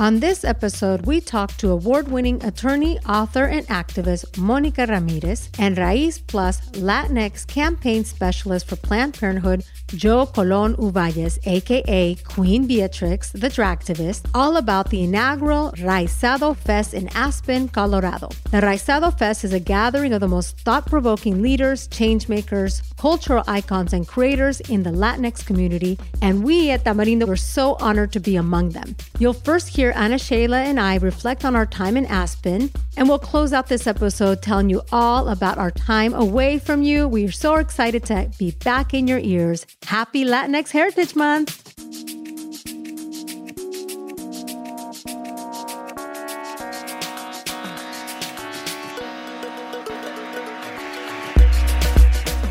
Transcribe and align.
On 0.00 0.20
this 0.20 0.44
episode, 0.44 1.06
we 1.06 1.20
talk 1.20 1.56
to 1.56 1.70
award 1.72 2.06
winning 2.06 2.40
attorney, 2.44 3.00
author, 3.00 3.46
and 3.46 3.66
activist 3.66 4.38
Monica 4.38 4.86
Ramirez 4.86 5.50
and 5.58 5.76
Raiz 5.76 6.24
Plus 6.24 6.60
Latinx 6.70 7.44
campaign 7.48 8.04
specialist 8.04 8.68
for 8.68 8.76
Planned 8.76 9.18
Parenthood, 9.18 9.64
Joe 9.88 10.26
Colon 10.26 10.76
Uvalles, 10.76 11.40
aka 11.44 12.14
Kween 12.14 12.68
Beatrix, 12.68 13.32
the 13.32 13.48
dragtivist, 13.48 14.30
all 14.34 14.56
about 14.56 14.88
the 14.90 15.02
inaugural 15.02 15.72
Raizado 15.72 16.56
Fest 16.56 16.94
in 16.94 17.08
Aspen, 17.16 17.68
Colorado. 17.68 18.28
The 18.52 18.60
Raizado 18.60 19.18
Fest 19.18 19.42
is 19.42 19.52
a 19.52 19.58
gathering 19.58 20.12
of 20.12 20.20
the 20.20 20.28
most 20.28 20.60
thought 20.60 20.86
provoking 20.86 21.42
leaders, 21.42 21.88
changemakers, 21.88 22.82
cultural 22.98 23.42
icons, 23.48 23.92
and 23.92 24.06
creators 24.06 24.60
in 24.60 24.84
the 24.84 24.90
Latinx 24.90 25.44
community, 25.44 25.98
and 26.22 26.44
we 26.44 26.70
at 26.70 26.84
Tamarindo 26.84 27.26
were 27.26 27.36
so 27.36 27.76
honored 27.80 28.12
to 28.12 28.20
be 28.20 28.36
among 28.36 28.70
them. 28.70 28.94
You'll 29.18 29.32
first 29.32 29.66
hear 29.68 29.87
Ana 29.92 30.18
Sheila 30.18 30.60
and 30.60 30.78
I 30.80 30.96
reflect 30.96 31.44
on 31.44 31.54
our 31.54 31.66
time 31.66 31.96
in 31.96 32.06
Aspen, 32.06 32.70
and 32.96 33.08
we'll 33.08 33.18
close 33.18 33.52
out 33.52 33.68
this 33.68 33.86
episode 33.86 34.42
telling 34.42 34.68
you 34.68 34.82
all 34.92 35.28
about 35.28 35.58
our 35.58 35.70
time 35.70 36.14
away 36.14 36.58
from 36.58 36.82
you. 36.82 37.06
We 37.06 37.26
are 37.26 37.32
so 37.32 37.56
excited 37.56 38.04
to 38.06 38.30
be 38.38 38.50
back 38.50 38.94
in 38.94 39.06
your 39.06 39.18
ears. 39.18 39.66
Happy 39.84 40.24
Latinx 40.24 40.70
Heritage 40.70 41.14
Month! 41.14 41.74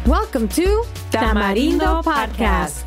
Welcome 0.07 0.47
to 0.49 0.83
Tamarindo 1.11 2.03
Podcast 2.03 2.86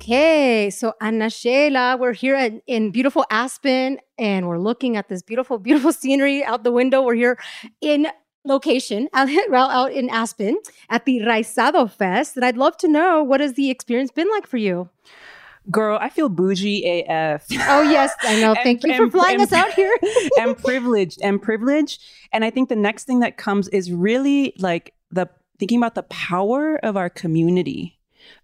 Okay, 0.00 0.70
so 0.70 0.94
Ana 1.00 1.28
Sheila, 1.28 1.96
we're 1.98 2.12
here 2.12 2.36
in, 2.36 2.62
in 2.68 2.92
beautiful 2.92 3.24
Aspen 3.30 3.98
and 4.16 4.46
we're 4.46 4.58
looking 4.58 4.96
at 4.96 5.08
this 5.08 5.22
beautiful, 5.22 5.58
beautiful 5.58 5.92
scenery 6.02 6.44
out 6.44 6.62
the 6.62 6.70
window. 6.70 7.02
We're 7.02 7.16
here 7.16 7.36
in 7.80 8.06
location 8.44 9.08
out, 9.12 9.28
out 9.52 9.92
in 9.92 10.08
Aspen 10.08 10.56
at 10.88 11.04
the 11.04 11.18
Raizado 11.22 11.90
Fest. 11.90 12.36
And 12.36 12.44
I'd 12.44 12.56
love 12.56 12.76
to 12.76 12.86
know 12.86 13.24
what 13.24 13.40
has 13.40 13.54
the 13.54 13.70
experience 13.70 14.12
been 14.12 14.30
like 14.30 14.46
for 14.46 14.56
you? 14.56 14.88
Girl, 15.68 15.98
I 16.00 16.10
feel 16.10 16.28
bougie 16.28 16.84
AF. 16.84 17.46
Oh 17.68 17.82
yes, 17.82 18.14
I 18.22 18.40
know. 18.40 18.54
Thank 18.62 18.84
and, 18.84 18.92
you 18.92 19.10
for 19.10 19.10
flying 19.10 19.40
and, 19.40 19.42
us 19.42 19.52
out 19.52 19.72
here. 19.72 19.92
and 20.38 20.56
privileged 20.56 21.18
and 21.24 21.42
privileged. 21.42 22.00
And 22.32 22.44
I 22.44 22.50
think 22.50 22.68
the 22.68 22.76
next 22.76 23.04
thing 23.04 23.18
that 23.20 23.36
comes 23.36 23.66
is 23.70 23.90
really 23.90 24.54
like 24.60 24.94
the 25.10 25.28
thinking 25.58 25.78
about 25.78 25.96
the 25.96 26.04
power 26.04 26.76
of 26.84 26.96
our 26.96 27.10
community 27.10 27.97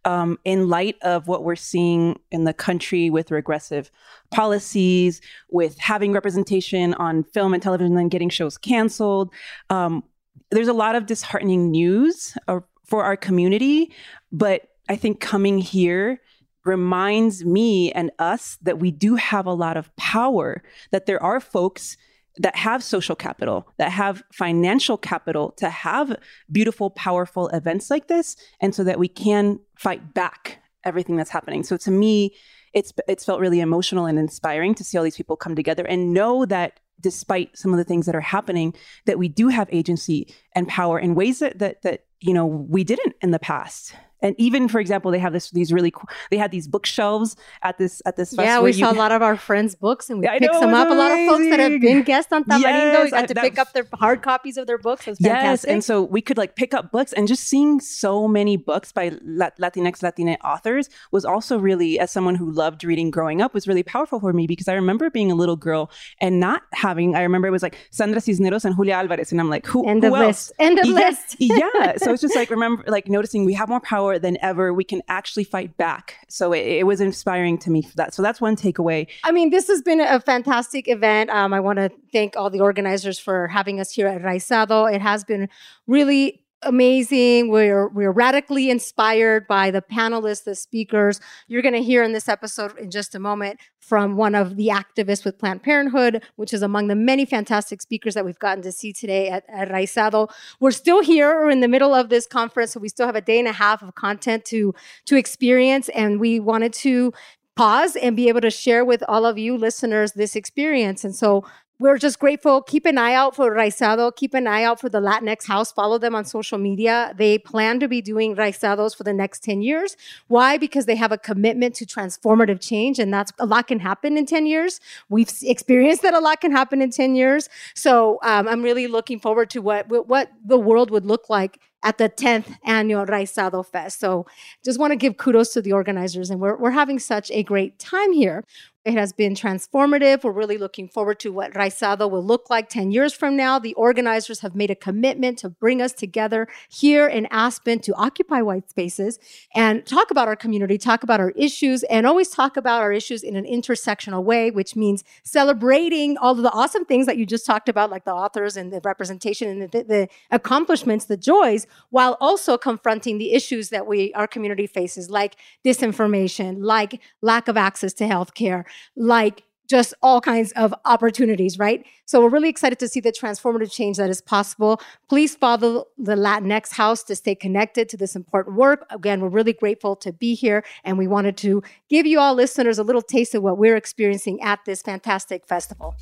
um, 0.04 0.38
in 0.44 0.68
light 0.68 0.96
of 1.02 1.28
what 1.28 1.44
we're 1.44 1.56
seeing 1.56 2.18
in 2.30 2.44
the 2.44 2.52
country 2.52 3.10
with 3.10 3.30
regressive 3.30 3.90
policies, 4.30 5.20
with 5.50 5.78
having 5.78 6.12
representation 6.12 6.94
on 6.94 7.24
film 7.24 7.54
and 7.54 7.62
television 7.62 7.96
and 7.96 8.10
getting 8.10 8.28
shows 8.28 8.58
canceled. 8.58 9.32
Um, 9.70 10.02
there's 10.50 10.68
a 10.68 10.72
lot 10.72 10.94
of 10.94 11.06
disheartening 11.06 11.70
news 11.70 12.36
uh, 12.48 12.60
for 12.84 13.05
our 13.05 13.16
community, 13.16 13.92
but 14.30 14.68
I 14.89 14.96
think 14.96 15.20
coming 15.20 15.58
here 15.58 16.20
reminds 16.64 17.45
me 17.45 17.92
and 17.92 18.11
us 18.18 18.58
that 18.62 18.78
we 18.78 18.90
do 18.90 19.16
have 19.16 19.46
a 19.46 19.52
lot 19.52 19.77
of 19.77 19.95
power, 19.96 20.62
that 20.92 21.06
there 21.06 21.22
are 21.22 21.40
folks 21.40 21.96
that 22.39 22.56
have 22.56 22.83
social 22.83 23.14
capital, 23.14 23.68
that 23.78 23.90
have 23.90 24.22
financial 24.33 24.96
capital 24.96 25.52
to 25.52 25.70
have 25.70 26.17
beautiful, 26.50 26.90
powerful 26.90 27.48
events 27.48 27.90
like 27.90 28.08
this, 28.08 28.36
and 28.61 28.74
so 28.74 28.84
that 28.84 28.98
we 28.98 29.08
can 29.08 29.61
fight 29.77 30.14
back 30.14 30.61
everything 30.84 31.17
that's 31.17 31.30
happening. 31.30 31.62
So 31.62 31.77
to 31.78 31.90
me, 31.90 32.34
it's 32.72 32.92
it's 33.08 33.24
felt 33.24 33.40
really 33.40 33.61
emotional 33.61 34.06
and 34.06 34.18
inspiring 34.18 34.74
to 34.74 34.84
see 34.84 34.98
all 34.98 35.05
these 35.05 35.17
people 35.17 35.36
come 35.36 35.55
together 35.55 35.84
and 35.84 36.12
know 36.12 36.45
that 36.46 36.80
despite 37.00 37.56
some 37.56 37.72
of 37.72 37.77
the 37.77 37.84
things 37.84 38.06
that 38.06 38.17
are 38.17 38.20
happening, 38.20 38.74
that 39.06 39.18
we 39.18 39.28
do 39.28 39.48
have 39.48 39.68
agency 39.70 40.34
and 40.55 40.68
power 40.68 40.98
in 40.98 41.14
ways 41.14 41.39
that 41.39 41.58
that 41.58 41.83
that 41.83 42.05
you 42.20 42.34
know 42.34 42.46
we 42.46 42.84
didn't 42.84 43.14
in 43.22 43.30
the 43.30 43.39
past. 43.39 43.95
And 44.24 44.35
even, 44.39 44.68
for 44.68 44.80
example, 44.80 45.11
they 45.11 45.18
have 45.18 45.35
this 45.35 45.51
these 45.51 45.70
really 45.70 45.90
cool, 45.90 46.08
they 46.30 46.39
had 46.39 46.51
these 46.51 46.67
bookshelves 46.67 47.36
at 47.62 47.77
this 47.77 48.01
at 48.07 48.17
this 48.17 48.33
Yeah, 48.33 48.61
we 48.61 48.73
saw 48.73 48.90
a 48.90 48.96
lot 49.05 49.12
of 49.12 49.20
our 49.20 49.36
friends' 49.36 49.74
books 49.74 50.08
and 50.08 50.18
we 50.18 50.27
picked 50.27 50.52
them 50.61 50.73
up. 50.73 50.89
Amazing. 50.89 50.92
A 50.92 50.98
lot 50.98 51.12
of 51.12 51.29
folks 51.29 51.51
that 51.51 51.61
have 51.61 51.80
been 51.80 52.02
guests 52.02 52.33
on 52.33 52.45
Tamarindo 52.45 53.05
yes, 53.05 53.11
got 53.11 53.29
to 53.29 53.34
pick 53.34 53.58
up 53.58 53.74
their 53.74 53.86
hard 53.92 54.23
copies 54.23 54.57
of 54.57 54.67
their 54.67 54.79
books. 54.79 55.07
Yes, 55.20 55.64
and 55.64 55.84
so 55.84 56.02
we 56.02 56.23
could 56.23 56.39
like 56.39 56.57
pick 56.57 56.73
up 56.73 56.90
books 56.90 57.13
and 57.13 57.29
just 57.29 57.45
seeing 57.45 57.80
so 57.80 58.27
many 58.27 58.57
books 58.57 58.92
by 58.92 59.11
Latinx 59.11 60.02
Latina 60.02 60.39
authors 60.42 60.89
was 61.13 61.27
also 61.27 61.58
really, 61.58 61.98
as 61.98 62.11
someone 62.11 62.34
who 62.34 62.51
loved 62.51 62.83
reading 62.83 63.11
growing 63.11 63.42
up, 63.42 63.52
was 63.52 63.68
really 63.68 63.83
powerful 63.83 64.20
for 64.20 64.33
me 64.33 64.46
because 64.46 64.68
I 64.68 64.74
remember 64.74 65.11
being 65.11 65.30
a 65.30 65.34
little 65.34 65.57
girl 65.57 65.90
and 66.18 66.40
not 66.40 66.63
having. 66.73 67.14
I 67.14 67.23
remember 67.23 67.46
it 67.46 67.51
was 67.51 67.63
like 67.63 67.77
Sandra 67.90 68.23
Cisneros 68.23 68.64
and 68.64 68.74
Julia 68.74 68.95
Alvarez, 68.95 69.33
and 69.33 69.40
I'm 69.40 69.51
like, 69.51 69.67
who? 69.67 69.86
End 69.86 70.02
who 70.02 70.14
of 70.14 70.20
else? 70.20 70.27
list. 70.27 70.52
End 70.58 70.79
of 70.79 70.86
yeah, 70.86 70.95
list. 70.95 71.36
yeah. 71.39 71.96
So 71.98 72.13
it's 72.13 72.23
just 72.23 72.34
like 72.34 72.48
remember, 72.48 72.84
like 72.86 73.08
noticing 73.08 73.45
we 73.45 73.52
have 73.52 73.68
more 73.68 73.80
power 73.80 74.14
than 74.19 74.39
ever. 74.41 74.73
We 74.73 74.85
can 74.85 75.02
actually 75.08 75.45
fight 75.45 75.77
back. 75.77 76.17
So 76.29 76.52
it, 76.52 76.67
it, 76.67 76.86
was 76.86 77.01
inspiring 77.01 77.58
to 77.58 77.70
me 77.70 77.83
for 77.83 77.97
that. 77.97 78.14
So 78.14 78.23
that's 78.23 78.41
one 78.41 78.57
takeaway. 78.57 79.08
I 79.25 79.33
mean, 79.33 79.51
this 79.51 79.67
has 79.69 79.83
been 79.83 80.01
a 80.01 80.20
fantastic 80.20 80.89
event. 80.89 81.30
Um, 81.30 81.52
I 81.52 81.61
want 81.61 81.79
to 81.79 81.91
thank 82.13 82.36
all 82.36 82.51
the 82.51 82.61
organizers 82.61 83.19
for 83.19 83.48
having 83.48 83.80
us 83.80 83.91
here 83.91 84.07
at 84.07 84.23
Raizado. 84.23 84.92
It 84.92 85.01
has 85.01 85.25
been 85.25 85.48
really 85.86 86.43
amazing. 86.64 87.48
We're 87.48 87.89
we're 87.89 88.11
radically 88.11 88.70
inspired 88.70 89.47
by 89.47 89.70
the 89.70 89.83
panelists, 89.83 90.45
the 90.45 90.55
speakers. 90.55 91.20
You're 91.48 91.63
going 91.63 91.75
to 91.75 91.83
hear 91.83 92.02
in 92.02 92.13
this 92.13 92.29
episode 92.29 92.77
in 92.79 92.91
just 92.91 93.14
a 93.14 93.19
moment 93.19 93.61
from 93.80 94.17
one 94.17 94.35
of 94.35 94.57
the 94.57 94.69
activists 94.69 95.25
with 95.25 95.39
Planned 95.39 95.63
Parenthood, 95.63 96.23
which 96.36 96.52
is 96.52 96.63
among 96.63 96.89
the 96.89 96.95
many 96.95 97.25
fantastic 97.25 97.83
speakers 97.83 98.14
that 98.14 98.25
we've 98.25 98.39
gotten 98.39 98.63
to 98.63 98.73
see 98.73 98.92
today 98.92 99.29
at, 99.29 99.45
at 99.48 99.69
Raizado. 99.69 100.30
We're 100.61 100.70
still 100.70 101.02
here. 101.02 101.42
We're 101.42 101.51
in 101.51 101.61
the 101.61 101.69
middle 101.69 101.95
of 101.95 102.08
this 102.08 102.27
conference, 102.27 102.73
so 102.73 102.81
we 102.81 102.89
still 102.89 103.07
have 103.07 103.17
a 103.17 103.20
day 103.20 103.39
and 103.39 103.48
a 103.48 103.52
half 103.52 103.83
of 103.83 103.95
content 103.95 104.45
to 104.46 104.75
to 105.07 105.17
experience, 105.17 105.89
and 105.91 106.19
we 106.20 106.41
wanted 106.41 106.73
to 106.75 107.13
pause 107.57 107.96
and 107.96 108.17
be 108.17 108.29
able 108.29 108.41
to 108.41 108.51
share 108.51 108.85
with 108.85 109.02
all 109.08 109.25
of 109.25 109.39
you 109.39 109.57
listeners 109.57 110.13
this 110.13 110.35
experience. 110.35 111.05
And 111.05 111.14
so 111.14 111.45
we're 111.84 111.98
just 111.98 112.18
grateful. 112.18 112.62
Keep 112.62 112.86
an 112.86 112.96
eye 112.96 113.12
out 113.12 113.36
for 113.36 113.55
Raizado. 113.55 114.11
Keep 114.17 114.33
an 114.33 114.46
eye 114.46 114.64
out 114.64 114.80
for 114.80 114.89
the 114.89 115.02
Latinx 115.02 115.46
House. 115.46 115.70
Follow 115.70 115.98
them 115.98 116.14
on 116.14 116.24
social 116.24 116.56
media. 116.56 117.12
They 117.18 117.36
plan 117.36 117.78
to 117.80 117.89
be 117.89 118.00
doing 118.00 118.34
Raizados 118.34 118.96
for 118.96 119.02
the 119.02 119.12
next 119.12 119.45
10 119.45 119.61
years. 119.61 119.95
Why? 120.28 120.56
Because 120.56 120.86
they 120.86 120.96
have 120.96 121.12
a 121.12 121.18
commitment 121.18 121.74
to 121.74 121.84
transformative 121.84 122.58
change, 122.58 122.98
and 122.98 123.12
that's 123.12 123.33
a 123.39 123.45
lot 123.45 123.67
can 123.67 123.80
happen 123.80 124.17
in 124.17 124.24
10 124.24 124.46
years. 124.46 124.80
We've 125.11 125.30
experienced 125.42 126.00
that 126.05 126.14
a 126.14 126.20
lot 126.20 126.40
can 126.40 126.52
happen 126.52 126.80
in 126.80 126.90
10 126.90 127.17
years. 127.17 127.50
So 127.74 128.19
um, 128.22 128.49
I'm 128.49 128.62
really 128.62 128.87
looking 128.87 129.20
forward 129.20 129.50
to 129.50 129.61
what, 129.61 129.87
what 130.08 130.31
the 130.43 130.58
world 130.58 130.90
would 130.90 131.05
look 131.05 131.28
like 131.28 131.61
at 131.82 131.99
the 131.99 132.08
10th 132.08 132.56
annual 132.64 133.05
Raizado 133.05 133.64
Fest. 133.64 134.00
So 134.00 134.25
just 134.64 134.81
want 134.81 134.93
to 134.93 134.96
give 134.96 135.19
kudos 135.19 135.52
to 135.52 135.61
the 135.61 135.72
organizers, 135.72 136.31
and 136.31 136.40
we're, 136.40 136.56
we're 136.56 136.70
having 136.70 136.99
such 136.99 137.31
a 137.31 137.43
great 137.43 137.78
time 137.78 138.14
here. 138.14 138.43
It 138.84 138.93
has 138.93 139.14
been 139.14 139.34
transformative. 139.34 140.25
We're 140.25 140.32
really 140.32 140.58
looking 140.58 140.88
forward 140.88 141.19
to 141.20 141.32
what 141.32 141.55
Raizado 141.55 142.10
will 142.10 142.22
look 142.22 142.50
like 142.50 142.69
10 142.69 142.90
years 142.90 143.14
from 143.14 143.34
now. 143.34 143.58
The 143.58 143.72
organizers 143.75 144.40
have 144.40 144.54
made 144.54 144.70
a 144.70 144.75
commitment 144.75 145.38
to 145.38 145.48
bring 145.48 145.81
us 145.81 145.94
together 145.94 146.48
here 146.69 147.08
in 147.08 147.26
Aspen 147.31 147.78
to 147.78 147.94
occupy 147.94 148.42
white 148.42 148.69
spaces 148.69 149.19
and 149.54 149.86
talk 149.86 150.10
about 150.10 150.28
our 150.28 150.36
community, 150.36 150.76
talk 150.76 151.02
about 151.02 151.19
our 151.19 151.31
issues, 151.31 151.82
and 151.84 152.06
always 152.06 152.28
talk 152.28 152.58
about 152.58 152.82
our 152.82 152.92
issues 152.92 153.22
in 153.22 153.36
an 153.36 153.46
intersectional 153.46 154.22
way, 154.22 154.50
which 154.50 154.76
means 154.76 155.02
celebrating 155.22 156.19
all 156.19 156.32
of 156.32 156.42
the 156.42 156.52
awesome 156.52 156.84
things 156.84 157.06
that 157.06 157.16
you 157.16 157.25
just 157.25 157.46
talked 157.46 157.70
about, 157.70 157.90
like 157.90 158.04
the 158.04 158.12
authors 158.12 158.54
and 158.54 158.70
the 158.70 158.82
representation 158.84 159.48
and 159.48 159.72
the, 159.72 159.82
the 159.82 160.08
accomplishments, 160.31 161.06
the 161.06 161.16
joys, 161.16 161.66
while 161.88 162.19
also 162.20 162.58
confronting 162.58 163.16
the 163.16 163.32
issues 163.32 163.70
that 163.70 163.86
we 163.86 164.12
our 164.12 164.26
community 164.26 164.66
faces, 164.66 165.08
like 165.08 165.36
disinformation, 165.64 166.58
like 166.60 167.00
lack 167.22 167.48
of 167.48 167.56
access 167.56 167.94
to 167.94 168.04
healthcare 168.04 168.66
like 168.96 169.42
just 169.68 169.94
all 170.02 170.20
kinds 170.20 170.52
of 170.52 170.74
opportunities, 170.84 171.58
right? 171.58 171.86
So 172.04 172.20
we're 172.20 172.28
really 172.28 172.50
excited 172.50 172.78
to 172.80 172.88
see 172.88 173.00
the 173.00 173.12
transformative 173.12 173.72
change 173.72 173.96
that 173.96 174.10
is 174.10 174.20
possible. 174.20 174.80
Please 175.08 175.34
follow 175.34 175.86
the 175.96 176.16
Latinx 176.16 176.72
House 176.72 177.02
to 177.04 177.16
stay 177.16 177.34
connected 177.34 177.88
to 177.88 177.96
this 177.96 178.14
important 178.14 178.56
work. 178.56 178.86
Again, 178.90 179.20
we're 179.20 179.28
really 179.28 179.54
grateful 179.54 179.96
to 179.96 180.12
be 180.12 180.34
here, 180.34 180.62
and 180.84 180.98
we 180.98 181.06
wanted 181.06 181.36
to 181.38 181.62
give 181.88 182.06
you 182.06 182.20
all 182.20 182.34
listeners 182.34 182.78
a 182.78 182.82
little 182.82 183.02
taste 183.02 183.34
of 183.34 183.42
what 183.42 183.56
we're 183.56 183.76
experiencing 183.76 184.40
at 184.42 184.60
this 184.66 184.82
fantastic 184.82 185.46
festival. 185.46 185.94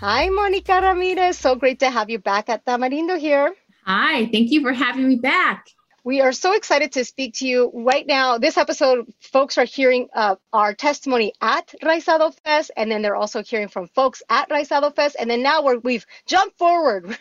Hi, 0.00 0.28
Monica 0.28 0.80
Ramirez. 0.82 1.38
So 1.38 1.54
great 1.54 1.78
to 1.78 1.88
have 1.88 2.10
you 2.10 2.18
back 2.18 2.48
at 2.48 2.66
Tamarindo 2.66 3.16
here. 3.16 3.54
Hi, 3.86 4.26
thank 4.26 4.50
you 4.50 4.60
for 4.60 4.72
having 4.72 5.06
me 5.06 5.14
back. 5.14 5.68
We 6.04 6.20
are 6.20 6.32
so 6.32 6.54
excited 6.54 6.90
to 6.92 7.04
speak 7.04 7.34
to 7.34 7.46
you 7.46 7.70
right 7.72 8.04
now. 8.04 8.36
This 8.36 8.58
episode, 8.58 9.14
folks 9.20 9.56
are 9.56 9.64
hearing 9.64 10.08
uh, 10.12 10.34
our 10.52 10.74
testimony 10.74 11.32
at 11.40 11.72
Raizado 11.80 12.34
Fest, 12.42 12.72
and 12.76 12.90
then 12.90 13.02
they're 13.02 13.14
also 13.14 13.44
hearing 13.44 13.68
from 13.68 13.86
folks 13.86 14.20
at 14.28 14.48
Raizado 14.50 14.92
Fest. 14.92 15.14
And 15.16 15.30
then 15.30 15.44
now 15.44 15.62
we 15.62 15.94
have 15.94 16.06
jumped 16.26 16.58
forward. 16.58 17.16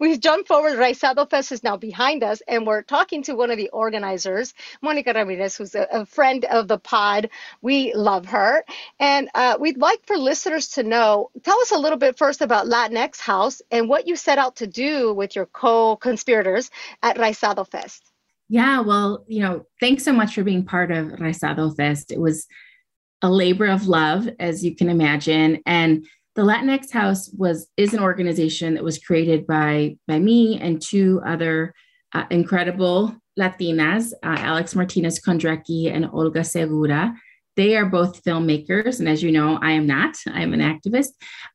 we've 0.00 0.20
jumped 0.20 0.48
forward. 0.48 0.74
Raizado 0.76 1.30
Fest 1.30 1.50
is 1.50 1.62
now 1.62 1.78
behind 1.78 2.22
us, 2.22 2.42
and 2.46 2.66
we're 2.66 2.82
talking 2.82 3.22
to 3.22 3.34
one 3.34 3.50
of 3.50 3.56
the 3.56 3.70
organizers, 3.70 4.52
Monica 4.82 5.14
Ramirez, 5.14 5.56
who's 5.56 5.74
a, 5.74 5.88
a 5.90 6.04
friend 6.04 6.44
of 6.44 6.68
the 6.68 6.78
pod. 6.78 7.30
We 7.62 7.94
love 7.94 8.26
her. 8.26 8.66
And 9.00 9.30
uh, 9.34 9.56
we'd 9.58 9.78
like 9.78 10.04
for 10.04 10.18
listeners 10.18 10.68
to 10.72 10.82
know 10.82 11.30
tell 11.42 11.58
us 11.60 11.70
a 11.70 11.78
little 11.78 11.98
bit 11.98 12.18
first 12.18 12.42
about 12.42 12.66
Latinx 12.66 13.18
House 13.18 13.62
and 13.70 13.88
what 13.88 14.06
you 14.06 14.14
set 14.14 14.36
out 14.36 14.56
to 14.56 14.66
do 14.66 15.14
with 15.14 15.34
your 15.34 15.46
co 15.46 15.96
conspirators 15.96 16.70
at 17.02 17.16
Raizado 17.16 17.66
Fest. 17.66 18.12
Yeah, 18.48 18.80
well, 18.80 19.24
you 19.26 19.42
know, 19.42 19.66
thanks 19.80 20.04
so 20.04 20.12
much 20.12 20.34
for 20.34 20.44
being 20.44 20.64
part 20.64 20.92
of 20.92 21.06
Raizado 21.08 21.76
Fest. 21.76 22.12
It 22.12 22.20
was 22.20 22.46
a 23.22 23.30
labor 23.30 23.66
of 23.66 23.88
love, 23.88 24.28
as 24.38 24.64
you 24.64 24.76
can 24.76 24.88
imagine. 24.88 25.62
And 25.66 26.06
the 26.36 26.42
Latinx 26.42 26.92
House 26.92 27.30
was 27.36 27.68
is 27.76 27.94
an 27.94 28.00
organization 28.00 28.74
that 28.74 28.84
was 28.84 28.98
created 28.98 29.46
by 29.46 29.96
by 30.06 30.18
me 30.18 30.60
and 30.60 30.80
two 30.80 31.20
other 31.26 31.74
uh, 32.12 32.24
incredible 32.30 33.16
Latinas, 33.38 34.12
uh, 34.22 34.36
Alex 34.38 34.74
Martinez 34.74 35.20
Kondracke 35.20 35.92
and 35.92 36.08
Olga 36.12 36.44
Segura. 36.44 37.14
They 37.56 37.74
are 37.74 37.86
both 37.86 38.22
filmmakers, 38.22 38.98
and 39.00 39.08
as 39.08 39.22
you 39.22 39.32
know, 39.32 39.58
I 39.62 39.72
am 39.72 39.86
not. 39.86 40.16
I 40.30 40.42
am 40.42 40.52
an 40.52 40.60
activist. 40.60 41.12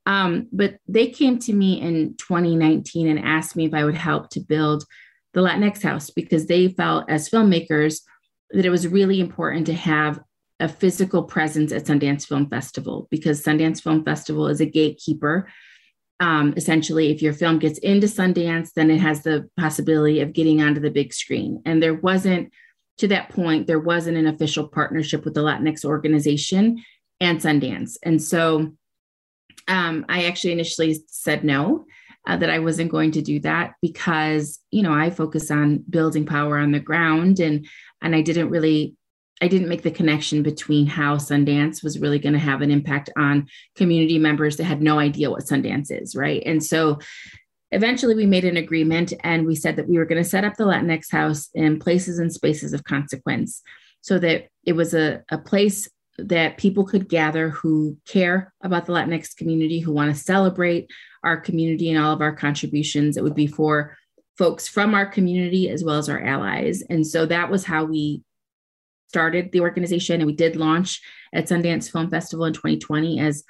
Um, 0.07 0.47
but 0.51 0.77
they 0.87 1.07
came 1.07 1.37
to 1.39 1.53
me 1.53 1.79
in 1.79 2.15
2019 2.17 3.07
and 3.07 3.19
asked 3.19 3.55
me 3.55 3.65
if 3.65 3.73
I 3.75 3.85
would 3.85 3.95
help 3.95 4.31
to 4.31 4.39
build 4.39 4.83
the 5.33 5.41
Latinx 5.41 5.81
House 5.81 6.09
because 6.09 6.45
they 6.45 6.67
felt 6.69 7.09
as 7.09 7.29
filmmakers 7.29 8.01
that 8.51 8.65
it 8.65 8.69
was 8.69 8.87
really 8.87 9.19
important 9.19 9.65
to 9.67 9.73
have 9.73 10.19
a 10.59 10.67
physical 10.67 11.23
presence 11.23 11.71
at 11.71 11.85
Sundance 11.85 12.27
Film 12.27 12.47
Festival 12.49 13.07
because 13.09 13.43
Sundance 13.43 13.81
Film 13.81 14.03
Festival 14.03 14.47
is 14.47 14.61
a 14.61 14.65
gatekeeper. 14.65 15.47
Um, 16.19 16.53
essentially, 16.55 17.11
if 17.11 17.21
your 17.21 17.33
film 17.33 17.57
gets 17.57 17.79
into 17.79 18.05
Sundance, 18.05 18.73
then 18.73 18.91
it 18.91 18.99
has 18.99 19.23
the 19.23 19.49
possibility 19.57 20.21
of 20.21 20.33
getting 20.33 20.61
onto 20.61 20.79
the 20.79 20.91
big 20.91 21.13
screen. 21.13 21.63
And 21.65 21.81
there 21.81 21.95
wasn't, 21.95 22.51
to 22.99 23.07
that 23.07 23.29
point, 23.29 23.65
there 23.65 23.79
wasn't 23.79 24.17
an 24.17 24.27
official 24.27 24.67
partnership 24.67 25.25
with 25.25 25.33
the 25.33 25.41
Latinx 25.41 25.83
organization 25.83 26.83
and 27.19 27.39
Sundance. 27.39 27.97
And 28.03 28.21
so 28.21 28.73
um, 29.67 30.05
I 30.09 30.25
actually 30.25 30.53
initially 30.53 31.01
said 31.07 31.43
no 31.43 31.85
uh, 32.27 32.37
that 32.37 32.49
I 32.49 32.59
wasn't 32.59 32.91
going 32.91 33.11
to 33.11 33.21
do 33.21 33.39
that 33.39 33.73
because 33.81 34.59
you 34.71 34.83
know 34.83 34.93
I 34.93 35.09
focus 35.09 35.51
on 35.51 35.83
building 35.89 36.25
power 36.25 36.57
on 36.57 36.71
the 36.71 36.79
ground 36.79 37.39
and 37.39 37.67
and 38.01 38.15
I 38.15 38.21
didn't 38.21 38.49
really 38.49 38.95
I 39.41 39.47
didn't 39.47 39.69
make 39.69 39.81
the 39.81 39.91
connection 39.91 40.43
between 40.43 40.85
how 40.85 41.17
Sundance 41.17 41.83
was 41.83 41.99
really 41.99 42.19
going 42.19 42.33
to 42.33 42.39
have 42.39 42.61
an 42.61 42.69
impact 42.69 43.09
on 43.17 43.47
community 43.75 44.19
members 44.19 44.57
that 44.57 44.65
had 44.65 44.83
no 44.83 44.99
idea 44.99 45.31
what 45.31 45.43
Sundance 45.43 45.89
is, 45.89 46.15
right? 46.15 46.43
And 46.45 46.63
so 46.63 46.99
eventually 47.71 48.13
we 48.13 48.27
made 48.27 48.45
an 48.45 48.57
agreement 48.57 49.13
and 49.23 49.47
we 49.47 49.55
said 49.55 49.77
that 49.77 49.89
we 49.89 49.97
were 49.97 50.05
going 50.05 50.21
to 50.21 50.29
set 50.29 50.43
up 50.43 50.57
the 50.57 50.65
Latinx 50.65 51.11
house 51.11 51.49
in 51.55 51.79
places 51.79 52.19
and 52.19 52.31
spaces 52.31 52.71
of 52.71 52.83
consequence 52.83 53.63
so 54.01 54.19
that 54.19 54.47
it 54.63 54.73
was 54.73 54.93
a, 54.93 55.23
a 55.31 55.39
place 55.39 55.89
that 56.19 56.57
people 56.57 56.85
could 56.85 57.09
gather 57.09 57.49
who 57.49 57.97
care 58.05 58.53
about 58.61 58.85
the 58.85 58.93
Latinx 58.93 59.35
community, 59.35 59.79
who 59.79 59.91
want 59.91 60.13
to 60.13 60.21
celebrate 60.21 60.87
our 61.23 61.37
community 61.37 61.89
and 61.89 62.03
all 62.03 62.13
of 62.13 62.21
our 62.21 62.35
contributions. 62.35 63.17
It 63.17 63.23
would 63.23 63.35
be 63.35 63.47
for 63.47 63.97
folks 64.37 64.67
from 64.67 64.95
our 64.95 65.05
community 65.05 65.69
as 65.69 65.83
well 65.83 65.97
as 65.97 66.09
our 66.09 66.21
allies. 66.21 66.81
And 66.89 67.05
so 67.05 67.25
that 67.25 67.51
was 67.51 67.65
how 67.65 67.85
we 67.85 68.23
started 69.09 69.51
the 69.51 69.61
organization. 69.61 70.21
And 70.21 70.25
we 70.25 70.33
did 70.33 70.55
launch 70.55 71.01
at 71.33 71.45
Sundance 71.45 71.91
Film 71.91 72.09
Festival 72.09 72.45
in 72.45 72.53
2020 72.53 73.19
as 73.19 73.43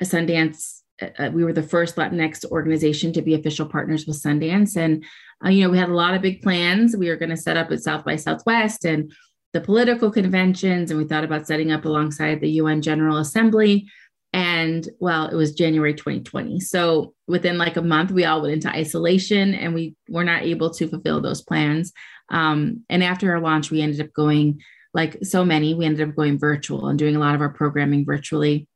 a 0.00 0.04
Sundance. 0.04 0.80
Uh, 1.18 1.30
we 1.32 1.44
were 1.44 1.52
the 1.52 1.62
first 1.62 1.96
Latinx 1.96 2.44
organization 2.46 3.12
to 3.12 3.22
be 3.22 3.34
official 3.34 3.66
partners 3.66 4.06
with 4.06 4.22
Sundance. 4.22 4.76
And, 4.76 5.04
uh, 5.44 5.50
you 5.50 5.62
know, 5.62 5.70
we 5.70 5.78
had 5.78 5.88
a 5.88 5.94
lot 5.94 6.14
of 6.14 6.22
big 6.22 6.42
plans. 6.42 6.96
We 6.96 7.08
were 7.08 7.16
going 7.16 7.30
to 7.30 7.36
set 7.36 7.56
up 7.56 7.70
at 7.70 7.82
South 7.82 8.04
by 8.04 8.16
Southwest 8.16 8.84
and 8.84 9.12
the 9.52 9.60
political 9.60 10.10
conventions, 10.10 10.90
and 10.90 11.00
we 11.00 11.06
thought 11.06 11.24
about 11.24 11.46
setting 11.46 11.72
up 11.72 11.84
alongside 11.84 12.40
the 12.40 12.50
UN 12.50 12.82
General 12.82 13.16
Assembly. 13.16 13.88
And 14.32 14.88
well, 15.00 15.26
it 15.26 15.34
was 15.34 15.54
January 15.54 15.94
2020. 15.94 16.60
So 16.60 17.14
within 17.26 17.56
like 17.56 17.76
a 17.76 17.82
month, 17.82 18.10
we 18.10 18.24
all 18.24 18.42
went 18.42 18.54
into 18.54 18.68
isolation 18.68 19.54
and 19.54 19.74
we 19.74 19.94
were 20.08 20.24
not 20.24 20.42
able 20.42 20.70
to 20.70 20.88
fulfill 20.88 21.20
those 21.20 21.42
plans. 21.42 21.92
Um, 22.28 22.84
and 22.90 23.02
after 23.02 23.32
our 23.32 23.40
launch, 23.40 23.70
we 23.70 23.80
ended 23.80 24.00
up 24.00 24.12
going, 24.12 24.60
like 24.92 25.18
so 25.22 25.44
many, 25.44 25.74
we 25.74 25.86
ended 25.86 26.08
up 26.08 26.14
going 26.14 26.38
virtual 26.38 26.88
and 26.88 26.98
doing 26.98 27.16
a 27.16 27.20
lot 27.20 27.34
of 27.34 27.40
our 27.40 27.48
programming 27.48 28.04
virtually. 28.04 28.66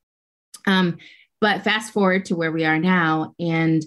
Um, 0.66 0.98
but 1.40 1.64
fast 1.64 1.92
forward 1.92 2.26
to 2.26 2.36
where 2.36 2.52
we 2.52 2.64
are 2.64 2.78
now, 2.78 3.34
and 3.38 3.82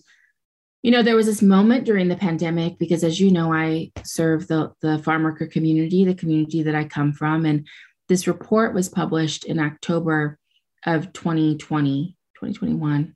you 0.85 0.91
know, 0.91 1.01
there 1.01 1.15
was 1.15 1.25
this 1.25 1.41
moment 1.41 1.83
during 1.85 2.09
the 2.09 2.15
pandemic 2.15 2.77
because, 2.77 3.03
as 3.03 3.19
you 3.19 3.31
know, 3.31 3.51
I 3.51 3.91
serve 4.03 4.47
the, 4.47 4.71
the 4.81 4.99
farm 4.99 5.23
worker 5.23 5.47
community, 5.47 6.05
the 6.05 6.13
community 6.13 6.61
that 6.61 6.75
I 6.75 6.83
come 6.83 7.11
from. 7.11 7.43
And 7.43 7.67
this 8.07 8.27
report 8.27 8.75
was 8.75 8.87
published 8.87 9.45
in 9.45 9.57
October 9.57 10.37
of 10.85 11.13
2020, 11.13 12.15
2021, 12.35 13.15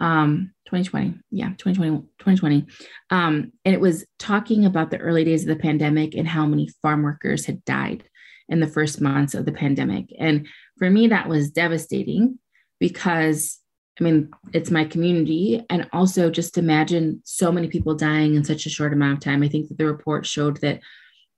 um, 0.00 0.52
2020. 0.66 1.20
Yeah, 1.30 1.48
2020, 1.58 1.98
2020. 2.18 2.66
Um, 3.10 3.52
and 3.64 3.74
it 3.74 3.80
was 3.80 4.04
talking 4.18 4.64
about 4.64 4.90
the 4.90 4.98
early 4.98 5.24
days 5.24 5.42
of 5.42 5.48
the 5.48 5.62
pandemic 5.62 6.14
and 6.14 6.28
how 6.28 6.46
many 6.46 6.68
farm 6.82 7.02
workers 7.02 7.46
had 7.46 7.64
died 7.64 8.04
in 8.48 8.60
the 8.60 8.66
first 8.66 9.00
months 9.00 9.34
of 9.34 9.44
the 9.44 9.52
pandemic. 9.52 10.06
And 10.18 10.46
for 10.78 10.88
me, 10.88 11.08
that 11.08 11.28
was 11.28 11.50
devastating 11.50 12.38
because 12.78 13.58
I 14.00 14.04
mean, 14.04 14.30
it's 14.52 14.70
my 14.70 14.84
community. 14.84 15.64
And 15.68 15.88
also 15.92 16.30
just 16.30 16.56
imagine 16.56 17.20
so 17.24 17.50
many 17.50 17.68
people 17.68 17.94
dying 17.94 18.36
in 18.36 18.44
such 18.44 18.66
a 18.66 18.70
short 18.70 18.92
amount 18.92 19.14
of 19.14 19.20
time. 19.20 19.42
I 19.42 19.48
think 19.48 19.68
that 19.68 19.78
the 19.78 19.86
report 19.86 20.24
showed 20.24 20.60
that 20.60 20.80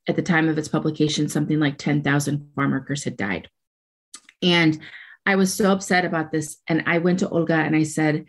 at 0.06 0.16
the 0.16 0.22
time 0.22 0.48
of 0.48 0.58
its 0.58 0.68
publication, 0.68 1.28
something 1.28 1.58
like 1.58 1.78
10,000 1.78 2.50
farm 2.54 2.70
workers 2.72 3.04
had 3.04 3.16
died. 3.16 3.48
And 4.42 4.78
I 5.26 5.36
was 5.36 5.52
so 5.54 5.70
upset 5.72 6.04
about 6.04 6.32
this. 6.32 6.56
And 6.68 6.82
I 6.86 6.98
went 6.98 7.20
to 7.20 7.28
Olga 7.28 7.54
and 7.54 7.76
I 7.76 7.84
said, 7.84 8.26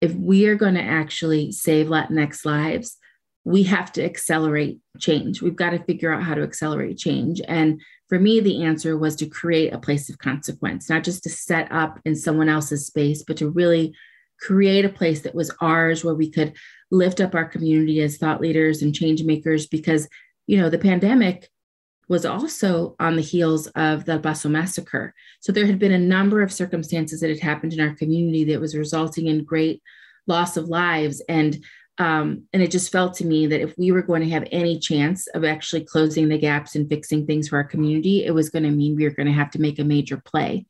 if 0.00 0.14
we 0.14 0.46
are 0.46 0.54
going 0.54 0.74
to 0.74 0.82
actually 0.82 1.52
save 1.52 1.88
Latinx 1.88 2.44
lives, 2.44 2.96
we 3.44 3.62
have 3.64 3.92
to 3.92 4.04
accelerate 4.04 4.80
change. 4.98 5.42
We've 5.42 5.56
got 5.56 5.70
to 5.70 5.82
figure 5.84 6.12
out 6.12 6.22
how 6.22 6.34
to 6.34 6.42
accelerate 6.42 6.98
change. 6.98 7.40
And 7.46 7.80
for 8.08 8.18
me, 8.18 8.40
the 8.40 8.64
answer 8.64 8.98
was 8.98 9.16
to 9.16 9.26
create 9.26 9.72
a 9.72 9.78
place 9.78 10.10
of 10.10 10.18
consequence, 10.18 10.90
not 10.90 11.04
just 11.04 11.22
to 11.24 11.30
set 11.30 11.70
up 11.70 12.00
in 12.04 12.14
someone 12.16 12.48
else's 12.48 12.86
space, 12.86 13.22
but 13.22 13.36
to 13.38 13.48
really 13.48 13.94
create 14.40 14.84
a 14.84 14.90
place 14.90 15.20
that 15.22 15.34
was 15.34 15.54
ours 15.60 16.04
where 16.04 16.14
we 16.14 16.30
could 16.30 16.54
lift 16.90 17.20
up 17.20 17.34
our 17.34 17.44
community 17.44 18.00
as 18.00 18.16
thought 18.16 18.40
leaders 18.40 18.82
and 18.82 18.94
change 18.94 19.22
makers 19.22 19.66
because, 19.66 20.08
you 20.46 20.58
know, 20.58 20.68
the 20.68 20.78
pandemic 20.78 21.48
was 22.10 22.26
also 22.26 22.96
on 22.98 23.14
the 23.14 23.22
heels 23.22 23.68
of 23.68 24.04
the 24.04 24.18
Paso 24.18 24.48
massacre. 24.48 25.14
So 25.38 25.52
there 25.52 25.64
had 25.64 25.78
been 25.78 25.92
a 25.92 25.98
number 25.98 26.42
of 26.42 26.52
circumstances 26.52 27.20
that 27.20 27.30
had 27.30 27.38
happened 27.38 27.72
in 27.72 27.80
our 27.80 27.94
community 27.94 28.42
that 28.44 28.60
was 28.60 28.76
resulting 28.76 29.28
in 29.28 29.44
great 29.44 29.80
loss 30.26 30.56
of 30.56 30.68
lives. 30.68 31.22
And 31.28 31.64
um, 31.98 32.44
and 32.52 32.62
it 32.62 32.70
just 32.70 32.90
felt 32.90 33.14
to 33.14 33.26
me 33.26 33.46
that 33.46 33.60
if 33.60 33.74
we 33.76 33.92
were 33.92 34.02
going 34.02 34.22
to 34.22 34.30
have 34.30 34.48
any 34.50 34.78
chance 34.78 35.26
of 35.28 35.44
actually 35.44 35.84
closing 35.84 36.28
the 36.28 36.38
gaps 36.38 36.74
and 36.74 36.88
fixing 36.88 37.26
things 37.26 37.48
for 37.48 37.58
our 37.58 37.64
community, 37.64 38.24
it 38.24 38.32
was 38.32 38.48
going 38.48 38.62
to 38.62 38.70
mean 38.70 38.96
we 38.96 39.04
were 39.04 39.14
going 39.14 39.26
to 39.26 39.32
have 39.32 39.50
to 39.50 39.60
make 39.60 39.78
a 39.78 39.84
major 39.84 40.16
play. 40.16 40.66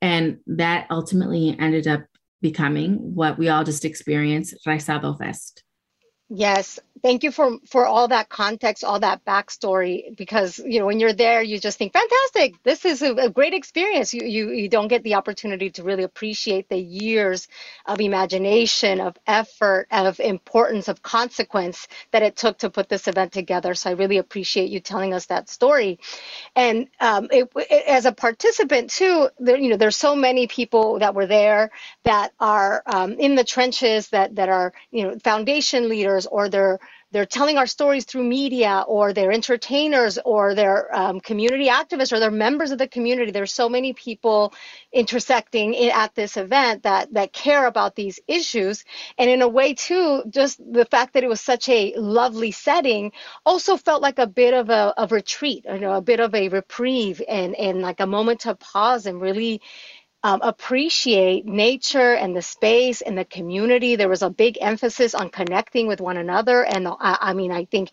And 0.00 0.38
that 0.46 0.86
ultimately 0.90 1.54
ended 1.58 1.86
up 1.86 2.02
becoming 2.40 3.14
what 3.14 3.36
we 3.38 3.50
all 3.50 3.62
just 3.62 3.84
experienced, 3.84 4.54
Raizado 4.66 5.18
Fest. 5.18 5.62
Yes, 6.30 6.78
thank 7.02 7.22
you 7.22 7.32
for 7.32 7.58
for 7.66 7.86
all 7.86 8.08
that 8.08 8.28
context, 8.28 8.84
all 8.84 9.00
that 9.00 9.24
backstory. 9.24 10.16
Because 10.16 10.58
you 10.58 10.78
know, 10.80 10.86
when 10.86 11.00
you're 11.00 11.12
there, 11.12 11.42
you 11.42 11.58
just 11.58 11.78
think, 11.78 11.92
fantastic, 11.92 12.62
this 12.62 12.84
is 12.84 13.02
a, 13.02 13.14
a, 13.14 13.30
great 13.30 13.54
experience. 13.54 14.12
You, 14.14 14.26
you 14.26 14.50
you 14.50 14.68
don't 14.68 14.88
get 14.88 15.02
the 15.02 15.14
opportunity 15.14 15.70
to 15.70 15.82
really 15.82 16.02
appreciate 16.02 16.68
the 16.68 16.78
years 16.78 17.48
of 17.86 18.00
imagination, 18.00 19.00
of 19.00 19.16
effort, 19.26 19.86
of 19.90 20.20
importance, 20.20 20.88
of 20.88 21.02
consequence 21.02 21.88
that 22.10 22.22
it 22.22 22.36
took 22.36 22.58
to 22.58 22.70
put 22.70 22.88
this 22.88 23.08
event 23.08 23.32
together. 23.32 23.74
So 23.74 23.90
I 23.90 23.94
really 23.94 24.18
appreciate 24.18 24.70
you 24.70 24.80
telling 24.80 25.14
us 25.14 25.26
that 25.26 25.48
story. 25.48 25.98
And 26.54 26.88
um, 27.00 27.28
it, 27.30 27.50
it, 27.56 27.86
as 27.86 28.06
a 28.06 28.12
participant 28.12 28.90
too, 28.90 29.28
there 29.38 29.56
you 29.56 29.70
know, 29.70 29.76
there's 29.76 29.96
so 29.96 30.14
many 30.14 30.46
people 30.46 30.98
that 30.98 31.14
were 31.14 31.26
there 31.26 31.70
that 32.04 32.32
are 32.40 32.82
um, 32.86 33.12
in 33.12 33.34
the 33.34 33.44
trenches, 33.44 34.08
that 34.08 34.36
that 34.36 34.48
are 34.48 34.72
you 34.90 35.04
know 35.04 35.18
foundation 35.22 35.88
leaders 35.88 36.26
or 36.26 36.48
they're 36.48 36.78
they're 37.12 37.26
telling 37.26 37.58
our 37.58 37.66
stories 37.66 38.04
through 38.04 38.24
media 38.24 38.84
or 38.86 39.12
they're 39.12 39.32
entertainers 39.32 40.18
or 40.24 40.54
they're 40.54 40.94
um, 40.94 41.20
community 41.20 41.68
activists 41.68 42.12
or 42.12 42.20
they're 42.20 42.30
members 42.30 42.70
of 42.70 42.78
the 42.78 42.88
community. 42.88 43.32
There's 43.32 43.52
so 43.52 43.68
many 43.68 43.92
people 43.92 44.54
intersecting 44.92 45.76
at 45.76 46.14
this 46.14 46.36
event 46.36 46.84
that 46.84 47.12
that 47.14 47.32
care 47.32 47.66
about 47.66 47.96
these 47.96 48.20
issues. 48.28 48.84
And 49.18 49.30
in 49.30 49.42
a 49.42 49.48
way 49.48 49.74
too 49.74 50.22
just 50.30 50.60
the 50.72 50.84
fact 50.84 51.14
that 51.14 51.24
it 51.24 51.28
was 51.28 51.40
such 51.40 51.68
a 51.68 51.94
lovely 51.96 52.52
setting 52.52 53.12
also 53.46 53.76
felt 53.76 54.02
like 54.02 54.18
a 54.18 54.26
bit 54.26 54.54
of 54.54 54.70
a, 54.70 54.94
a 54.96 55.06
retreat 55.08 55.64
you 55.64 55.78
know 55.80 55.94
a 55.94 56.02
bit 56.02 56.20
of 56.20 56.34
a 56.34 56.48
reprieve 56.48 57.22
and 57.28 57.54
and 57.56 57.80
like 57.80 58.00
a 58.00 58.06
moment 58.06 58.40
to 58.40 58.54
pause 58.54 59.06
and 59.06 59.20
really 59.20 59.60
um, 60.22 60.40
appreciate 60.42 61.46
nature 61.46 62.14
and 62.14 62.36
the 62.36 62.42
space 62.42 63.00
and 63.00 63.16
the 63.16 63.24
community. 63.24 63.96
There 63.96 64.08
was 64.08 64.22
a 64.22 64.30
big 64.30 64.58
emphasis 64.60 65.14
on 65.14 65.30
connecting 65.30 65.86
with 65.86 66.00
one 66.00 66.18
another. 66.18 66.64
And 66.64 66.86
I, 66.88 67.18
I 67.20 67.34
mean, 67.34 67.52
I 67.52 67.64
think 67.66 67.90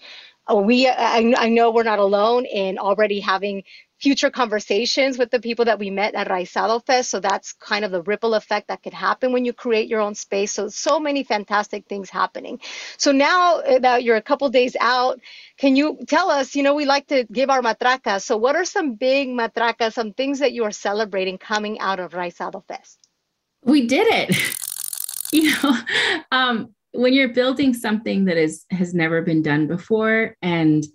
we, 0.54 0.88
I, 0.88 1.34
I 1.38 1.50
know 1.50 1.72
we're 1.72 1.84
not 1.84 2.00
alone 2.00 2.46
in 2.46 2.78
already 2.80 3.22
having 3.22 3.64
future 4.00 4.30
conversations 4.30 5.18
with 5.18 5.32
the 5.32 5.40
people 5.40 5.66
that 5.66 5.80
we 5.80 5.90
met 5.90 6.14
at 6.14 6.28
Raizado 6.28 6.86
Fest. 6.86 7.10
So 7.10 7.20
that's 7.20 7.54
kind 7.54 7.84
of 7.84 7.92
the 7.92 8.04
ripple 8.04 8.36
effect 8.36 8.68
that 8.68 8.84
could 8.84 8.94
happen 8.94 9.32
when 9.32 9.44
you 9.44 9.54
create 9.54 9.88
your 9.88 10.02
own 10.02 10.14
space. 10.14 10.52
So 10.52 10.70
so 10.70 11.00
many 11.00 11.24
fantastic 11.24 11.88
things 11.88 12.10
happening. 12.10 12.60
So 12.98 13.12
now 13.12 13.62
that 13.80 14.04
you're 14.04 14.16
a 14.16 14.22
couple 14.22 14.50
days 14.50 14.76
out, 14.80 15.20
can 15.58 15.76
you 15.76 15.98
tell 16.08 16.30
us, 16.30 16.56
you 16.56 16.62
know, 16.62 16.76
we 16.76 16.86
like 16.86 17.08
to 17.08 17.26
give 17.32 17.50
our 17.50 17.62
matracas. 17.62 18.24
So 18.24 18.38
what 18.38 18.56
are 18.56 18.66
some 18.66 18.96
big 18.96 19.30
matracas, 19.30 19.96
some 19.96 20.14
things 20.14 20.40
that 20.40 20.54
you 20.54 20.64
are 20.64 20.72
celebrating 20.72 21.38
coming 21.38 21.80
out 21.80 22.00
of 22.00 22.12
Raizado 22.12 22.64
Fest? 22.68 23.00
We 23.64 23.88
did 23.88 24.08
it. 24.10 24.58
you 25.32 25.52
know, 25.52 25.78
um, 26.32 26.76
when 26.92 27.14
you're 27.14 27.34
building 27.34 27.74
something 27.74 28.26
that 28.26 28.38
is 28.38 28.66
has 28.72 28.94
never 28.94 29.22
been 29.22 29.42
done 29.42 29.68
before 29.68 30.36
and 30.42 30.86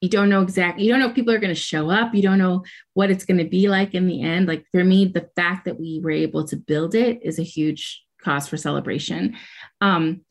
you 0.00 0.08
don't 0.08 0.28
know 0.28 0.42
exactly 0.42 0.84
you 0.84 0.90
don't 0.90 1.00
know 1.00 1.08
if 1.08 1.14
people 1.14 1.32
are 1.32 1.38
going 1.38 1.54
to 1.54 1.60
show 1.60 1.90
up 1.90 2.14
you 2.14 2.22
don't 2.22 2.38
know 2.38 2.62
what 2.94 3.10
it's 3.10 3.24
going 3.24 3.38
to 3.38 3.44
be 3.44 3.68
like 3.68 3.94
in 3.94 4.06
the 4.06 4.22
end. 4.22 4.46
Like 4.46 4.66
for 4.72 4.84
me 4.84 5.06
the 5.06 5.28
fact 5.36 5.64
that 5.64 5.80
we 5.80 6.00
were 6.02 6.10
able 6.10 6.46
to 6.48 6.56
build 6.56 6.94
it 6.94 7.20
is 7.22 7.38
a 7.38 7.44
huge 7.44 8.02
cause 8.22 8.48
for 8.48 8.56
celebration. 8.56 9.36
Um 9.80 10.22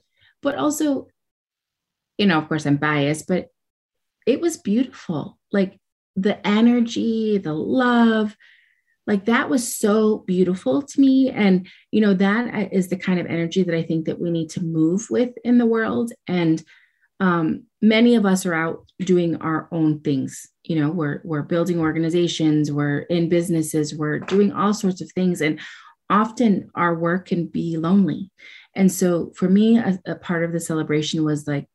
but 0.41 0.55
also 0.55 1.07
you 2.17 2.27
know 2.27 2.37
of 2.37 2.47
course 2.47 2.65
i'm 2.65 2.77
biased 2.77 3.27
but 3.27 3.49
it 4.25 4.41
was 4.41 4.57
beautiful. 4.57 5.37
Like 5.51 5.79
the 6.15 6.45
energy 6.45 7.37
the 7.37 7.53
love 7.53 8.35
like 9.07 9.25
that 9.25 9.49
was 9.49 9.75
so 9.75 10.19
beautiful 10.19 10.81
to 10.81 10.99
me. 11.01 11.29
And 11.29 11.67
you 11.91 12.01
know 12.01 12.13
that 12.13 12.73
is 12.73 12.87
the 12.87 12.97
kind 12.97 13.19
of 13.19 13.27
energy 13.27 13.63
that 13.63 13.75
i 13.75 13.83
think 13.83 14.05
that 14.05 14.19
we 14.19 14.31
need 14.31 14.49
to 14.51 14.63
move 14.63 15.07
with 15.09 15.33
in 15.43 15.57
the 15.57 15.65
world. 15.65 16.11
And 16.27 16.63
um, 17.19 17.63
many 17.81 18.15
of 18.15 18.25
us 18.25 18.45
are 18.45 18.53
out 18.53 18.85
doing 18.99 19.37
our 19.37 19.67
own 19.71 20.01
things. 20.01 20.47
You 20.63 20.79
know 20.79 20.89
we're 20.89 21.21
we're 21.23 21.43
building 21.43 21.79
organizations 21.79 22.71
we're 22.71 22.99
in 23.01 23.29
businesses 23.29 23.93
we're 23.93 24.19
doing 24.19 24.51
all 24.51 24.73
sorts 24.73 24.99
of 24.99 25.11
things 25.11 25.41
and 25.41 25.59
often 26.09 26.69
our 26.75 26.95
work 26.95 27.27
can 27.27 27.47
be 27.47 27.77
lonely. 27.77 28.31
And 28.75 28.91
so 28.91 29.31
for 29.35 29.47
me 29.47 29.77
a, 29.77 29.99
a 30.05 30.15
part 30.15 30.43
of 30.43 30.51
the 30.51 30.59
celebration 30.59 31.23
was 31.23 31.47
like 31.47 31.67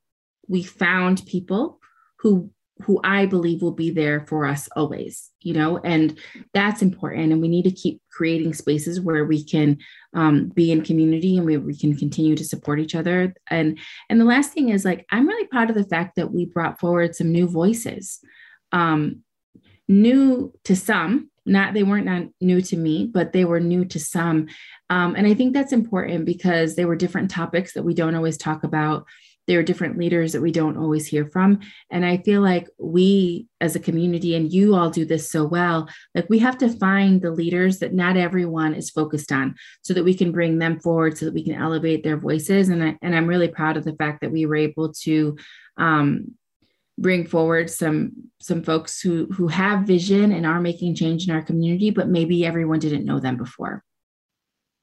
we 0.48 0.62
found 0.62 1.24
people 1.26 1.78
who 2.18 2.50
who 2.82 3.00
I 3.04 3.26
believe 3.26 3.62
will 3.62 3.72
be 3.72 3.90
there 3.90 4.26
for 4.26 4.44
us 4.46 4.68
always, 4.76 5.30
you 5.40 5.54
know, 5.54 5.78
and 5.78 6.18
that's 6.54 6.82
important. 6.82 7.32
And 7.32 7.40
we 7.40 7.48
need 7.48 7.64
to 7.64 7.70
keep 7.70 8.00
creating 8.10 8.54
spaces 8.54 9.00
where 9.00 9.24
we 9.24 9.44
can 9.44 9.78
um, 10.14 10.48
be 10.48 10.72
in 10.72 10.82
community 10.82 11.36
and 11.36 11.46
we, 11.46 11.56
we 11.56 11.76
can 11.76 11.96
continue 11.96 12.36
to 12.36 12.44
support 12.44 12.80
each 12.80 12.94
other. 12.94 13.34
And 13.48 13.78
and 14.08 14.20
the 14.20 14.24
last 14.24 14.52
thing 14.52 14.68
is 14.70 14.84
like 14.84 15.06
I'm 15.10 15.26
really 15.26 15.46
proud 15.46 15.70
of 15.70 15.76
the 15.76 15.84
fact 15.84 16.16
that 16.16 16.32
we 16.32 16.46
brought 16.46 16.78
forward 16.80 17.14
some 17.14 17.32
new 17.32 17.48
voices, 17.48 18.20
um, 18.72 19.22
new 19.88 20.52
to 20.64 20.76
some. 20.76 21.28
Not 21.46 21.72
they 21.72 21.82
weren't 21.82 22.04
not 22.04 22.24
new 22.40 22.60
to 22.60 22.76
me, 22.76 23.10
but 23.12 23.32
they 23.32 23.46
were 23.46 23.60
new 23.60 23.84
to 23.86 23.98
some, 23.98 24.46
um, 24.90 25.14
and 25.16 25.26
I 25.26 25.34
think 25.34 25.54
that's 25.54 25.72
important 25.72 26.26
because 26.26 26.76
they 26.76 26.84
were 26.84 26.96
different 26.96 27.30
topics 27.30 27.72
that 27.72 27.82
we 27.82 27.94
don't 27.94 28.14
always 28.14 28.36
talk 28.36 28.62
about 28.62 29.06
there 29.50 29.58
are 29.58 29.64
different 29.64 29.98
leaders 29.98 30.30
that 30.30 30.40
we 30.40 30.52
don't 30.52 30.76
always 30.76 31.08
hear 31.08 31.26
from. 31.26 31.58
And 31.90 32.06
i 32.06 32.18
feel 32.18 32.40
like 32.40 32.68
we 32.78 33.48
as 33.60 33.74
a 33.74 33.80
community 33.80 34.36
and 34.36 34.52
you 34.52 34.76
all 34.76 34.90
do 34.90 35.04
this 35.04 35.28
so 35.28 35.44
well 35.44 35.88
like 36.14 36.30
we 36.30 36.38
have 36.38 36.56
to 36.58 36.68
find 36.68 37.20
the 37.20 37.32
leaders 37.32 37.80
that 37.80 37.92
not 37.92 38.16
everyone 38.16 38.74
is 38.74 38.90
focused 38.90 39.32
on 39.32 39.56
so 39.82 39.92
that 39.92 40.04
we 40.04 40.14
can 40.14 40.30
bring 40.30 40.58
them 40.58 40.78
forward 40.78 41.18
so 41.18 41.24
that 41.24 41.34
we 41.34 41.42
can 41.44 41.56
elevate 41.56 42.04
their 42.04 42.16
voices. 42.16 42.68
And, 42.68 42.84
I, 42.84 42.96
and 43.02 43.16
i'm 43.16 43.26
really 43.26 43.48
proud 43.48 43.76
of 43.76 43.84
the 43.84 43.96
fact 43.96 44.20
that 44.20 44.30
we 44.30 44.46
were 44.46 44.54
able 44.54 44.92
to 45.02 45.36
um, 45.76 46.36
bring 46.96 47.26
forward 47.26 47.68
some 47.70 48.12
some 48.40 48.62
folks 48.62 49.00
who 49.00 49.26
who 49.32 49.48
have 49.48 49.86
vision 49.86 50.30
and 50.30 50.46
are 50.46 50.60
making 50.60 50.94
change 50.94 51.26
in 51.26 51.34
our 51.34 51.42
community 51.42 51.90
but 51.90 52.08
maybe 52.08 52.46
everyone 52.46 52.78
didn't 52.78 53.04
know 53.04 53.18
them 53.18 53.36
before 53.36 53.82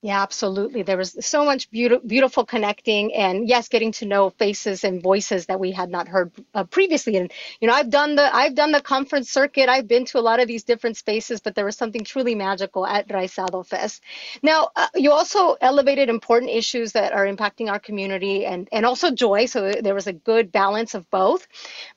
yeah, 0.03 0.21
absolutely. 0.21 0.83
There 0.83 0.95
was 0.95 1.17
so 1.25 1.43
much 1.43 1.71
beautiful, 1.71 2.07
beautiful 2.07 2.45
connecting, 2.45 3.15
and 3.15 3.49
yes, 3.49 3.67
getting 3.67 3.91
to 3.93 4.05
know 4.05 4.29
faces 4.29 4.83
and 4.83 5.01
voices 5.01 5.47
that 5.47 5.59
we 5.59 5.71
had 5.71 5.89
not 5.89 6.07
heard 6.07 6.31
uh, 6.53 6.65
previously. 6.65 7.17
And 7.17 7.31
you 7.59 7.67
know, 7.67 7.73
I've 7.73 7.89
done 7.89 8.13
the 8.13 8.33
I've 8.33 8.53
done 8.53 8.71
the 8.71 8.79
conference 8.81 9.31
circuit. 9.31 9.69
I've 9.69 9.87
been 9.87 10.05
to 10.05 10.19
a 10.19 10.21
lot 10.21 10.39
of 10.39 10.47
these 10.47 10.63
different 10.63 10.97
spaces, 10.97 11.39
but 11.39 11.55
there 11.55 11.65
was 11.65 11.75
something 11.75 12.03
truly 12.03 12.35
magical 12.35 12.85
at 12.85 13.07
Raizado 13.07 13.65
Fest. 13.65 14.03
Now, 14.43 14.69
uh, 14.75 14.87
you 14.93 15.11
also 15.11 15.53
elevated 15.61 16.09
important 16.09 16.51
issues 16.51 16.91
that 16.91 17.11
are 17.11 17.25
impacting 17.25 17.67
our 17.71 17.79
community 17.79 18.45
and 18.45 18.69
and 18.71 18.85
also 18.85 19.09
joy. 19.09 19.47
So 19.47 19.73
there 19.81 19.95
was 19.95 20.05
a 20.05 20.13
good 20.13 20.51
balance 20.51 20.93
of 20.93 21.09
both. 21.09 21.47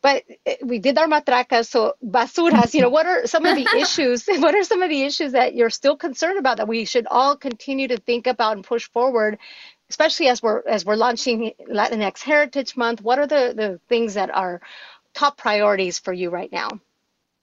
But 0.00 0.24
uh, 0.46 0.54
we 0.64 0.78
did 0.78 0.96
our 0.96 1.06
matracas, 1.06 1.68
so 1.68 1.96
basuras. 2.02 2.72
You 2.72 2.80
know, 2.80 2.88
what 2.88 3.04
are 3.04 3.26
some 3.26 3.44
of 3.44 3.56
the 3.56 3.68
issues? 3.78 4.26
What 4.40 4.54
are 4.54 4.64
some 4.64 4.80
of 4.80 4.88
the 4.88 5.02
issues 5.02 5.32
that 5.32 5.54
you're 5.54 5.70
still 5.70 5.96
concerned 5.96 6.38
about 6.38 6.56
that 6.56 6.68
we 6.68 6.86
should 6.86 7.06
all 7.06 7.36
continue 7.36 7.89
to 7.90 7.98
think 7.98 8.26
about 8.26 8.56
and 8.56 8.64
push 8.64 8.88
forward 8.88 9.38
especially 9.90 10.28
as 10.28 10.42
we're 10.42 10.62
as 10.66 10.84
we're 10.84 10.96
launching 10.96 11.52
latinx 11.68 12.22
heritage 12.22 12.76
month 12.76 13.02
what 13.02 13.18
are 13.18 13.26
the 13.26 13.52
the 13.54 13.80
things 13.88 14.14
that 14.14 14.30
are 14.30 14.60
top 15.12 15.36
priorities 15.36 15.98
for 15.98 16.12
you 16.12 16.30
right 16.30 16.50
now? 16.52 16.68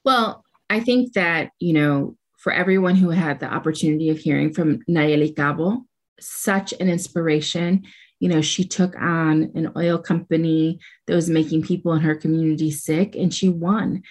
Well 0.03 0.43
i 0.69 0.79
think 0.79 1.13
that 1.13 1.51
you 1.59 1.73
know 1.73 2.17
for 2.37 2.51
everyone 2.51 2.95
who 2.95 3.09
had 3.09 3.39
the 3.39 3.53
opportunity 3.53 4.09
of 4.09 4.19
hearing 4.19 4.53
from 4.53 4.79
Nalleli 4.89 5.35
Cobo 5.35 5.85
such 6.19 6.73
an 6.79 6.89
inspiration. 6.89 7.83
You 8.19 8.29
know 8.29 8.41
she 8.41 8.63
took 8.63 8.95
on 8.95 9.51
an 9.53 9.71
oil 9.75 9.97
company 9.97 10.79
that 11.05 11.15
was 11.15 11.29
making 11.29 11.63
people 11.63 11.93
in 11.93 12.01
her 12.01 12.15
community 12.15 12.71
sick 12.71 13.15
and 13.15 13.33
she 13.33 13.49
won. 13.49 14.03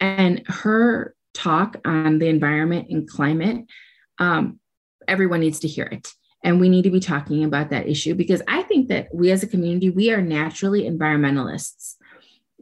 And 0.00 0.42
her 0.46 1.14
talk 1.34 1.76
on 1.84 2.18
the 2.18 2.26
environment 2.26 2.88
and 2.90 3.08
climate 3.08 3.66
um, 4.18 4.58
everyone 5.12 5.40
needs 5.40 5.60
to 5.60 5.68
hear 5.68 5.86
it. 5.86 6.12
And 6.44 6.58
we 6.58 6.68
need 6.68 6.82
to 6.82 6.90
be 6.90 7.00
talking 7.00 7.44
about 7.44 7.70
that 7.70 7.86
issue 7.88 8.14
because 8.16 8.42
i 8.48 8.62
think 8.62 8.88
that 8.88 9.14
we 9.14 9.30
as 9.30 9.44
a 9.44 9.46
community 9.46 9.90
we 9.90 10.10
are 10.10 10.20
naturally 10.20 10.82
environmentalists. 10.82 11.94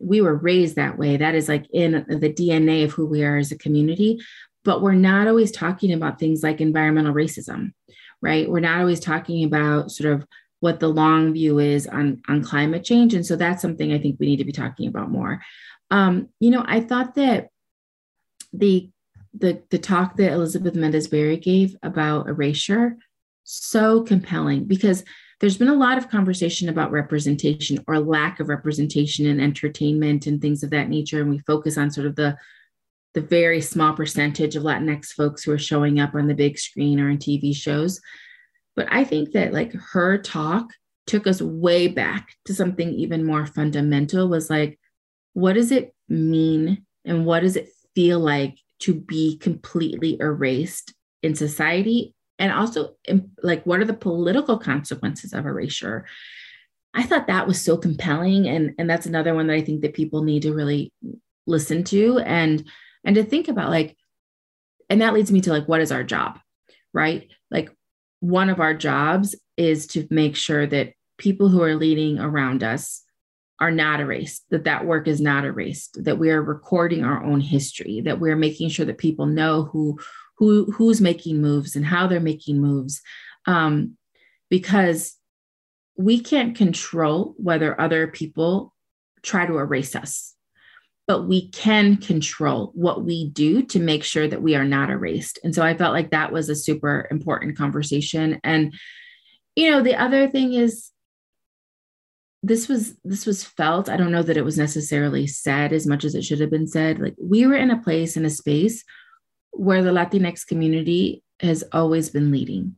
We 0.03 0.21
were 0.21 0.35
raised 0.35 0.77
that 0.77 0.99
way. 0.99 1.17
That 1.19 1.35
is 1.35 1.49
like 1.49 1.67
in 1.73 1.93
the 2.09 2.33
dna 2.33 2.85
of 2.85 2.93
who 2.93 3.07
we 3.07 3.25
are 3.25 3.39
as 3.39 3.53
a 3.53 3.59
community. 3.59 4.19
But 4.63 4.83
we're 4.83 4.93
not 4.93 5.27
always 5.27 5.51
talking 5.51 5.93
about 5.95 6.19
things 6.19 6.43
like 6.43 6.61
environmental 6.61 7.15
racism 7.15 7.73
right? 8.23 8.51
We're 8.51 8.61
not 8.61 8.81
always 8.81 9.01
talking 9.01 9.45
about 9.45 9.91
sort 9.91 10.13
of 10.13 10.27
what 10.61 10.79
the 10.79 10.89
long 10.89 11.33
view 11.33 11.59
is 11.59 11.87
on 11.87 12.21
on 12.29 12.43
climate 12.43 12.85
change. 12.85 13.15
And 13.15 13.25
so 13.25 13.37
that's 13.37 13.63
something 13.63 13.93
i 13.93 13.99
think 13.99 14.17
we 14.19 14.27
need 14.27 14.39
to 14.39 14.45
be 14.45 14.53
talking 14.53 14.89
about 14.89 15.11
more. 15.11 15.41
Um, 15.91 16.29
you 16.39 16.51
know 16.51 16.65
i 16.67 16.81
thought 16.81 17.15
that 17.17 17.49
the 18.53 18.91
the 19.37 19.63
the 19.71 19.79
talk 19.79 20.17
that 20.17 20.33
Elizabeth 20.33 20.75
Mendez 20.75 21.09
Berry 21.09 21.37
gave 21.37 21.77
about 21.83 22.29
erasure 22.29 22.97
so 23.45 24.03
compelling 24.03 24.65
because 24.65 25.05
there's 25.41 25.57
been 25.57 25.69
a 25.69 25.75
lot 25.75 25.99
of 25.99 26.11
conversation 26.11 26.69
about 26.69 26.93
representation 26.93 27.83
or 27.89 27.99
lack 27.99 28.41
of 28.41 28.49
representation 28.49 29.27
in 29.27 29.41
entertainment 29.41 30.27
and 30.27 30.41
things 30.41 30.63
of 30.63 30.71
that 30.71 30.89
nature. 30.89 31.21
And 31.21 31.31
we 31.31 31.39
focus 31.41 31.79
on 31.79 31.91
sort 31.91 32.07
of 32.07 32.17
the 32.17 32.37
the 33.13 33.21
very 33.21 33.61
small 33.61 33.93
percentage 33.93 34.55
of 34.55 34.63
latinx 34.63 35.07
folks 35.07 35.43
who 35.43 35.51
are 35.51 35.59
showing 35.59 35.99
up 35.99 36.15
on 36.15 36.29
the 36.29 36.35
big 36.35 36.57
screen 36.59 37.01
or 37.01 37.11
in 37.11 37.19
tv 37.19 37.55
shows. 37.55 38.01
But 38.77 38.87
i 38.91 39.05
think 39.05 39.33
that 39.33 39.53
like 39.53 39.73
her 39.73 40.19
talk 40.19 40.71
took 41.07 41.27
us 41.27 41.43
way 41.43 41.89
back 41.89 42.35
to 42.45 42.55
something 42.55 42.91
even 42.91 43.25
more 43.25 43.47
fundamental 43.47 44.29
was 44.29 44.49
like 44.49 44.79
what 45.33 45.55
does 45.55 45.73
it 45.73 45.93
mean 46.09 46.87
and 47.05 47.27
what 47.27 47.41
does 47.41 47.57
it 47.57 47.69
feel 47.97 48.21
like 48.21 48.57
to 48.81 48.95
be 48.95 49.39
completely 49.39 50.17
erased 50.21 50.95
in 51.23 51.35
society? 51.35 52.15
And 52.39 52.53
also 52.53 52.97
like 53.43 53.65
what 53.65 53.81
are 53.81 53.85
the 53.85 53.95
political 53.95 54.59
consequences 54.59 55.33
of 55.33 55.47
erasure? 55.47 56.07
I 56.95 57.05
thought 57.05 57.29
that 57.29 57.47
was 57.47 57.61
so 57.61 57.77
compelling 57.77 58.49
and 58.49 58.75
and 58.79 58.91
that's 58.91 59.07
another 59.07 59.33
one 59.33 59.47
that 59.47 59.55
i 59.55 59.61
think 59.61 59.83
that 59.83 59.95
people 59.95 60.25
need 60.25 60.43
to 60.43 60.53
really 60.53 60.93
listen 61.47 61.85
to 61.85 62.19
and 62.19 62.67
and 63.05 63.15
to 63.15 63.23
think 63.23 63.47
about 63.47 63.71
like 63.71 63.97
and 64.89 65.01
that 65.01 65.15
leads 65.15 65.31
me 65.31 65.41
to 65.43 65.51
like 65.51 65.69
what 65.69 65.81
is 65.81 65.93
our 65.93 66.03
job 66.03 66.41
right? 66.93 67.29
Like 67.51 67.71
one 68.21 68.51
of 68.51 68.61
our 68.61 68.75
jobs 68.75 69.35
is 69.57 69.87
to 69.89 70.07
make 70.11 70.37
sure 70.37 70.67
that 70.67 70.93
people 71.19 71.49
who 71.49 71.63
are 71.63 71.75
leading 71.75 72.19
around 72.19 72.63
us 72.63 73.03
are 73.61 73.71
not 73.71 74.01
erased, 74.01 74.45
that 74.51 74.65
that 74.65 74.87
work 74.87 75.07
is 75.07 75.21
not 75.21 75.45
erased, 75.45 76.03
that 76.05 76.19
we 76.19 76.31
are 76.31 76.43
recording 76.43 77.05
our 77.05 77.23
own 77.23 77.41
history, 77.41 78.01
that 78.01 78.19
we're 78.19 78.37
making 78.37 78.71
sure 78.71 78.87
that 78.87 78.99
people 78.99 79.27
know 79.27 79.65
who 79.65 79.99
who 80.39 80.71
who's 80.73 81.01
making 81.01 81.41
moves 81.41 81.77
and 81.77 81.85
how 81.85 82.07
they're 82.07 82.21
making 82.21 82.61
moves. 82.61 83.03
Um, 83.47 83.97
because 84.49 85.17
we 85.97 86.21
can't 86.21 86.57
control 86.57 87.35
whether 87.37 87.79
other 87.79 88.07
people 88.07 88.75
try 89.23 89.47
to 89.47 89.59
erase 89.59 89.95
us, 89.95 90.35
but 91.07 91.29
we 91.29 91.51
can 91.51 91.97
control 91.97 92.73
what 92.75 93.05
we 93.05 93.29
do 93.29 93.63
to 93.63 93.79
make 93.79 94.03
sure 94.03 94.27
that 94.27 94.43
we 94.43 94.57
are 94.57 94.65
not 94.65 94.91
erased. 94.91 95.39
And 95.45 95.55
so 95.55 95.63
I 95.63 95.77
felt 95.77 95.93
like 95.93 96.11
that 96.11 96.33
was 96.33 96.49
a 96.49 96.55
super 96.55 97.07
important 97.11 97.59
conversation. 97.59 98.41
And, 98.43 98.73
you 99.55 99.71
know, 99.71 99.83
the 99.83 99.97
other 99.97 100.29
thing 100.29 100.55
is 100.55 100.91
this 102.43 102.69
was 102.69 102.95
this 103.05 103.27
was 103.27 103.45
felt 103.45 103.89
i 103.89 103.97
don't 103.97 104.13
know 104.13 104.23
that 104.23 104.37
it 104.37 104.45
was 104.45 104.57
necessarily 104.57 105.27
said 105.27 105.73
as 105.73 105.87
much 105.87 106.05
as 106.05 106.15
it 106.15 106.25
should 106.25 106.41
have 106.41 106.51
been 106.51 106.67
said 106.67 106.99
like 106.99 107.15
we 107.21 107.47
were 107.47 107.55
in 107.55 107.71
a 107.71 107.83
place 107.83 108.17
in 108.17 108.25
a 108.25 108.31
space 108.31 108.83
where 109.53 109.83
the 109.83 109.91
latinx 109.91 110.47
community 110.47 111.23
has 111.41 111.65
always 111.73 112.11
been 112.11 112.31
leading 112.31 112.77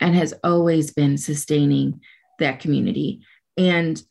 and 0.00 0.14
has 0.14 0.34
always 0.44 0.92
been 0.92 1.16
sustaining 1.16 2.00
that 2.38 2.60
community. 2.60 3.20
And 3.56 4.02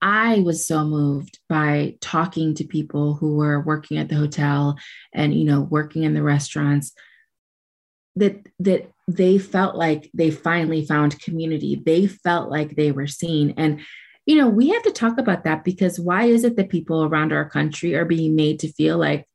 i 0.00 0.38
was 0.40 0.64
so 0.64 0.84
moved 0.84 1.40
by 1.48 1.96
talking 2.00 2.54
to 2.54 2.62
people 2.62 3.14
who 3.14 3.34
were 3.34 3.60
working 3.60 3.98
at 3.98 4.08
the 4.08 4.14
hotel 4.14 4.78
and 5.12 5.34
you 5.34 5.44
know 5.44 5.60
working 5.60 6.04
in 6.04 6.14
the 6.14 6.22
restaurants 6.22 6.92
that 8.14 8.46
that 8.60 8.92
they 9.08 9.38
felt 9.38 9.74
like 9.74 10.10
they 10.12 10.30
finally 10.30 10.84
found 10.84 11.18
community. 11.18 11.82
They 11.84 12.06
felt 12.06 12.50
like 12.50 12.76
they 12.76 12.92
were 12.92 13.06
seen. 13.06 13.54
And, 13.56 13.80
you 14.26 14.36
know, 14.36 14.48
we 14.50 14.68
have 14.68 14.82
to 14.82 14.92
talk 14.92 15.18
about 15.18 15.44
that 15.44 15.64
because 15.64 15.98
why 15.98 16.24
is 16.24 16.44
it 16.44 16.56
that 16.56 16.68
people 16.68 17.02
around 17.02 17.32
our 17.32 17.48
country 17.48 17.94
are 17.94 18.04
being 18.04 18.36
made 18.36 18.60
to 18.60 18.72
feel 18.72 18.98
like 18.98 19.26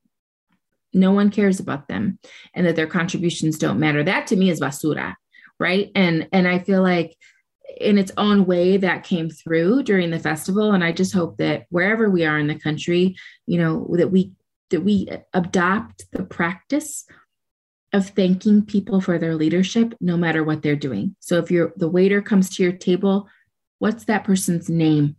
no 0.94 1.12
one 1.12 1.32
cares 1.32 1.60
about 1.60 1.88
them 1.88 2.20
and 2.54 2.68
that 2.68 2.76
their 2.76 2.86
contributions 2.86 3.58
don't 3.58 3.80
matter? 3.80 4.04
That 4.04 4.28
to 4.28 4.36
me 4.36 4.52
is 4.52 4.62
basura, 4.62 5.16
right? 5.60 5.92
And 5.96 6.30
and 6.32 6.48
I 6.48 6.60
feel 6.60 6.84
like 6.84 7.18
in 7.82 7.98
its 7.98 8.12
own 8.18 8.46
way 8.46 8.78
that 8.78 9.04
came 9.04 9.32
through 9.32 9.82
during 9.82 10.12
the 10.12 10.20
festival 10.20 10.74
and 10.74 10.84
i 10.84 10.92
just 10.92 11.14
hope 11.14 11.38
that 11.38 11.66
wherever 11.70 12.08
we 12.08 12.24
are 12.24 12.38
in 12.38 12.46
the 12.46 12.60
country 12.60 13.16
you 13.48 13.58
know 13.58 13.88
that 13.98 14.12
we 14.12 14.32
that 14.70 14.82
we 14.82 15.10
adopt 15.34 16.06
the 16.12 16.24
practice 16.24 17.06
of 17.94 18.10
thanking 18.10 18.66
people 18.66 19.00
for 19.00 19.20
their 19.20 19.36
leadership 19.36 19.94
no 20.02 20.18
matter 20.18 20.44
what 20.44 20.64
they're 20.64 20.76
doing. 20.76 21.16
So 21.20 21.38
if 21.38 21.52
you're 21.52 21.74
the 21.78 21.88
waiter 21.88 22.22
comes 22.22 22.50
to 22.56 22.64
your 22.64 22.72
table, 22.72 23.30
what's 23.78 24.06
that 24.06 24.24
person's 24.24 24.68
name? 24.68 25.16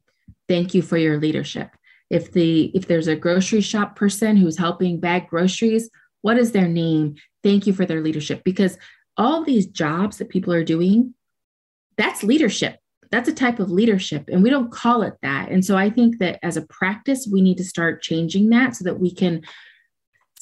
Thank 0.49 0.75
you 0.75 0.83
for 0.83 0.97
your 0.97 1.19
leadership. 1.19 1.71
If 2.11 2.33
the 2.33 2.73
if 2.75 2.87
there's 2.89 3.07
a 3.07 3.17
grocery 3.17 3.61
shop 3.61 3.97
person 3.97 4.37
who's 4.37 4.59
helping 4.59 5.01
bag 5.01 5.29
groceries, 5.29 5.89
what 6.23 6.37
is 6.37 6.53
their 6.53 6.69
name? 6.69 7.15
Thank 7.43 7.67
you 7.67 7.73
for 7.73 7.87
their 7.87 8.03
leadership 8.03 8.43
because 8.45 8.77
all 9.17 9.45
these 9.45 9.67
jobs 9.67 10.19
that 10.19 10.29
people 10.29 10.53
are 10.53 10.65
doing, 10.65 11.15
that's 11.97 12.25
leadership. 12.25 12.79
That's 13.11 13.29
a 13.29 13.33
type 13.33 13.61
of 13.61 13.71
leadership 13.71 14.25
and 14.29 14.43
we 14.43 14.51
don't 14.51 14.73
call 14.73 15.03
it 15.03 15.15
that. 15.23 15.51
And 15.51 15.65
so 15.65 15.77
I 15.77 15.91
think 15.91 16.19
that 16.19 16.41
as 16.43 16.57
a 16.57 16.63
practice 16.63 17.29
we 17.31 17.41
need 17.41 17.59
to 17.59 17.65
start 17.65 18.03
changing 18.03 18.49
that 18.49 18.75
so 18.75 18.83
that 18.85 18.99
we 18.99 19.15
can 19.15 19.43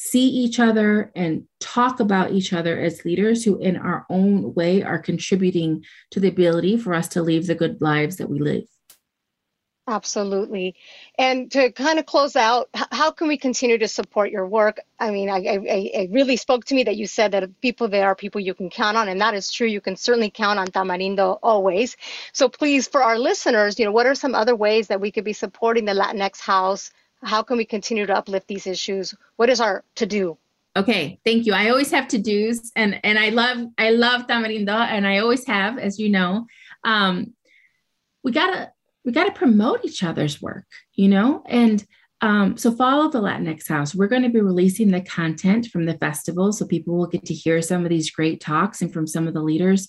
see 0.04 0.26
each 0.26 0.58
other 0.58 1.12
and 1.14 1.44
talk 1.60 2.00
about 2.00 2.32
each 2.32 2.52
other 2.52 2.76
as 2.76 3.04
leaders 3.04 3.44
who, 3.44 3.56
in 3.60 3.76
our 3.76 4.04
own 4.10 4.52
way, 4.52 4.82
are 4.82 4.98
contributing 4.98 5.84
to 6.10 6.18
the 6.18 6.26
ability 6.26 6.76
for 6.76 6.92
us 6.92 7.06
to 7.06 7.22
live 7.22 7.46
the 7.46 7.54
good 7.54 7.80
lives 7.80 8.16
that 8.16 8.28
we 8.28 8.40
live. 8.40 8.64
Absolutely. 9.86 10.74
And 11.18 11.50
to 11.52 11.70
kind 11.70 12.00
of 12.00 12.06
close 12.06 12.34
out, 12.34 12.68
how 12.74 13.12
can 13.12 13.28
we 13.28 13.36
continue 13.36 13.78
to 13.78 13.86
support 13.86 14.32
your 14.32 14.46
work? 14.46 14.80
I 14.98 15.12
mean, 15.12 15.30
I, 15.30 15.38
I, 15.38 15.90
I, 16.02 16.08
really 16.10 16.36
spoke 16.36 16.64
to 16.66 16.74
me 16.74 16.84
that 16.84 16.96
you 16.96 17.06
said 17.06 17.32
that 17.32 17.60
people 17.60 17.88
there 17.88 18.06
are 18.06 18.14
people 18.16 18.40
you 18.40 18.54
can 18.54 18.70
count 18.70 18.96
on, 18.96 19.08
and 19.08 19.20
that 19.20 19.34
is 19.34 19.52
true. 19.52 19.68
You 19.68 19.80
can 19.80 19.94
certainly 19.94 20.30
count 20.30 20.58
on 20.58 20.68
Tamarindo 20.68 21.38
always. 21.42 21.96
So 22.32 22.48
please, 22.48 22.88
for 22.88 23.02
our 23.02 23.18
listeners, 23.18 23.78
you 23.78 23.84
know, 23.84 23.92
what 23.92 24.06
are 24.06 24.16
some 24.16 24.34
other 24.34 24.56
ways 24.56 24.88
that 24.88 25.00
we 25.00 25.12
could 25.12 25.24
be 25.24 25.32
supporting 25.32 25.84
the 25.84 25.94
Latinx 25.94 26.40
House 26.40 26.90
how 27.22 27.42
can 27.42 27.56
we 27.56 27.64
continue 27.64 28.06
to 28.06 28.16
uplift 28.16 28.48
these 28.48 28.66
issues? 28.66 29.14
What 29.36 29.48
is 29.48 29.60
our 29.60 29.84
to 29.96 30.06
do? 30.06 30.38
Okay, 30.74 31.20
thank 31.24 31.44
you. 31.44 31.52
I 31.52 31.68
always 31.68 31.90
have 31.90 32.08
to 32.08 32.18
dos, 32.18 32.72
and 32.74 32.98
and 33.04 33.18
I 33.18 33.28
love 33.28 33.68
I 33.76 33.90
love 33.90 34.26
Tamarindo, 34.26 34.74
and 34.74 35.06
I 35.06 35.18
always 35.18 35.46
have, 35.46 35.78
as 35.78 35.98
you 35.98 36.08
know. 36.08 36.46
Um, 36.84 37.34
we 38.24 38.32
gotta 38.32 38.72
we 39.04 39.12
gotta 39.12 39.32
promote 39.32 39.84
each 39.84 40.02
other's 40.02 40.40
work, 40.40 40.64
you 40.94 41.08
know, 41.08 41.42
and 41.46 41.84
um, 42.22 42.56
so 42.56 42.70
follow 42.70 43.10
the 43.10 43.20
Latinx 43.20 43.68
House. 43.68 43.94
We're 43.94 44.06
going 44.06 44.22
to 44.22 44.28
be 44.28 44.40
releasing 44.40 44.92
the 44.92 45.00
content 45.00 45.66
from 45.66 45.86
the 45.86 45.98
festival, 45.98 46.52
so 46.52 46.64
people 46.64 46.96
will 46.96 47.08
get 47.08 47.24
to 47.26 47.34
hear 47.34 47.60
some 47.60 47.82
of 47.82 47.90
these 47.90 48.12
great 48.12 48.40
talks 48.40 48.80
and 48.80 48.92
from 48.92 49.08
some 49.08 49.26
of 49.26 49.34
the 49.34 49.42
leaders. 49.42 49.88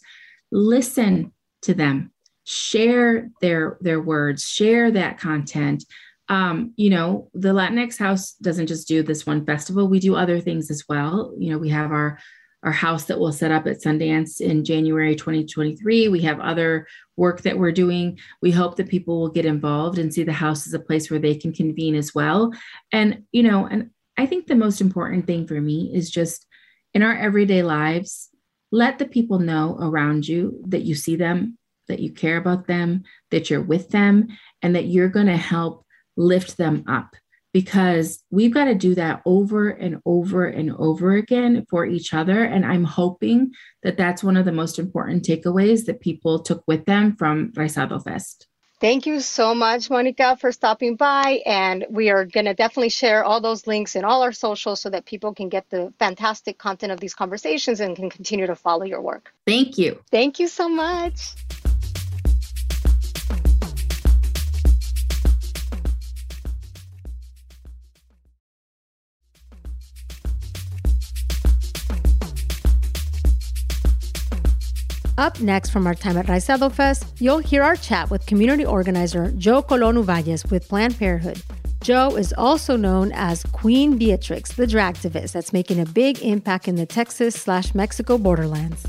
Listen 0.51 1.31
to 1.61 1.73
them, 1.73 2.11
share 2.43 3.29
their 3.39 3.77
their 3.81 4.01
words, 4.01 4.43
share 4.43 4.91
that 4.91 5.17
content 5.19 5.85
um, 6.33 6.73
you 6.77 6.89
know, 6.89 7.29
the 7.35 7.53
Latinx 7.53 7.99
House 7.99 8.33
doesn't 8.41 8.65
just 8.65 8.87
do 8.87 9.03
this 9.03 9.23
one 9.23 9.45
festival. 9.45 9.87
We 9.87 9.99
do 9.99 10.15
other 10.15 10.39
things 10.41 10.71
as 10.71 10.83
well. 10.89 11.31
You 11.37 11.51
know, 11.51 11.59
we 11.59 11.69
have 11.69 11.91
our 11.91 12.17
our 12.63 12.71
house 12.71 13.03
that 13.05 13.19
we'll 13.19 13.33
set 13.33 13.51
up 13.51 13.67
at 13.67 13.81
Sundance 13.81 14.39
in 14.39 14.63
January 14.63 15.17
2023. 15.17 16.07
We 16.07 16.21
have 16.21 16.39
other 16.39 16.87
work 17.17 17.41
that 17.41 17.59
we're 17.59 17.73
doing. 17.73 18.17
We 18.41 18.51
hope 18.51 18.77
that 18.77 18.87
people 18.87 19.19
will 19.19 19.29
get 19.29 19.45
involved 19.45 19.99
and 19.99 20.13
see 20.13 20.23
the 20.23 20.31
house 20.31 20.65
as 20.65 20.73
a 20.73 20.79
place 20.79 21.11
where 21.11 21.19
they 21.19 21.35
can 21.35 21.51
convene 21.51 21.93
as 21.93 22.15
well. 22.15 22.53
And, 22.93 23.23
you 23.33 23.43
know, 23.43 23.67
and 23.67 23.89
I 24.17 24.27
think 24.27 24.47
the 24.47 24.55
most 24.55 24.79
important 24.79 25.27
thing 25.27 25.45
for 25.45 25.59
me 25.59 25.91
is 25.93 26.09
just 26.09 26.47
in 26.93 27.03
our 27.03 27.13
everyday 27.13 27.63
lives, 27.63 28.29
let 28.71 28.97
the 28.97 29.07
people 29.07 29.39
know 29.39 29.77
around 29.81 30.25
you 30.25 30.63
that 30.67 30.83
you 30.83 30.95
see 30.95 31.17
them, 31.17 31.57
that 31.89 31.99
you 31.99 32.13
care 32.13 32.37
about 32.37 32.65
them, 32.67 33.03
that 33.29 33.49
you're 33.49 33.61
with 33.61 33.89
them, 33.89 34.29
and 34.61 34.73
that 34.77 34.85
you're 34.85 35.09
going 35.09 35.27
to 35.27 35.35
help 35.35 35.83
lift 36.15 36.57
them 36.57 36.83
up 36.87 37.15
because 37.53 38.23
we've 38.31 38.53
got 38.53 38.65
to 38.65 38.75
do 38.75 38.95
that 38.95 39.21
over 39.25 39.69
and 39.69 40.01
over 40.05 40.45
and 40.45 40.71
over 40.71 41.13
again 41.13 41.65
for 41.69 41.85
each 41.85 42.13
other. 42.13 42.43
And 42.43 42.65
I'm 42.65 42.83
hoping 42.83 43.51
that 43.83 43.95
that's 43.95 44.23
one 44.23 44.37
of 44.37 44.45
the 44.45 44.51
most 44.51 44.79
important 44.79 45.23
takeaways 45.23 45.85
that 45.85 46.01
people 46.01 46.41
took 46.41 46.63
with 46.67 46.85
them 46.85 47.15
from 47.15 47.51
Raizado 47.51 48.03
Fest. 48.03 48.47
Thank 48.81 49.05
you 49.05 49.21
so 49.21 49.55
much, 49.55 49.89
Monica, 49.89 50.35
for 50.35 50.51
stopping 50.51 50.97
by. 50.97 51.41
And 51.45 51.85
we 51.89 52.09
are 52.09 52.25
going 52.25 52.47
to 52.47 52.53
definitely 52.53 52.89
share 52.89 53.23
all 53.23 53.39
those 53.39 53.65
links 53.65 53.95
in 53.95 54.03
all 54.03 54.23
our 54.23 54.33
socials 54.33 54.81
so 54.81 54.89
that 54.89 55.05
people 55.05 55.33
can 55.33 55.47
get 55.47 55.69
the 55.69 55.93
fantastic 55.99 56.57
content 56.57 56.91
of 56.91 56.99
these 56.99 57.13
conversations 57.13 57.79
and 57.79 57.95
can 57.95 58.09
continue 58.09 58.45
to 58.45 58.55
follow 58.55 58.83
your 58.83 59.01
work. 59.01 59.31
Thank 59.47 59.77
you. 59.77 60.01
Thank 60.11 60.39
you 60.39 60.49
so 60.49 60.67
much. 60.67 61.35
Up 75.23 75.39
next 75.39 75.69
from 75.69 75.87
our 75.87 75.95
time 75.95 76.17
at 76.17 76.25
Raizado 76.25 76.69
Fest, 76.69 77.05
you'll 77.17 77.37
hear 77.37 77.63
our 77.63 77.77
chat 77.77 78.09
with 78.09 78.25
community 78.25 78.65
organizer 78.65 79.31
Joe 79.37 79.61
Colon 79.61 79.95
Uvalles 79.95 80.43
with 80.51 80.67
Planned 80.67 80.99
Parenthood. 80.99 81.41
Joe 81.81 82.17
is 82.17 82.33
also 82.37 82.75
known 82.75 83.13
as 83.13 83.41
Kween 83.43 83.97
Beatrix, 83.97 84.51
the 84.51 84.65
dragtivist 84.65 85.31
that's 85.31 85.53
making 85.53 85.79
a 85.79 85.85
big 85.85 86.21
impact 86.21 86.67
in 86.67 86.75
the 86.75 86.85
Texas 86.85 87.35
slash 87.35 87.73
Mexico 87.73 88.17
borderlands. 88.17 88.85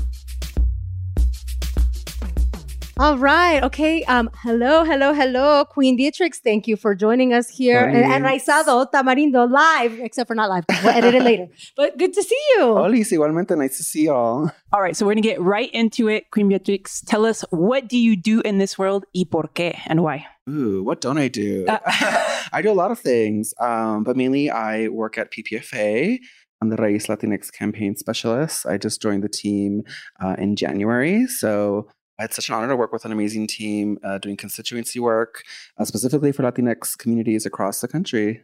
All 2.97 3.17
right. 3.17 3.61
Okay. 3.61 4.05
Um, 4.05 4.29
hello, 4.35 4.85
hello, 4.85 5.11
hello, 5.11 5.65
Kween 5.65 5.97
Beatrix. 5.97 6.39
Thank 6.39 6.65
you 6.65 6.77
for 6.77 6.95
joining 6.95 7.33
us 7.33 7.49
here 7.49 7.79
at, 7.79 7.93
at 7.93 8.21
Raizado 8.21 8.89
Tamarindo 8.89 9.51
live, 9.51 9.99
except 9.99 10.29
for 10.29 10.33
not 10.33 10.49
live. 10.49 10.63
We'll 10.81 10.93
edit 10.93 11.13
it 11.13 11.21
later. 11.21 11.47
But 11.75 11.97
good 11.97 12.13
to 12.13 12.23
see 12.23 12.41
you. 12.55 12.63
Olis, 12.63 13.11
igualmente. 13.11 13.57
Nice 13.57 13.75
to 13.77 13.83
see 13.83 14.05
y'all. 14.05 14.49
All 14.71 14.81
right. 14.81 14.95
So 14.95 15.05
we're 15.05 15.13
going 15.13 15.23
to 15.23 15.27
get 15.27 15.41
right 15.41 15.69
into 15.73 16.07
it. 16.07 16.31
Kween 16.31 16.47
Beatrix, 16.47 17.01
tell 17.01 17.25
us 17.25 17.43
what 17.49 17.89
do 17.89 17.97
you 17.97 18.15
do 18.15 18.39
in 18.41 18.59
this 18.59 18.79
world 18.79 19.03
y 19.13 19.25
por 19.29 19.49
qué 19.53 19.77
and 19.87 20.01
why? 20.01 20.25
Ooh, 20.49 20.81
what 20.81 21.01
don't 21.01 21.17
I 21.17 21.27
do? 21.27 21.65
Uh, 21.67 21.79
I 22.53 22.61
do 22.61 22.71
a 22.71 22.79
lot 22.79 22.91
of 22.91 22.99
things, 22.99 23.53
um, 23.59 24.05
but 24.05 24.15
mainly 24.15 24.49
I 24.49 24.87
work 24.87 25.17
at 25.17 25.33
PPFA. 25.33 26.17
I'm 26.61 26.69
the 26.69 26.77
Raíz 26.77 27.07
Latinx 27.07 27.51
campaign 27.51 27.97
specialist. 27.97 28.65
I 28.65 28.77
just 28.77 29.01
joined 29.01 29.23
the 29.23 29.29
team 29.29 29.83
uh, 30.23 30.35
in 30.37 30.55
January. 30.55 31.27
So 31.27 31.89
it's 32.19 32.35
such 32.35 32.49
an 32.49 32.55
honor 32.55 32.69
to 32.69 32.75
work 32.75 32.93
with 32.93 33.05
an 33.05 33.11
amazing 33.11 33.47
team 33.47 33.97
uh, 34.03 34.17
doing 34.17 34.37
constituency 34.37 34.99
work, 34.99 35.43
uh, 35.77 35.85
specifically 35.85 36.31
for 36.31 36.43
Latinx 36.43 36.97
communities 36.97 37.45
across 37.45 37.81
the 37.81 37.87
country. 37.87 38.43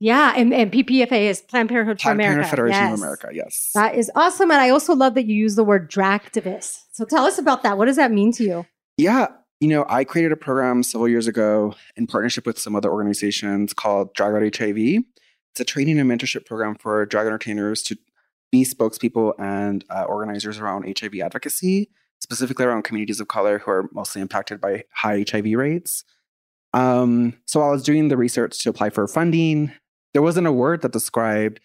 Yeah, 0.00 0.32
and, 0.36 0.52
and 0.52 0.72
PPFA 0.72 1.30
is 1.30 1.40
Planned 1.42 1.68
Parenthood 1.68 2.00
Planned 2.00 2.18
for 2.18 2.22
America. 2.22 2.34
Parenthood 2.34 2.50
Federation 2.50 2.82
yes. 2.82 2.92
of 2.92 2.98
America, 2.98 3.28
yes. 3.32 3.70
That 3.74 3.94
is 3.94 4.10
awesome. 4.16 4.50
And 4.50 4.60
I 4.60 4.70
also 4.70 4.96
love 4.96 5.14
that 5.14 5.26
you 5.26 5.36
use 5.36 5.54
the 5.54 5.62
word 5.62 5.88
dragtivist. 5.88 6.80
So 6.90 7.04
tell 7.04 7.24
us 7.24 7.38
about 7.38 7.62
that. 7.62 7.78
What 7.78 7.86
does 7.86 7.96
that 7.96 8.10
mean 8.10 8.32
to 8.32 8.42
you? 8.42 8.66
Yeah, 8.96 9.28
You 9.60 9.68
know, 9.68 9.86
I 9.88 10.02
created 10.02 10.32
a 10.32 10.36
program 10.36 10.82
several 10.82 11.08
years 11.08 11.28
ago 11.28 11.76
in 11.94 12.08
partnership 12.08 12.46
with 12.46 12.58
some 12.58 12.74
other 12.74 12.90
organizations 12.90 13.72
called 13.72 14.12
Drag 14.14 14.34
Out 14.34 14.56
HIV. 14.56 14.76
It's 14.76 15.60
a 15.60 15.64
training 15.64 16.00
and 16.00 16.10
mentorship 16.10 16.46
program 16.46 16.74
for 16.74 17.06
drag 17.06 17.28
entertainers 17.28 17.80
to 17.84 17.96
be 18.50 18.64
spokespeople 18.64 19.34
and 19.38 19.84
uh, 19.88 20.02
organizers 20.02 20.58
around 20.58 20.98
HIV 20.98 21.20
advocacy, 21.22 21.90
specifically 22.22 22.64
around 22.64 22.84
communities 22.84 23.20
of 23.20 23.28
color 23.28 23.58
who 23.58 23.70
are 23.70 23.88
mostly 23.92 24.22
impacted 24.22 24.60
by 24.60 24.84
high 24.94 25.24
HIV 25.28 25.46
rates. 25.54 26.04
Um, 26.72 27.34
so 27.46 27.60
while 27.60 27.68
I 27.68 27.72
was 27.72 27.82
doing 27.82 28.08
the 28.08 28.16
research 28.16 28.58
to 28.60 28.70
apply 28.70 28.90
for 28.90 29.06
funding, 29.06 29.72
there 30.14 30.22
wasn't 30.22 30.46
a 30.46 30.52
word 30.52 30.82
that 30.82 30.92
described 30.92 31.60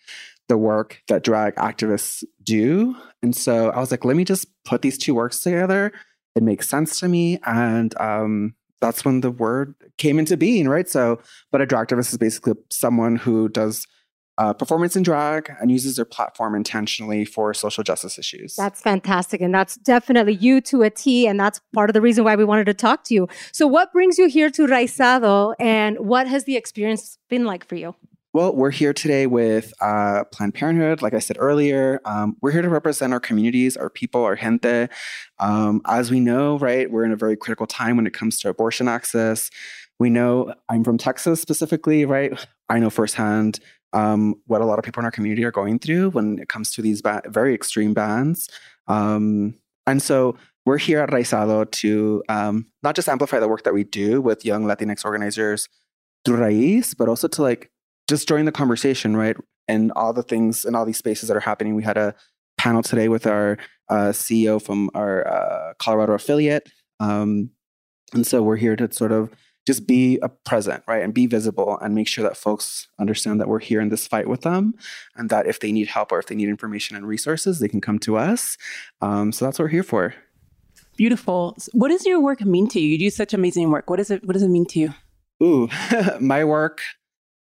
the 0.50 0.58
work 0.58 1.02
that 1.08 1.24
drag 1.24 1.56
activists 1.56 2.24
do. 2.43 2.96
And 3.22 3.36
so 3.36 3.70
I 3.70 3.80
was 3.80 3.91
like, 3.91 4.04
let 4.04 4.17
me 4.17 4.24
just 4.24 4.48
put 4.65 4.82
these 4.82 4.98
two 4.98 5.13
works 5.13 5.39
together 5.39 5.93
it 6.38 6.43
makes 6.43 6.70
sense 6.70 7.00
to 7.00 7.08
me. 7.08 7.39
And 7.46 8.00
um, 8.00 8.56
that's 8.80 9.04
when 9.04 9.22
the 9.22 9.32
word 9.32 9.74
came 9.98 10.20
into 10.20 10.38
being, 10.38 10.70
right? 10.70 10.88
So, 10.88 11.20
but 11.52 11.62
a 11.62 11.65
drag 11.65 11.88
activist 11.88 12.12
is 12.12 12.17
basically 12.20 12.54
someone 12.70 13.15
who 13.15 13.50
does 13.50 13.88
uh, 14.38 14.54
performance 14.54 14.95
in 14.95 15.04
drag 15.04 15.52
and 15.60 15.71
uses 15.71 15.95
their 15.95 16.06
platform 16.06 16.56
intentionally 16.56 17.26
for 17.26 17.54
social 17.54 17.84
justice 17.84 18.19
issues. 18.19 18.56
That's 18.56 18.82
fantastic. 18.82 19.41
And 19.41 19.54
that's 19.54 19.76
definitely 19.78 20.36
you 20.36 20.62
to 20.62 20.84
a 20.84 20.89
T. 20.89 21.28
And 21.28 21.39
that's 21.39 21.60
part 21.73 21.89
of 21.89 21.93
the 21.93 22.02
reason 22.02 22.23
why 22.23 22.36
we 22.36 22.43
wanted 22.43 22.65
to 22.65 22.73
talk 22.73 23.04
to 23.06 23.13
you. 23.13 23.28
So, 23.52 23.65
what 23.67 23.91
brings 23.91 24.17
you 24.17 24.28
here 24.28 24.50
to 24.52 24.67
Raizado 24.67 25.56
and 25.60 25.97
what 26.00 26.28
has 26.28 26.43
the 26.43 26.56
experience 26.56 27.17
been 27.30 27.45
like 27.45 27.67
for 27.67 27.76
you? 27.76 27.95
Well, 28.34 28.54
we're 28.54 28.71
here 28.71 28.93
today 28.93 29.26
with 29.26 29.73
uh, 29.82 30.26
Planned 30.26 30.54
Parenthood. 30.54 31.02
Like 31.02 31.15
I 31.15 31.19
said 31.19 31.38
earlier, 31.39 32.02
um, 32.06 32.38
we're 32.41 32.52
here 32.52 32.62
to 32.62 32.69
represent 32.69 33.12
our 33.12 33.19
communities, 33.19 33.76
our 33.76 33.89
people, 33.89 34.23
our 34.23 34.36
gente. 34.36 34.89
Um, 35.39 35.82
as 35.88 36.12
we 36.12 36.19
know, 36.19 36.60
right, 36.60 36.91
we're 36.91 37.06
in 37.06 37.12
a 37.12 37.15
very 37.15 37.36
critical 37.36 37.65
time 37.65 37.95
when 37.95 38.06
it 38.06 38.13
comes 38.13 38.38
to 38.41 38.50
abortion 38.50 38.88
access. 38.88 39.50
We 39.97 40.12
know 40.12 40.54
I'm 40.69 40.84
from 40.84 41.00
Texas 41.00 41.41
specifically, 41.41 42.06
right? 42.06 42.45
I 42.69 42.80
know 42.80 42.91
firsthand 42.91 43.60
um, 43.93 44.36
what 44.45 44.62
a 44.62 44.65
lot 44.65 44.80
of 44.80 44.86
people 44.86 45.00
in 45.02 45.06
our 45.06 45.12
community 45.12 45.43
are 45.43 45.52
going 45.52 45.80
through 45.80 46.10
when 46.12 46.39
it 46.39 46.50
comes 46.50 46.71
to 46.71 46.82
these 46.82 47.02
ba- 47.02 47.21
very 47.28 47.54
extreme 47.54 47.93
bans. 47.93 48.50
Um, 48.88 49.56
and 49.86 50.02
so 50.02 50.38
we're 50.65 50.78
here 50.78 51.00
at 51.00 51.10
Raizado 51.10 51.69
to 51.71 52.23
um, 52.28 52.65
not 52.84 52.95
just 52.95 53.08
amplify 53.08 53.39
the 53.39 53.47
work 53.47 53.63
that 53.63 53.73
we 53.73 53.84
do 53.84 54.21
with 54.21 54.45
young 54.45 54.65
Latinx 54.65 55.06
organizers 55.06 55.69
through 56.26 56.38
Raiz, 56.38 56.95
but 56.97 57.08
also 57.08 57.28
to 57.30 57.41
like 57.41 57.71
just 58.10 58.28
join 58.28 58.45
the 58.45 58.52
conversation, 58.52 59.15
right? 59.15 59.38
And 59.67 59.91
all 59.95 60.13
the 60.13 60.23
things 60.23 60.65
and 60.65 60.76
all 60.76 60.86
these 60.86 60.97
spaces 60.97 61.30
that 61.30 61.38
are 61.38 61.41
happening. 61.41 61.76
We 61.76 61.84
had 61.84 61.97
a 61.97 62.15
panel 62.58 62.84
today 62.84 63.08
with 63.08 63.26
our 63.26 63.58
uh, 63.89 64.12
CEO 64.12 64.62
from 64.62 64.89
our 64.93 65.26
uh, 65.28 65.73
Colorado 65.80 66.13
affiliate. 66.13 66.69
Um, 67.00 67.52
and 68.13 68.26
so 68.26 68.41
we're 68.41 68.58
here 68.58 68.76
to 68.76 68.91
sort 68.91 69.12
of 69.12 69.32
just 69.68 69.86
be 69.86 70.18
a 70.24 70.30
present, 70.30 70.82
right? 70.88 71.04
And 71.04 71.14
be 71.14 71.28
visible 71.28 71.78
and 71.82 71.94
make 71.94 72.08
sure 72.08 72.24
that 72.24 72.38
folks 72.38 72.88
understand 73.00 73.42
that 73.42 73.50
we're 73.50 73.60
here 73.60 73.82
in 73.82 73.90
this 73.90 74.08
fight 74.08 74.30
with 74.30 74.42
them 74.42 74.74
and 75.18 75.30
that 75.30 75.46
if 75.46 75.60
they 75.60 75.74
need 75.74 75.88
help 75.88 76.14
or 76.14 76.20
if 76.20 76.28
they 76.28 76.36
need 76.36 76.48
information 76.48 76.96
and 76.96 77.06
resources, 77.06 77.60
they 77.60 77.68
can 77.68 77.82
come 77.82 78.00
to 78.00 78.16
us. 78.16 78.58
Um, 79.02 79.34
so 79.34 79.44
that's 79.44 79.60
what 79.60 79.66
we're 79.66 79.70
here 79.70 79.84
for. 79.84 80.16
Beautiful. 80.96 81.58
What 81.74 81.90
does 81.90 82.06
your 82.06 82.22
work 82.22 82.42
mean 82.42 82.70
to 82.70 82.80
you? 82.80 82.88
You 82.88 82.98
do 82.98 83.10
such 83.10 83.34
amazing 83.34 83.70
work. 83.70 83.90
What 83.90 83.98
does 83.98 84.10
it 84.10 84.26
what 84.26 84.34
does 84.34 84.42
it 84.42 84.48
mean 84.48 84.66
to 84.68 84.80
you? 84.80 84.94
Ooh, 85.44 85.68
my 86.22 86.46
work 86.46 86.82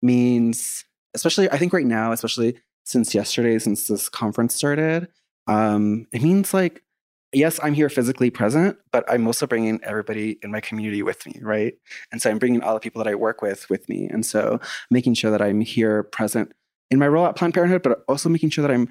means, 0.03 0.85
especially, 1.13 1.51
I 1.51 1.59
think 1.59 1.73
right 1.73 1.87
now, 1.87 2.11
especially 2.11 2.57
since 2.85 3.15
yesterday, 3.15 3.59
since 3.59 3.87
this 3.87 4.09
conference 4.09 4.55
started, 4.55 5.09
um, 5.47 6.07
it 6.11 6.23
means 6.23 6.55
like, 6.55 6.83
yes, 7.35 7.61
I'm 7.63 7.75
here 7.75 7.89
physically 7.89 8.31
present, 8.31 8.77
but 8.93 9.05
I'm 9.11 9.27
also 9.27 9.47
bringing 9.47 9.81
everybody 9.83 10.39
in 10.43 10.51
my 10.51 10.61
community 10.61 11.03
with 11.03 11.27
me, 11.27 11.39
right? 11.43 11.75
And 12.13 12.21
so 12.21 12.31
I'm 12.31 12.39
bringing 12.39 12.63
all 12.63 12.75
the 12.75 12.81
people 12.81 13.03
that 13.03 13.11
I 13.11 13.15
work 13.15 13.43
with 13.43 13.69
with 13.71 13.89
me. 13.89 14.09
And 14.09 14.25
so 14.25 14.61
making 14.91 15.15
sure 15.15 15.31
that 15.31 15.43
I'm 15.43 15.61
here 15.61 16.03
present 16.03 16.53
in 16.91 16.99
my 16.99 17.09
role 17.09 17.27
at 17.27 17.37
Planned 17.37 17.55
Parenthood, 17.55 17.83
but 17.83 18.05
also 18.09 18.29
making 18.29 18.51
sure 18.51 18.63
that 18.63 18.71
I'm 18.71 18.89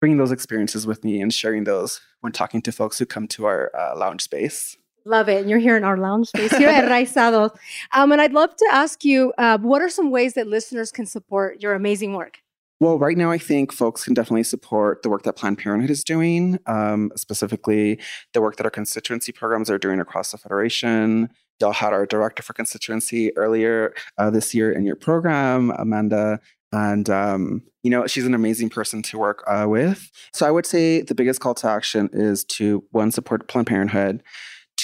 bringing 0.00 0.18
those 0.18 0.32
experiences 0.32 0.86
with 0.86 1.04
me 1.04 1.20
and 1.20 1.32
sharing 1.32 1.64
those 1.64 2.00
when 2.20 2.32
talking 2.32 2.60
to 2.62 2.72
folks 2.72 2.98
who 2.98 3.06
come 3.06 3.26
to 3.28 3.46
our 3.46 3.70
uh, 3.76 3.96
lounge 3.96 4.22
space. 4.22 4.76
Love 5.06 5.28
it. 5.28 5.40
And 5.40 5.50
you're 5.50 5.58
here 5.58 5.76
in 5.76 5.84
our 5.84 5.98
lounge 5.98 6.28
space 6.28 6.56
here 6.56 6.68
at 6.68 6.90
Raizado. 6.90 7.54
Um, 7.92 8.12
and 8.12 8.20
I'd 8.20 8.32
love 8.32 8.56
to 8.56 8.66
ask 8.70 9.04
you 9.04 9.32
uh, 9.38 9.58
what 9.58 9.82
are 9.82 9.90
some 9.90 10.10
ways 10.10 10.34
that 10.34 10.46
listeners 10.46 10.90
can 10.90 11.06
support 11.06 11.60
your 11.60 11.74
amazing 11.74 12.14
work? 12.14 12.38
Well, 12.84 12.98
right 12.98 13.16
now, 13.16 13.30
I 13.30 13.38
think 13.38 13.72
folks 13.72 14.04
can 14.04 14.12
definitely 14.12 14.42
support 14.42 15.00
the 15.00 15.08
work 15.08 15.22
that 15.22 15.36
Planned 15.36 15.56
Parenthood 15.56 15.88
is 15.88 16.04
doing, 16.04 16.58
um, 16.66 17.12
specifically 17.16 17.98
the 18.34 18.42
work 18.42 18.56
that 18.56 18.66
our 18.66 18.70
constituency 18.70 19.32
programs 19.32 19.70
are 19.70 19.78
doing 19.78 20.00
across 20.00 20.32
the 20.32 20.36
Federation. 20.36 21.30
Y'all 21.62 21.72
had 21.72 21.94
our 21.94 22.04
director 22.04 22.42
for 22.42 22.52
constituency 22.52 23.34
earlier 23.38 23.94
uh, 24.18 24.28
this 24.28 24.54
year 24.54 24.70
in 24.70 24.84
your 24.84 24.96
program, 24.96 25.70
Amanda. 25.78 26.40
And, 26.72 27.08
um, 27.08 27.62
you 27.82 27.90
know, 27.90 28.06
she's 28.06 28.26
an 28.26 28.34
amazing 28.34 28.68
person 28.68 29.00
to 29.04 29.16
work 29.16 29.42
uh, 29.46 29.64
with. 29.66 30.10
So 30.34 30.46
I 30.46 30.50
would 30.50 30.66
say 30.66 31.00
the 31.00 31.14
biggest 31.14 31.40
call 31.40 31.54
to 31.54 31.68
action 31.70 32.10
is 32.12 32.44
to, 32.44 32.84
one, 32.90 33.12
support 33.12 33.48
Planned 33.48 33.66
Parenthood 33.66 34.22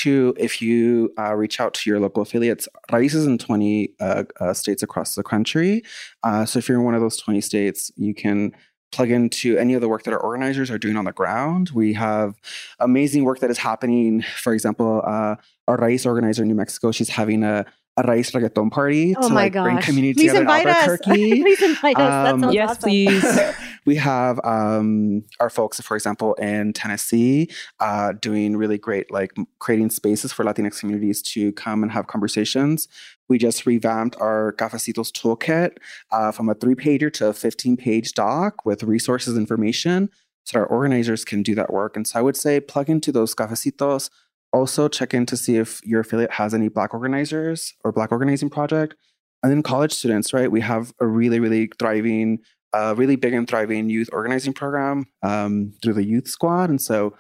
Two, 0.01 0.33
if 0.39 0.63
you 0.63 1.13
uh, 1.19 1.35
reach 1.35 1.61
out 1.61 1.75
to 1.75 1.91
your 1.91 2.01
local 2.01 2.23
affiliates, 2.23 2.67
Raiz 2.91 3.15
is 3.15 3.27
in 3.27 3.37
20 3.37 3.97
uh, 4.01 4.25
uh, 4.41 4.55
states 4.55 4.83
across 4.83 5.15
the 5.15 5.23
country. 5.23 5.83
Uh, 6.23 6.47
so 6.47 6.59
if 6.59 6.71
you're 6.71 6.79
in 6.79 6.85
one 6.85 6.95
of 6.95 7.03
those 7.03 7.19
20 7.19 7.43
states, 7.43 7.93
you 7.97 8.15
can 8.15 8.53
plug 8.93 9.11
into 9.11 9.59
any 9.59 9.75
of 9.75 9.83
the 9.83 9.89
work 9.91 10.05
that 10.05 10.15
our 10.15 10.21
organizers 10.21 10.71
are 10.71 10.79
doing 10.79 10.97
on 10.97 11.05
the 11.05 11.13
ground. 11.13 11.73
We 11.75 11.93
have 11.93 12.41
amazing 12.79 13.25
work 13.25 13.41
that 13.41 13.51
is 13.51 13.59
happening. 13.59 14.23
For 14.23 14.55
example, 14.55 15.03
uh, 15.05 15.37
our 15.69 15.77
Raiz 15.77 16.07
organizer 16.07 16.45
in 16.45 16.49
New 16.49 16.55
Mexico, 16.55 16.93
she's 16.93 17.11
having 17.11 17.43
a 17.43 17.67
a 18.05 18.09
Raiz 18.09 18.33
reggaeton 18.33 18.71
party 18.71 19.15
oh 19.17 19.29
to 19.29 19.35
my 19.35 19.43
like 19.43 19.53
gosh. 19.53 19.65
bring 19.65 19.79
community 19.79 20.15
please 20.15 20.33
together 20.33 20.41
invite 20.41 20.67
in 20.67 20.75
Albuquerque. 20.75 21.33
Us. 21.33 21.39
please 21.43 21.63
invite 21.63 21.99
us. 21.99 22.33
Um, 22.33 22.41
that 22.41 22.53
yes, 22.53 22.71
awesome. 22.71 22.83
please. 22.83 23.41
we 23.87 23.97
have 23.97 24.41
um, 24.45 25.25
our 25.39 25.51
folks, 25.51 25.81
for 25.81 25.97
example, 25.97 26.35
in 26.35 26.73
Tennessee, 26.73 27.49
uh, 27.81 28.13
doing 28.13 28.57
really 28.57 28.79
great, 28.79 29.11
like 29.11 29.33
creating 29.59 29.91
spaces 29.91 30.33
for 30.33 30.45
Latinx 30.45 30.81
communities 30.81 31.23
to 31.23 31.53
come 31.53 31.83
and 31.83 31.93
have 31.93 32.07
conversations. 32.07 32.89
We 33.29 33.39
just 33.39 33.65
revamped 33.65 34.17
our 34.21 34.55
Cafecitos 34.59 35.13
toolkit 35.13 35.77
uh, 36.11 36.33
from 36.33 36.49
a 36.49 36.55
three 36.55 36.75
pager 36.75 37.13
to 37.15 37.29
a 37.29 37.33
15 37.33 37.77
page 37.77 38.13
doc 38.15 38.65
with 38.67 38.83
resources, 38.83 39.37
information, 39.37 40.11
so 40.45 40.61
our 40.61 40.67
organizers 40.67 41.25
can 41.25 41.43
do 41.43 41.55
that 41.55 41.73
work. 41.73 41.97
And 41.97 42.07
so 42.07 42.19
I 42.19 42.23
would 42.23 42.37
say 42.37 42.61
plug 42.61 42.91
into 42.91 43.13
those 43.13 43.35
Cafecitos 43.35 44.11
also 44.53 44.89
check 44.89 45.15
in 45.15 45.27
to 45.27 45.37
see 45.37 45.57
if 45.57 45.85
your 45.85 46.01
affiliate 46.01 46.33
has 46.33 46.55
any 46.55 46.69
black 46.69 46.93
organizers 46.95 47.75
or 47.85 47.93
black 47.93 48.13
organizing 48.13 48.51
project. 48.51 48.95
And 49.43 49.51
then 49.51 49.63
college 49.63 49.93
students 49.93 50.33
right? 50.33 50.51
We 50.51 50.61
have 50.61 50.93
a 51.01 51.07
really 51.07 51.41
really 51.41 51.71
thriving 51.79 52.41
uh, 52.73 52.95
really 52.97 53.17
big 53.17 53.35
and 53.35 53.49
thriving 53.49 53.91
youth 53.91 54.09
organizing 54.13 54.53
program 54.53 55.07
um, 55.23 55.73
through 55.83 55.95
the 55.95 56.05
youth 56.05 56.29
squad. 56.29 56.71
And 56.71 56.81
so 56.81 57.17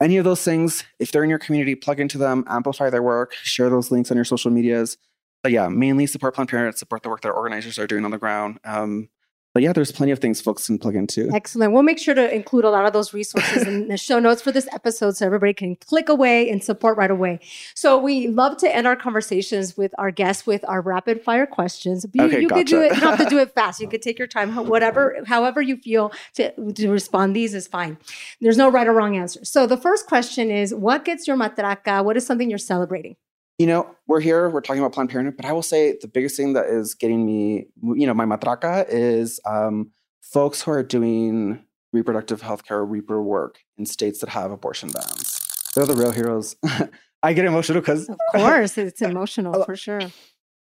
any 0.00 0.16
of 0.16 0.24
those 0.24 0.42
things 0.42 0.84
if 0.98 1.12
they're 1.12 1.24
in 1.24 1.30
your 1.30 1.38
community 1.38 1.74
plug 1.74 2.00
into 2.00 2.18
them 2.18 2.44
amplify 2.48 2.90
their 2.90 3.02
work 3.02 3.32
share 3.34 3.70
those 3.70 3.90
links 3.90 4.10
on 4.10 4.16
your 4.16 4.24
social 4.24 4.50
medias. 4.50 4.96
But 5.42 5.52
yeah 5.52 5.68
mainly 5.68 6.06
support 6.06 6.34
planned 6.34 6.50
parenthood 6.50 6.78
support 6.78 7.02
the 7.02 7.08
work 7.08 7.20
that 7.22 7.30
organizers 7.30 7.78
are 7.78 7.86
doing 7.86 8.04
on 8.04 8.10
the 8.10 8.18
ground. 8.18 8.58
Um, 8.64 9.08
but 9.54 9.62
yeah, 9.62 9.72
there's 9.72 9.92
plenty 9.92 10.12
of 10.12 10.18
things 10.18 10.40
folks 10.40 10.66
can 10.66 10.78
plug 10.78 10.96
into. 10.96 11.30
Excellent. 11.32 11.72
We'll 11.72 11.82
make 11.82 11.98
sure 11.98 12.14
to 12.14 12.34
include 12.34 12.64
a 12.64 12.70
lot 12.70 12.86
of 12.86 12.92
those 12.92 13.12
resources 13.12 13.66
in 13.66 13.88
the 13.88 13.98
show 13.98 14.18
notes 14.18 14.40
for 14.40 14.50
this 14.50 14.66
episode 14.72 15.16
so 15.16 15.26
everybody 15.26 15.52
can 15.52 15.76
click 15.76 16.08
away 16.08 16.48
and 16.48 16.64
support 16.64 16.96
right 16.96 17.10
away. 17.10 17.38
So 17.74 17.98
we 17.98 18.28
love 18.28 18.56
to 18.58 18.74
end 18.74 18.86
our 18.86 18.96
conversations 18.96 19.76
with 19.76 19.92
our 19.98 20.10
guests 20.10 20.46
with 20.46 20.64
our 20.68 20.80
rapid 20.80 21.22
fire 21.22 21.46
questions. 21.46 22.06
You, 22.14 22.24
okay, 22.24 22.40
you 22.40 22.48
gotcha. 22.48 22.60
could 22.60 22.66
do 22.66 22.80
it, 22.80 22.94
you 22.94 23.00
don't 23.00 23.18
have 23.18 23.28
to 23.28 23.30
do 23.30 23.38
it 23.38 23.50
fast. 23.54 23.80
You 23.80 23.88
could 23.88 24.02
take 24.02 24.18
your 24.18 24.28
time, 24.28 24.54
whatever, 24.66 25.22
however 25.26 25.60
you 25.60 25.76
feel 25.76 26.12
to, 26.34 26.72
to 26.72 26.88
respond. 26.88 27.36
These 27.36 27.54
is 27.54 27.66
fine. 27.66 27.98
There's 28.40 28.56
no 28.56 28.70
right 28.70 28.86
or 28.86 28.92
wrong 28.92 29.16
answer. 29.16 29.44
So 29.44 29.66
the 29.66 29.76
first 29.76 30.06
question 30.06 30.50
is 30.50 30.74
what 30.74 31.04
gets 31.04 31.28
your 31.28 31.36
matraca? 31.36 32.02
What 32.02 32.16
is 32.16 32.24
something 32.24 32.48
you're 32.48 32.58
celebrating? 32.58 33.16
You 33.62 33.68
know, 33.68 33.94
we're 34.08 34.18
here, 34.18 34.50
we're 34.50 34.60
talking 34.60 34.82
about 34.82 34.92
Planned 34.92 35.10
Parenthood, 35.10 35.36
but 35.36 35.46
I 35.46 35.52
will 35.52 35.62
say 35.62 35.96
the 36.00 36.08
biggest 36.08 36.36
thing 36.36 36.54
that 36.54 36.66
is 36.66 36.94
getting 36.94 37.24
me, 37.24 37.68
you 37.80 38.08
know, 38.08 38.12
my 38.12 38.24
matraca 38.24 38.84
is 38.88 39.38
um, 39.46 39.92
folks 40.20 40.60
who 40.60 40.72
are 40.72 40.82
doing 40.82 41.64
reproductive 41.92 42.42
health 42.42 42.64
care, 42.64 42.84
repro 42.84 43.22
work 43.22 43.60
in 43.78 43.86
states 43.86 44.18
that 44.18 44.30
have 44.30 44.50
abortion 44.50 44.90
bans. 44.90 45.40
They're 45.76 45.86
the 45.86 45.94
real 45.94 46.10
heroes. 46.10 46.56
I 47.22 47.34
get 47.34 47.44
emotional 47.44 47.80
because. 47.80 48.08
Of 48.08 48.18
course, 48.32 48.76
it's 48.76 49.00
emotional 49.12 49.62
for 49.62 49.76
sure. 49.76 50.00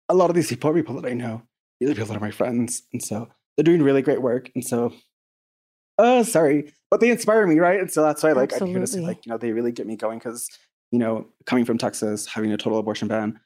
A 0.09 0.15
lot 0.15 0.31
of 0.31 0.35
these 0.35 0.49
people 0.49 0.71
are 0.71 0.73
people 0.73 0.99
that 0.99 1.07
I 1.07 1.13
know. 1.13 1.43
These 1.79 1.91
are 1.91 1.93
people 1.93 2.07
that 2.07 2.17
are 2.17 2.25
my 2.25 2.31
friends. 2.31 2.81
And 2.91 3.03
so 3.03 3.29
they're 3.55 3.63
doing 3.63 3.83
really 3.83 4.01
great 4.01 4.23
work. 4.23 4.49
And 4.55 4.65
so, 4.65 4.93
oh, 5.99 6.23
sorry, 6.23 6.73
but 6.89 7.01
they 7.01 7.11
inspire 7.11 7.45
me, 7.45 7.59
right? 7.59 7.79
And 7.79 7.91
so 7.91 8.01
that's 8.01 8.23
why, 8.23 8.31
like, 8.31 8.59
I'm 8.59 8.65
here 8.65 8.79
to 8.79 8.87
say, 8.87 8.99
like, 8.99 9.27
you 9.27 9.31
know, 9.31 9.37
they 9.37 9.51
really 9.51 9.71
get 9.71 9.85
me 9.85 9.95
going 9.95 10.17
because 10.17 10.49
you 10.91 10.99
know, 10.99 11.27
coming 11.45 11.65
from 11.65 11.77
Texas, 11.77 12.25
having 12.27 12.51
a 12.51 12.57
total 12.57 12.79
abortion 12.79 13.07
ban, 13.07 13.39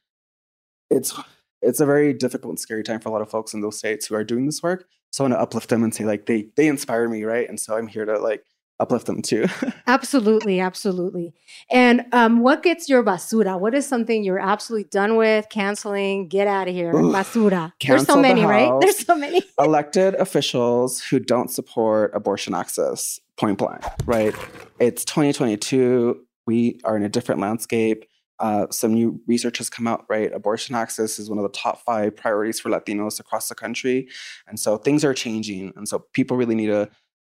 it's 0.89 1.13
it's 1.61 1.79
a 1.79 1.85
very 1.85 2.13
difficult 2.13 2.51
and 2.51 2.59
scary 2.59 2.83
time 2.83 2.99
for 2.99 3.09
a 3.09 3.11
lot 3.11 3.21
of 3.21 3.29
folks 3.29 3.53
in 3.53 3.61
those 3.61 3.77
states 3.77 4.07
who 4.07 4.15
are 4.15 4.23
doing 4.23 4.45
this 4.45 4.61
work. 4.61 4.85
So 5.11 5.23
I 5.23 5.29
want 5.29 5.39
to 5.39 5.41
uplift 5.41 5.69
them 5.69 5.83
and 5.83 5.93
say 5.93 6.05
like 6.05 6.25
they 6.25 6.47
they 6.55 6.67
inspire 6.67 7.07
me, 7.07 7.23
right? 7.23 7.47
And 7.47 7.59
so 7.59 7.77
I'm 7.77 7.87
here 7.87 8.05
to 8.05 8.19
like 8.19 8.43
uplift 8.79 9.05
them 9.05 9.21
too. 9.21 9.47
absolutely, 9.87 10.59
absolutely. 10.59 11.33
And 11.71 12.05
um, 12.11 12.39
what 12.39 12.63
gets 12.63 12.89
your 12.89 13.03
basura? 13.03 13.59
What 13.59 13.73
is 13.73 13.87
something 13.87 14.23
you're 14.23 14.39
absolutely 14.39 14.89
done 14.89 15.15
with, 15.15 15.49
canceling, 15.49 16.27
get 16.27 16.47
out 16.47 16.67
of 16.67 16.73
here? 16.73 16.91
Ooh, 16.95 17.11
basura. 17.11 17.71
There's 17.85 18.05
so 18.05 18.19
many, 18.19 18.41
the 18.41 18.47
right? 18.47 18.71
There's 18.81 19.05
so 19.05 19.15
many. 19.15 19.41
Elected 19.59 20.15
officials 20.15 21.01
who 21.01 21.19
don't 21.19 21.49
support 21.49 22.11
abortion 22.13 22.53
access, 22.53 23.19
point 23.37 23.57
blank, 23.57 23.83
right? 24.05 24.35
It's 24.79 25.05
2022. 25.05 26.25
We 26.45 26.79
are 26.83 26.97
in 26.97 27.03
a 27.03 27.09
different 27.09 27.41
landscape. 27.41 28.05
Uh, 28.39 28.67
some 28.71 28.93
new 28.93 29.21
research 29.27 29.57
has 29.59 29.69
come 29.69 29.87
out, 29.87 30.05
right? 30.09 30.33
Abortion 30.33 30.75
access 30.75 31.19
is 31.19 31.29
one 31.29 31.37
of 31.37 31.43
the 31.43 31.57
top 31.57 31.83
five 31.85 32.15
priorities 32.15 32.59
for 32.59 32.69
Latinos 32.69 33.19
across 33.19 33.47
the 33.47 33.55
country. 33.55 34.07
And 34.47 34.59
so 34.59 34.77
things 34.77 35.05
are 35.05 35.13
changing. 35.13 35.71
And 35.75 35.87
so 35.87 36.05
people 36.13 36.35
really 36.35 36.55
need 36.55 36.67
to 36.67 36.89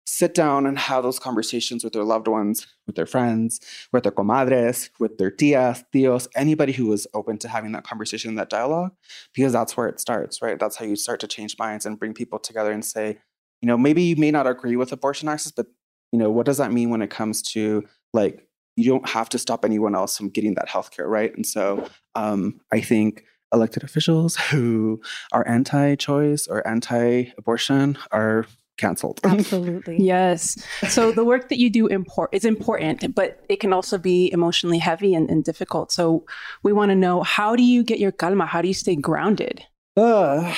sit 0.06 0.34
down 0.34 0.66
and 0.66 0.78
have 0.78 1.02
those 1.02 1.18
conversations 1.18 1.82
with 1.82 1.92
their 1.92 2.04
loved 2.04 2.28
ones, 2.28 2.66
with 2.86 2.94
their 2.94 3.06
friends, 3.06 3.60
with 3.92 4.02
their 4.02 4.12
comadres, 4.12 4.90
with 4.98 5.18
their 5.18 5.30
tias, 5.30 5.82
tios, 5.94 6.28
anybody 6.36 6.72
who 6.72 6.92
is 6.92 7.06
open 7.14 7.38
to 7.38 7.48
having 7.48 7.72
that 7.72 7.84
conversation, 7.84 8.34
that 8.34 8.50
dialogue, 8.50 8.92
because 9.34 9.52
that's 9.52 9.76
where 9.76 9.88
it 9.88 9.98
starts, 9.98 10.42
right? 10.42 10.58
That's 10.58 10.76
how 10.76 10.84
you 10.84 10.96
start 10.96 11.20
to 11.20 11.26
change 11.26 11.56
minds 11.58 11.86
and 11.86 11.98
bring 11.98 12.12
people 12.12 12.38
together 12.38 12.70
and 12.70 12.84
say, 12.84 13.18
you 13.62 13.66
know, 13.66 13.78
maybe 13.78 14.02
you 14.02 14.16
may 14.16 14.30
not 14.30 14.46
agree 14.46 14.76
with 14.76 14.92
abortion 14.92 15.28
access, 15.28 15.52
but 15.52 15.66
you 16.12 16.18
know, 16.18 16.30
what 16.30 16.46
does 16.46 16.58
that 16.58 16.72
mean 16.72 16.90
when 16.90 17.02
it 17.02 17.10
comes 17.10 17.42
to 17.42 17.84
like 18.12 18.46
you 18.76 18.90
don't 18.90 19.08
have 19.08 19.28
to 19.30 19.38
stop 19.38 19.64
anyone 19.64 19.94
else 19.94 20.16
from 20.16 20.28
getting 20.28 20.54
that 20.54 20.68
healthcare, 20.68 21.06
right? 21.06 21.34
And 21.34 21.46
so 21.46 21.88
um, 22.14 22.60
I 22.72 22.80
think 22.80 23.24
elected 23.52 23.84
officials 23.84 24.36
who 24.36 25.00
are 25.32 25.46
anti-choice 25.46 26.48
or 26.48 26.66
anti-abortion 26.66 27.96
are 28.10 28.46
canceled. 28.76 29.20
Absolutely. 29.24 29.98
yes. 30.00 30.60
So 30.88 31.12
the 31.12 31.24
work 31.24 31.48
that 31.48 31.58
you 31.58 31.70
do 31.70 31.86
import 31.86 32.30
is 32.32 32.44
important, 32.44 33.14
but 33.14 33.44
it 33.48 33.60
can 33.60 33.72
also 33.72 33.98
be 33.98 34.30
emotionally 34.32 34.78
heavy 34.78 35.14
and, 35.14 35.30
and 35.30 35.44
difficult. 35.44 35.92
So 35.92 36.24
we 36.62 36.72
want 36.72 36.90
to 36.90 36.96
know 36.96 37.22
how 37.22 37.54
do 37.56 37.62
you 37.62 37.82
get 37.82 37.98
your 37.98 38.12
calma? 38.12 38.46
How 38.46 38.60
do 38.60 38.68
you 38.68 38.74
stay 38.74 38.96
grounded? 38.96 39.62
Uh, 39.96 40.54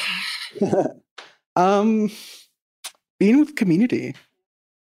um, 1.56 2.10
being 3.18 3.40
with 3.40 3.56
community, 3.56 4.14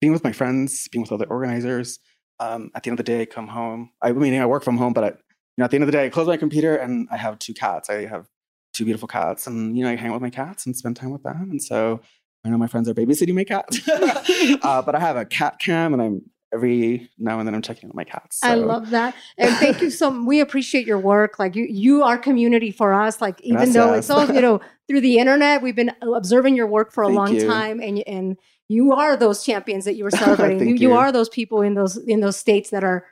being 0.00 0.12
with 0.12 0.24
my 0.24 0.32
friends, 0.32 0.88
being 0.88 1.02
with 1.02 1.12
other 1.12 1.26
organizers. 1.26 1.98
Um, 2.42 2.70
at 2.74 2.82
the 2.82 2.90
end 2.90 2.98
of 2.98 3.04
the 3.04 3.12
day, 3.12 3.22
I 3.22 3.24
come 3.24 3.48
home. 3.48 3.90
I 4.00 4.12
mean, 4.12 4.40
I 4.40 4.46
work 4.46 4.64
from 4.64 4.76
home, 4.76 4.92
but 4.92 5.04
I, 5.04 5.08
you 5.08 5.14
know, 5.58 5.64
at 5.64 5.70
the 5.70 5.76
end 5.76 5.84
of 5.84 5.86
the 5.86 5.92
day, 5.92 6.06
I 6.06 6.08
close 6.08 6.26
my 6.26 6.36
computer 6.36 6.76
and 6.76 7.08
I 7.10 7.16
have 7.16 7.38
two 7.38 7.54
cats. 7.54 7.88
I 7.88 8.06
have 8.06 8.26
two 8.72 8.84
beautiful 8.84 9.08
cats, 9.08 9.46
and 9.46 9.76
you 9.76 9.84
know, 9.84 9.90
I 9.90 9.96
hang 9.96 10.08
out 10.08 10.14
with 10.14 10.22
my 10.22 10.30
cats 10.30 10.66
and 10.66 10.76
spend 10.76 10.96
time 10.96 11.10
with 11.10 11.22
them. 11.22 11.48
And 11.50 11.62
so 11.62 12.00
I 12.44 12.48
know 12.48 12.58
my 12.58 12.66
friends 12.66 12.88
are 12.88 12.94
babysitting 12.94 13.34
my 13.34 13.44
cat, 13.44 13.68
uh, 14.64 14.82
but 14.82 14.94
I 14.94 15.00
have 15.00 15.16
a 15.16 15.24
cat 15.24 15.58
cam, 15.60 15.92
and 15.92 16.02
I'm 16.02 16.22
every 16.52 17.08
now 17.16 17.38
and 17.38 17.46
then 17.46 17.54
I'm 17.54 17.62
checking 17.62 17.88
on 17.88 17.96
my 17.96 18.04
cats. 18.04 18.40
So. 18.40 18.48
I 18.48 18.54
love 18.54 18.90
that, 18.90 19.14
and 19.38 19.54
thank 19.56 19.80
you 19.80 19.90
so. 19.90 20.24
We 20.24 20.40
appreciate 20.40 20.86
your 20.86 20.98
work. 20.98 21.38
Like 21.38 21.54
you, 21.54 21.66
you 21.68 22.02
are 22.02 22.18
community 22.18 22.70
for 22.70 22.92
us. 22.92 23.20
Like 23.20 23.40
even 23.42 23.56
Gracias. 23.56 23.74
though 23.74 23.94
it's 23.94 24.10
all 24.10 24.34
you 24.34 24.40
know 24.40 24.60
through 24.88 25.02
the 25.02 25.18
internet, 25.18 25.62
we've 25.62 25.76
been 25.76 25.92
observing 26.02 26.56
your 26.56 26.66
work 26.66 26.92
for 26.92 27.04
a 27.04 27.06
thank 27.06 27.16
long 27.16 27.34
you. 27.34 27.46
time, 27.46 27.80
and 27.80 28.02
and 28.06 28.36
you 28.68 28.92
are 28.92 29.16
those 29.16 29.44
champions 29.44 29.84
that 29.84 29.94
you 29.94 30.04
were 30.04 30.10
celebrating. 30.24 30.68
you, 30.68 30.74
you, 30.74 30.88
you 30.88 30.92
are 30.94 31.12
those 31.12 31.28
people 31.28 31.62
in 31.62 31.74
those 31.74 31.96
in 31.96 32.20
those 32.20 32.36
states 32.36 32.70
that 32.70 32.84
are 32.84 33.06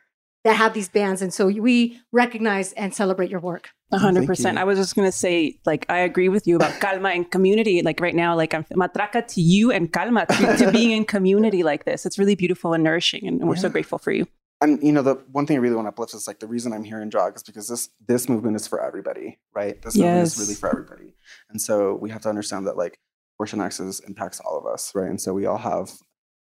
that 0.44 0.56
have 0.56 0.72
these 0.72 0.88
bands. 0.88 1.20
And 1.22 1.32
so 1.32 1.48
we 1.48 2.00
recognize 2.12 2.72
and 2.72 2.94
celebrate 2.94 3.30
your 3.30 3.40
work. 3.40 3.70
Hundred 3.92 4.26
percent. 4.26 4.56
I 4.56 4.64
was 4.64 4.78
just 4.78 4.94
gonna 4.94 5.10
say, 5.10 5.58
like, 5.66 5.84
I 5.88 5.98
agree 5.98 6.28
with 6.28 6.46
you 6.46 6.54
about 6.54 6.80
calma 6.80 7.08
and 7.08 7.28
community. 7.28 7.82
Like 7.82 8.00
right 8.00 8.14
now, 8.14 8.36
like 8.36 8.54
I'm 8.54 8.64
matraca 8.76 9.26
to 9.26 9.40
you 9.40 9.72
and 9.72 9.92
calma 9.92 10.26
to, 10.26 10.56
to 10.58 10.70
being 10.72 10.92
in 10.92 11.04
community 11.04 11.64
like 11.64 11.84
this. 11.84 12.06
It's 12.06 12.16
really 12.16 12.36
beautiful 12.36 12.72
and 12.72 12.84
nourishing, 12.84 13.26
and 13.26 13.40
we're 13.40 13.56
yeah. 13.56 13.62
so 13.62 13.68
grateful 13.68 13.98
for 13.98 14.12
you. 14.12 14.28
And 14.60 14.80
you 14.80 14.92
know, 14.92 15.02
the 15.02 15.16
one 15.32 15.44
thing 15.44 15.56
I 15.56 15.60
really 15.60 15.74
want 15.74 15.86
to 15.86 15.88
uplift 15.88 16.14
is 16.14 16.28
like 16.28 16.38
the 16.38 16.46
reason 16.46 16.72
I'm 16.72 16.84
here 16.84 17.02
in 17.02 17.08
drag 17.08 17.34
is 17.34 17.42
because 17.42 17.66
this 17.66 17.88
this 18.06 18.28
movement 18.28 18.54
is 18.54 18.68
for 18.68 18.80
everybody, 18.80 19.40
right? 19.54 19.82
This 19.82 19.96
yes. 19.96 20.04
movement 20.06 20.26
is 20.26 20.38
really 20.38 20.54
for 20.54 20.68
everybody, 20.68 21.14
and 21.50 21.60
so 21.60 21.94
we 21.94 22.10
have 22.10 22.22
to 22.22 22.28
understand 22.28 22.68
that 22.68 22.76
like 22.76 23.00
abortion 23.40 23.62
access 23.62 24.00
impacts 24.00 24.38
all 24.40 24.58
of 24.58 24.66
us, 24.66 24.94
right? 24.94 25.08
And 25.08 25.18
so 25.18 25.32
we 25.32 25.46
all 25.46 25.56
have 25.56 25.92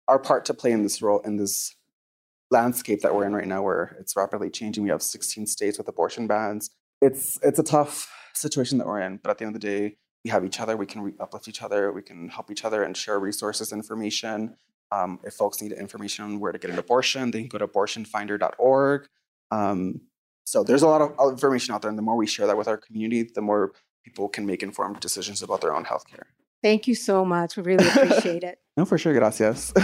our 0.07 0.19
part 0.19 0.45
to 0.45 0.53
play 0.53 0.71
in 0.71 0.83
this 0.83 1.01
role 1.01 1.21
in 1.21 1.39
this 1.39 1.75
landscape 2.51 3.01
that 3.01 3.15
we're 3.15 3.25
in 3.25 3.33
right 3.33 3.47
now 3.47 3.63
where 3.63 3.97
it's 3.99 4.15
rapidly 4.15 4.51
changing. 4.51 4.85
We 4.85 4.91
have 4.91 5.01
16 5.01 5.47
states 5.47 5.79
with 5.79 5.89
abortion 5.89 6.27
bans. 6.27 6.69
It's 7.01 7.39
it's 7.43 7.59
a 7.59 7.63
tough 7.63 8.13
situation 8.35 8.77
that 8.79 8.87
we're 8.87 9.01
in, 9.01 9.19
but 9.23 9.31
at 9.31 9.39
the 9.39 9.47
end 9.47 9.57
of 9.57 9.63
the 9.63 9.67
day, 9.67 9.97
we 10.27 10.31
have 10.31 10.45
each 10.45 10.61
other. 10.61 10.77
We 10.77 10.85
can 10.85 11.01
re- 11.01 11.15
uplift 11.19 11.49
each 11.49 11.63
other. 11.63 11.91
We 11.91 12.03
can 12.03 12.29
help 12.29 12.51
each 12.51 12.67
other 12.67 12.83
and 12.83 12.95
share 12.95 13.19
resources, 13.19 13.73
information. 13.73 14.55
Um, 14.93 15.21
if 15.25 15.33
folks 15.33 15.63
need 15.63 15.73
information 15.73 16.27
on 16.27 16.39
where 16.39 16.53
to 16.53 16.59
get 16.59 16.71
an 16.71 16.79
abortion, 16.79 17.31
they 17.31 17.41
can 17.41 17.49
go 17.49 17.57
to 17.57 17.67
abortionfinder.org. 17.67 19.07
Um, 19.51 20.03
so 20.45 20.63
there's 20.63 20.83
a 20.83 20.87
lot 20.87 21.01
of 21.01 21.31
information 21.31 21.75
out 21.75 21.81
there, 21.81 21.89
and 21.89 21.97
the 21.97 22.03
more 22.03 22.17
we 22.17 22.27
share 22.27 22.47
that 22.47 22.59
with 22.59 22.69
our 22.69 22.77
community, 22.77 23.31
the 23.35 23.41
more 23.41 23.73
people 24.05 24.29
can 24.29 24.45
make 24.45 24.63
informed 24.63 25.01
decisions 25.01 25.43
about 25.43 25.63
their 25.63 25.75
own 25.75 25.85
healthcare. 25.87 26.25
Thank 26.65 26.89
you 26.89 26.95
so 26.95 27.27
much. 27.27 27.59
We 27.59 27.63
really 27.63 27.87
appreciate 27.87 28.43
it. 28.43 28.59
no, 28.79 28.87
for 28.87 28.97
sure. 28.97 29.13
Gracias. 29.13 29.73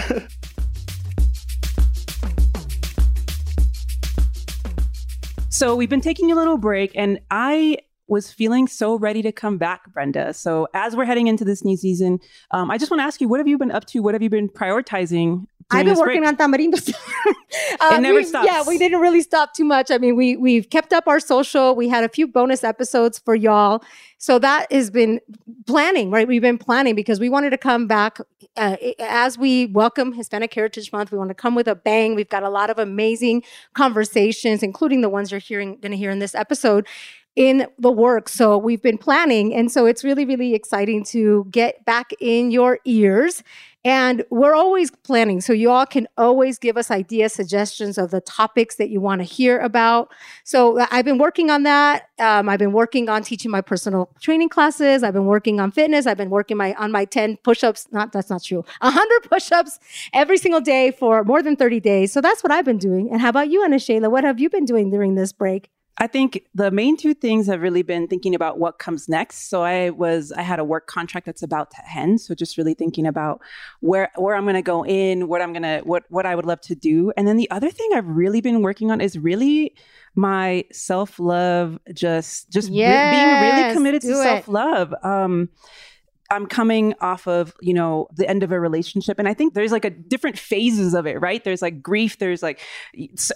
So 5.53 5.77
we've 5.77 5.90
been 5.90 6.01
taking 6.01 6.33
a 6.33 6.35
little 6.35 6.57
break, 6.57 6.93
and 6.95 7.21
I 7.31 7.81
was 8.09 8.33
feeling 8.33 8.66
so 8.66 8.97
ready 8.97 9.21
to 9.21 9.31
come 9.31 9.59
back, 9.59 9.93
Brenda. 9.93 10.33
So 10.33 10.69
as 10.73 10.97
we're 10.97 11.05
heading 11.05 11.27
into 11.27 11.45
this 11.45 11.62
new 11.62 11.77
season, 11.77 12.19
um, 12.51 12.71
I 12.71 12.79
just 12.79 12.90
want 12.90 13.01
to 13.01 13.05
ask 13.05 13.21
you, 13.21 13.29
what 13.29 13.40
have 13.40 13.47
you 13.47 13.59
been 13.59 13.71
up 13.71 13.85
to? 13.88 14.01
What 14.01 14.14
have 14.14 14.23
you 14.23 14.31
been 14.31 14.49
prioritizing? 14.49 15.45
I've 15.71 15.87
been 15.87 15.97
working 15.97 16.23
break? 16.23 16.41
on 16.41 16.53
tamarindos. 16.53 16.93
uh, 17.81 17.95
it 17.95 18.01
never 18.01 18.17
we, 18.17 18.25
stops. 18.25 18.47
Yeah, 18.47 18.65
we 18.67 18.79
didn't 18.79 19.01
really 19.01 19.23
stop 19.23 19.55
too 19.55 19.65
much. 19.65 19.91
I 19.91 19.99
mean, 19.99 20.17
we 20.17 20.37
we've 20.37 20.69
kept 20.71 20.93
up 20.93 21.07
our 21.07 21.21
social. 21.21 21.75
We 21.75 21.89
had 21.89 22.05
a 22.05 22.09
few 22.09 22.27
bonus 22.27 22.65
episodes 22.65 23.19
for 23.19 23.35
y'all. 23.35 23.83
So 24.19 24.39
that 24.39 24.71
has 24.71 24.91
been 24.91 25.21
planning, 25.67 26.11
right? 26.11 26.29
We've 26.29 26.43
been 26.43 26.59
planning 26.59 26.95
because 26.95 27.21
we 27.21 27.29
wanted 27.29 27.51
to 27.51 27.59
come 27.59 27.87
back 27.87 28.19
uh, 28.57 28.77
as 28.99 29.39
we 29.39 29.67
welcome 29.67 30.13
Hispanic 30.13 30.53
Heritage 30.53 30.93
Month. 30.93 31.13
We 31.13 31.19
want 31.19 31.31
to 31.31 31.35
come 31.35 31.55
with 31.55 31.69
a 31.69 31.75
bang. 31.75 32.15
We've 32.15 32.29
got 32.29 32.43
a 32.43 32.51
lot 32.51 32.69
of 32.71 32.79
amazing 32.79 33.43
conversations, 33.75 34.63
including 34.63 35.01
the 35.01 35.09
ones 35.09 35.31
you're 35.31 35.41
hearing 35.41 35.77
going 35.77 35.93
to 35.93 35.99
hear 35.99 36.11
in 36.11 36.19
this 36.19 36.35
episode 36.35 36.87
in 37.37 37.66
the 37.79 37.90
work. 37.90 38.29
So 38.29 38.59
we've 38.59 38.83
been 38.83 38.99
planning. 38.99 39.55
And 39.55 39.71
so 39.71 39.87
it's 39.87 40.05
really, 40.05 40.25
really 40.25 40.55
exciting 40.55 41.05
to 41.07 41.47
get 41.51 41.85
back 41.85 42.12
in 42.21 42.51
your 42.51 42.81
ears 42.85 43.43
and 43.83 44.25
we're 44.31 44.55
always 44.55 44.90
planning. 44.90 45.40
So 45.40 45.55
you 45.55 45.71
all 45.71 45.87
can 45.87 46.07
always 46.19 46.59
give 46.59 46.77
us 46.77 46.90
ideas, 46.90 47.33
suggestions 47.33 47.97
of 47.97 48.11
the 48.11 48.21
topics 48.21 48.77
that 48.77 48.90
you 48.90 49.01
want 49.01 49.21
to 49.21 49.25
hear 49.25 49.59
about. 49.59 50.12
So 50.45 50.79
uh, 50.79 50.87
I've 50.90 51.07
been 51.07 51.16
working 51.16 51.49
on 51.49 51.62
that. 51.62 52.09
Um, 52.19 52.51
I've 52.51 52.59
been 52.59 52.73
working 52.73 53.09
on 53.09 53.23
teaching 53.23 53.51
my 53.51 53.62
personal 53.62 54.11
training 54.21 54.51
classes. 54.51 55.03
I've 55.03 55.14
been 55.14 55.25
working 55.25 55.61
on 55.61 55.71
fitness. 55.71 56.07
I've 56.07 56.19
been 56.19 56.29
working 56.29 56.59
my 56.59 56.75
on 56.75 56.93
my 56.93 57.07
10 57.07 57.38
push-ups. 57.38 57.88
Not 57.90 58.12
that's 58.12 58.29
not 58.29 58.43
true. 58.43 58.64
100 58.83 59.31
push-ups 59.31 59.79
every 60.12 60.37
single 60.37 60.61
day 60.61 60.90
for 60.90 61.25
more 61.25 61.43
than 61.43 61.57
30 61.57 61.81
days. 61.81 62.12
So 62.12 62.21
that's 62.21 62.43
what 62.43 62.53
I've 62.53 62.66
been 62.66 62.79
doing. 62.79 63.11
And 63.11 63.21
how 63.23 63.31
about 63.31 63.49
you, 63.49 63.64
Ana 63.64 63.79
Sheila? 63.79 64.11
What 64.11 64.25
have 64.25 64.38
you 64.38 64.51
been 64.51 64.66
doing 64.66 64.90
during 64.90 65.14
this 65.14 65.33
break? 65.33 65.71
I 66.01 66.07
think 66.07 66.47
the 66.55 66.71
main 66.71 66.97
two 66.97 67.13
things 67.13 67.47
have 67.47 67.61
really 67.61 67.83
been 67.83 68.09
thinking 68.09 68.35
about 68.35 68.59
what 68.59 68.79
comes 68.79 69.07
next. 69.07 69.51
So 69.51 69.63
I 69.63 69.91
was 69.91 70.33
I 70.33 70.41
had 70.41 70.59
a 70.59 70.65
work 70.65 70.87
contract 70.87 71.27
that's 71.27 71.43
about 71.43 71.71
to 71.73 71.77
end. 71.95 72.23
So 72.23 72.35
just 72.35 72.57
really 72.57 72.73
thinking 72.73 73.07
about 73.07 73.43
where 73.81 74.11
where 74.17 74.35
I'm 74.35 74.47
gonna 74.47 74.63
go 74.63 74.83
in, 74.85 75.29
what 75.29 75.43
I'm 75.43 75.53
gonna 75.53 75.81
what 75.85 76.05
what 76.09 76.25
I 76.25 76.35
would 76.35 76.47
love 76.47 76.63
to 76.63 76.75
do. 76.75 77.13
And 77.19 77.29
then 77.29 77.37
the 77.37 77.51
other 77.51 77.71
thing 77.71 77.91
I've 77.95 78.09
really 78.09 78.41
been 78.41 78.63
working 78.63 78.91
on 78.91 79.03
is 79.03 79.19
really 79.19 79.75
my 80.15 80.65
self-love, 80.73 81.79
just 81.93 82.51
just 82.51 82.71
yes, 82.71 83.13
re- 83.13 83.19
being 83.19 83.57
really 83.59 83.75
committed 83.75 84.03
to 84.03 84.15
self-love. 84.15 84.95
Um 85.03 85.51
I'm 86.33 86.47
coming 86.47 86.95
off 87.01 87.27
of, 87.27 87.53
you 87.61 87.75
know, 87.75 88.07
the 88.15 88.29
end 88.29 88.45
of 88.45 88.53
a 88.53 88.61
relationship. 88.61 89.19
And 89.19 89.29
I 89.29 89.35
think 89.35 89.53
there's 89.53 89.73
like 89.73 89.85
a 89.85 89.91
different 89.91 90.39
phases 90.39 90.95
of 90.95 91.05
it, 91.05 91.21
right? 91.21 91.43
There's 91.43 91.61
like 91.61 91.83
grief, 91.83 92.19
there's 92.19 92.41
like 92.41 92.61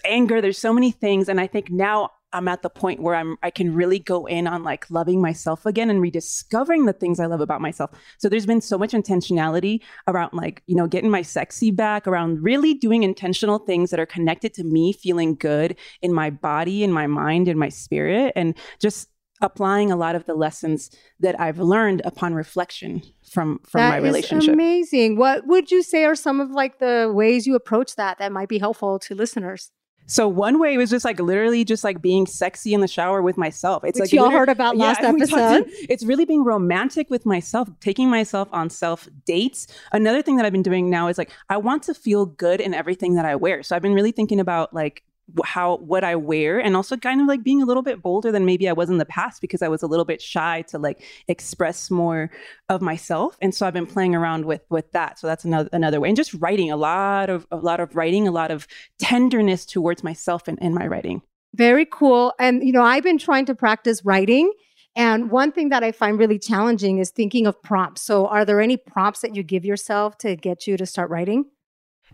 anger, 0.05 0.41
there's 0.41 0.59
so 0.59 0.73
many 0.73 0.93
things. 0.93 1.29
And 1.29 1.41
I 1.41 1.49
think 1.49 1.71
now 1.71 2.11
I'm 2.35 2.49
at 2.49 2.63
the 2.63 2.69
point 2.69 3.01
where 3.01 3.15
I'm 3.15 3.37
I 3.43 3.51
can 3.51 3.75
really 3.75 3.99
go 3.99 4.27
in 4.27 4.47
on 4.47 4.63
like 4.63 4.91
loving 4.91 5.23
myself 5.23 5.65
again 5.65 5.89
and 5.89 6.03
rediscovering 6.03 6.85
the 6.85 6.93
things 6.93 7.21
I 7.21 7.27
love 7.27 7.41
about 7.41 7.61
myself. 7.61 7.91
So 8.19 8.29
there's 8.29 8.45
been 8.45 8.61
so 8.61 8.77
much 8.77 8.93
intentionality 8.93 9.81
around 10.09 10.33
like, 10.33 10.63
you 10.67 10.75
know, 10.75 10.87
getting 10.87 11.11
my 11.11 11.23
sexy 11.23 11.71
back, 11.71 12.07
around 12.07 12.43
really 12.43 12.75
doing 12.75 13.05
intentional 13.05 13.59
things 13.59 13.91
that 13.91 14.01
are 14.01 14.07
connected 14.07 14.53
to 14.55 14.65
me 14.65 14.93
feeling 14.93 15.37
good 15.37 15.77
in 16.03 16.13
my 16.13 16.29
body, 16.29 16.83
in 16.83 16.93
my 16.93 17.07
mind, 17.07 17.49
in 17.49 17.57
my 17.57 17.69
spirit 17.69 18.33
and 18.35 18.55
just 18.81 19.09
applying 19.41 19.91
a 19.91 19.97
lot 19.97 20.15
of 20.15 20.25
the 20.27 20.35
lessons 20.35 20.91
that 21.21 21.39
I've 21.41 21.59
learned 21.59 22.03
upon 22.05 22.35
reflection 22.35 23.03
from 23.31 23.61
from 23.65 23.81
that 23.81 23.91
my 23.91 23.97
relationship. 23.99 24.55
amazing. 24.55 25.17
What 25.17 25.47
would 25.47 25.71
you 25.71 25.83
say 25.83 26.05
are 26.05 26.15
some 26.15 26.41
of 26.41 26.51
like 26.51 26.79
the 26.79 27.13
ways 27.15 27.47
you 27.47 27.55
approach 27.55 27.97
that 27.97 28.19
that 28.19 28.33
might 28.33 28.49
be 28.49 28.59
helpful 28.59 28.99
to 29.01 29.15
listeners? 29.15 29.71
So 30.07 30.29
one 30.29 30.59
way 30.59 30.77
was 30.77 30.91
just 30.91 31.05
like 31.05 31.19
literally 31.19 31.65
just 31.65 31.85
like 31.85 32.03
being 32.03 32.27
sexy 32.27 32.75
in 32.75 32.81
the 32.81 32.89
shower 32.89 33.23
with 33.23 33.37
myself. 33.37 33.85
It's 33.85 33.99
Which 33.99 34.09
like 34.09 34.13
you 34.13 34.23
all 34.23 34.31
heard 34.31 34.49
about 34.49 34.77
last 34.77 35.01
yeah, 35.03 35.09
episode. 35.17 35.65
it's 35.89 36.05
really 36.05 36.25
being 36.25 36.45
romantic 36.45 37.09
with 37.11 37.25
myself, 37.25 37.69
taking 37.81 38.11
myself 38.11 38.49
on 38.53 38.71
self 38.71 39.09
dates. 39.25 39.67
Another 39.93 40.23
thing 40.23 40.37
that 40.37 40.45
I've 40.45 40.53
been 40.53 40.63
doing 40.63 40.91
now 40.91 41.09
is 41.09 41.19
like 41.19 41.31
I 41.49 41.57
want 41.57 41.83
to 41.85 41.95
feel 41.95 42.27
good 42.27 42.61
in 42.61 42.75
everything 42.75 43.15
that 43.15 43.25
I 43.25 43.37
wear. 43.37 43.63
So 43.63 43.75
I've 43.75 43.83
been 43.83 43.95
really 43.95 44.13
thinking 44.13 44.41
about 44.41 44.75
like 44.75 45.05
how 45.45 45.77
what 45.79 46.05
I 46.05 46.17
wear 46.17 46.59
and 46.59 46.77
also 46.77 46.97
kind 46.97 47.21
of 47.21 47.27
like 47.27 47.43
being 47.43 47.63
a 47.63 47.65
little 47.65 47.83
bit 47.83 48.03
bolder 48.03 48.31
than 48.31 48.45
maybe 48.45 48.69
I 48.69 48.73
was 48.73 48.91
in 48.91 48.99
the 48.99 49.07
past 49.07 49.41
because 49.41 49.63
I 49.63 49.69
was 49.69 49.83
a 49.83 49.87
little 49.87 50.05
bit 50.05 50.21
shy 50.21 50.63
to 50.69 50.79
like 50.79 51.03
express 51.29 51.91
more 51.91 52.31
of 52.69 52.83
myself 52.83 53.37
and 53.41 53.55
so 53.55 53.67
I've 53.67 53.73
been 53.73 53.87
playing 53.87 54.15
around 54.15 54.45
with 54.45 54.63
with 54.69 54.93
that. 54.93 55.19
So 55.19 55.27
that's 55.27 55.45
another 55.45 55.69
another 55.73 56.01
way 56.01 56.09
and 56.09 56.17
just 56.17 56.35
writing 56.35 56.71
a 56.71 56.77
lot 56.77 57.31
of 57.31 57.47
a 57.51 57.57
lot 57.57 57.81
of 57.81 57.97
writing 57.97 58.29
a 58.29 58.31
lot 58.31 58.51
of 58.51 58.67
tenderness 58.99 59.65
towards 59.65 60.05
myself 60.05 60.49
in, 60.49 60.59
in 60.59 60.75
my 60.75 60.87
writing. 60.87 61.23
Very 61.55 61.87
cool 61.91 62.35
and 62.39 62.63
you 62.63 62.73
know 62.73 62.83
I've 62.83 63.05
been 63.05 63.19
trying 63.19 63.47
to 63.47 63.55
practice 63.55 64.05
writing 64.05 64.53
and 64.97 65.31
one 65.31 65.53
thing 65.53 65.71
that 65.71 65.83
I 65.83 65.91
find 65.91 66.19
really 66.19 66.39
challenging 66.39 66.99
is 66.99 67.11
thinking 67.11 67.49
of 67.49 67.61
prompts. 67.63 68.03
So 68.03 68.29
are 68.29 68.45
there 68.45 68.61
any 68.61 68.77
prompts 68.77 69.23
that 69.23 69.35
you 69.35 69.43
give 69.43 69.65
yourself 69.65 70.19
to 70.19 70.37
get 70.37 70.69
you 70.69 70.77
to 70.77 70.87
start 70.87 71.11
writing? 71.11 71.47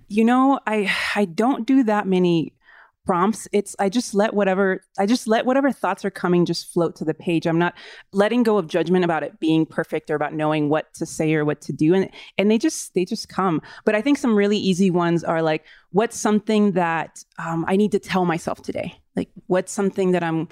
You 0.06 0.24
know 0.24 0.60
I 0.64 0.92
I 1.16 1.24
don't 1.24 1.66
do 1.66 1.82
that 1.84 2.06
many 2.06 2.54
prompts 3.06 3.48
it's 3.52 3.74
i 3.78 3.88
just 3.88 4.14
let 4.14 4.34
whatever 4.34 4.82
i 4.98 5.06
just 5.06 5.26
let 5.26 5.46
whatever 5.46 5.72
thoughts 5.72 6.04
are 6.04 6.10
coming 6.10 6.44
just 6.44 6.72
float 6.72 6.94
to 6.94 7.04
the 7.04 7.14
page 7.14 7.46
i'm 7.46 7.58
not 7.58 7.74
letting 8.12 8.42
go 8.42 8.58
of 8.58 8.66
judgment 8.66 9.04
about 9.04 9.22
it 9.22 9.40
being 9.40 9.64
perfect 9.64 10.10
or 10.10 10.14
about 10.14 10.34
knowing 10.34 10.68
what 10.68 10.92
to 10.92 11.06
say 11.06 11.34
or 11.34 11.44
what 11.44 11.60
to 11.60 11.72
do 11.72 11.94
and 11.94 12.10
and 12.36 12.50
they 12.50 12.58
just 12.58 12.92
they 12.94 13.04
just 13.04 13.28
come 13.28 13.60
but 13.84 13.94
i 13.94 14.02
think 14.02 14.18
some 14.18 14.36
really 14.36 14.58
easy 14.58 14.90
ones 14.90 15.24
are 15.24 15.42
like 15.42 15.64
what's 15.92 16.18
something 16.18 16.72
that 16.72 17.24
um, 17.38 17.64
i 17.68 17.74
need 17.74 17.90
to 17.90 17.98
tell 17.98 18.24
myself 18.24 18.62
today 18.62 18.94
like 19.16 19.30
what's 19.46 19.72
something 19.72 20.12
that 20.12 20.22
i'm 20.22 20.46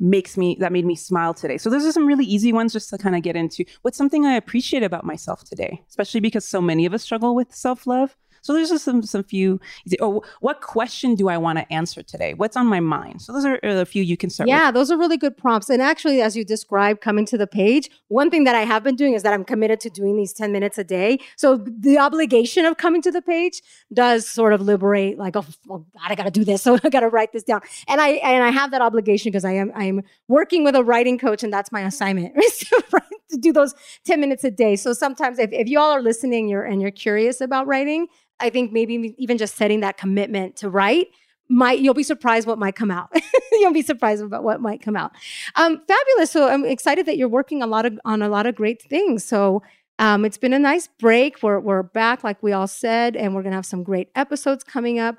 makes 0.00 0.36
me 0.36 0.56
that 0.60 0.72
made 0.72 0.84
me 0.84 0.94
smile 0.94 1.34
today. 1.34 1.58
So 1.58 1.70
those 1.70 1.84
are 1.84 1.92
some 1.92 2.06
really 2.06 2.24
easy 2.24 2.52
ones 2.52 2.72
just 2.72 2.90
to 2.90 2.98
kind 2.98 3.16
of 3.16 3.22
get 3.22 3.36
into. 3.36 3.64
What's 3.82 3.98
something 3.98 4.26
I 4.26 4.34
appreciate 4.34 4.82
about 4.82 5.04
myself 5.04 5.44
today, 5.44 5.82
especially 5.88 6.20
because 6.20 6.44
so 6.44 6.60
many 6.60 6.86
of 6.86 6.94
us 6.94 7.02
struggle 7.02 7.34
with 7.34 7.54
self-love. 7.54 8.16
So 8.48 8.54
there's 8.54 8.70
just 8.70 8.86
some 8.86 9.02
some 9.02 9.24
few. 9.24 9.60
Oh, 10.00 10.22
what 10.40 10.62
question 10.62 11.14
do 11.14 11.28
I 11.28 11.36
want 11.36 11.58
to 11.58 11.70
answer 11.70 12.02
today? 12.02 12.32
What's 12.32 12.56
on 12.56 12.66
my 12.66 12.80
mind? 12.80 13.20
So 13.20 13.34
those 13.34 13.44
are 13.44 13.58
a 13.62 13.84
few 13.84 14.02
you 14.02 14.16
can 14.16 14.30
start. 14.30 14.48
Yeah, 14.48 14.68
with. 14.68 14.74
those 14.76 14.90
are 14.90 14.96
really 14.96 15.18
good 15.18 15.36
prompts. 15.36 15.68
And 15.68 15.82
actually, 15.82 16.22
as 16.22 16.34
you 16.34 16.46
described, 16.46 17.02
coming 17.02 17.26
to 17.26 17.36
the 17.36 17.46
page, 17.46 17.90
one 18.06 18.30
thing 18.30 18.44
that 18.44 18.54
I 18.54 18.60
have 18.60 18.82
been 18.82 18.96
doing 18.96 19.12
is 19.12 19.22
that 19.22 19.34
I'm 19.34 19.44
committed 19.44 19.80
to 19.80 19.90
doing 19.90 20.16
these 20.16 20.32
ten 20.32 20.50
minutes 20.50 20.78
a 20.78 20.84
day. 20.84 21.18
So 21.36 21.58
the 21.58 21.98
obligation 21.98 22.64
of 22.64 22.78
coming 22.78 23.02
to 23.02 23.10
the 23.10 23.20
page 23.20 23.60
does 23.92 24.26
sort 24.26 24.54
of 24.54 24.62
liberate, 24.62 25.18
like, 25.18 25.36
oh, 25.36 25.44
oh 25.68 25.84
God, 25.92 26.08
I 26.08 26.14
got 26.14 26.24
to 26.24 26.30
do 26.30 26.42
this, 26.42 26.62
so 26.66 26.78
I 26.82 26.88
got 26.88 27.00
to 27.00 27.10
write 27.10 27.34
this 27.34 27.42
down. 27.42 27.60
And 27.86 28.00
I 28.00 28.12
and 28.12 28.42
I 28.42 28.48
have 28.48 28.70
that 28.70 28.80
obligation 28.80 29.30
because 29.30 29.44
I 29.44 29.52
am 29.52 29.72
I 29.74 29.84
am 29.84 30.00
working 30.26 30.64
with 30.64 30.74
a 30.74 30.82
writing 30.82 31.18
coach, 31.18 31.42
and 31.42 31.52
that's 31.52 31.70
my 31.70 31.82
assignment 31.82 32.34
to 33.28 33.36
do 33.36 33.52
those 33.52 33.74
ten 34.06 34.20
minutes 34.20 34.42
a 34.42 34.50
day. 34.50 34.74
So 34.74 34.94
sometimes, 34.94 35.38
if, 35.38 35.52
if 35.52 35.68
you 35.68 35.78
all 35.78 35.90
are 35.90 36.00
listening, 36.00 36.48
you're 36.48 36.64
and 36.64 36.80
you're 36.80 36.90
curious 36.90 37.42
about 37.42 37.66
writing, 37.66 38.06
I 38.40 38.50
think 38.50 38.72
maybe 38.72 39.14
even 39.18 39.38
just 39.38 39.56
setting 39.56 39.80
that 39.80 39.96
commitment 39.96 40.56
to 40.56 40.70
write 40.70 41.08
might 41.48 41.78
you'll 41.78 41.94
be 41.94 42.02
surprised 42.02 42.46
what 42.46 42.58
might 42.58 42.76
come 42.76 42.90
out. 42.90 43.10
you'll 43.52 43.72
be 43.72 43.82
surprised 43.82 44.22
about 44.22 44.44
what 44.44 44.60
might 44.60 44.82
come 44.82 44.96
out. 44.96 45.12
Um, 45.56 45.80
fabulous. 45.88 46.30
So 46.30 46.48
I'm 46.48 46.64
excited 46.64 47.06
that 47.06 47.16
you're 47.16 47.28
working 47.28 47.62
a 47.62 47.66
lot 47.66 47.86
of 47.86 47.98
on 48.04 48.22
a 48.22 48.28
lot 48.28 48.46
of 48.46 48.54
great 48.54 48.82
things. 48.82 49.24
So 49.24 49.62
um, 49.98 50.24
it's 50.24 50.38
been 50.38 50.52
a 50.52 50.58
nice 50.58 50.88
break. 50.98 51.42
We're 51.42 51.58
we're 51.58 51.82
back, 51.82 52.22
like 52.22 52.42
we 52.42 52.52
all 52.52 52.68
said, 52.68 53.16
and 53.16 53.34
we're 53.34 53.42
gonna 53.42 53.56
have 53.56 53.66
some 53.66 53.82
great 53.82 54.10
episodes 54.14 54.62
coming 54.62 54.98
up. 54.98 55.16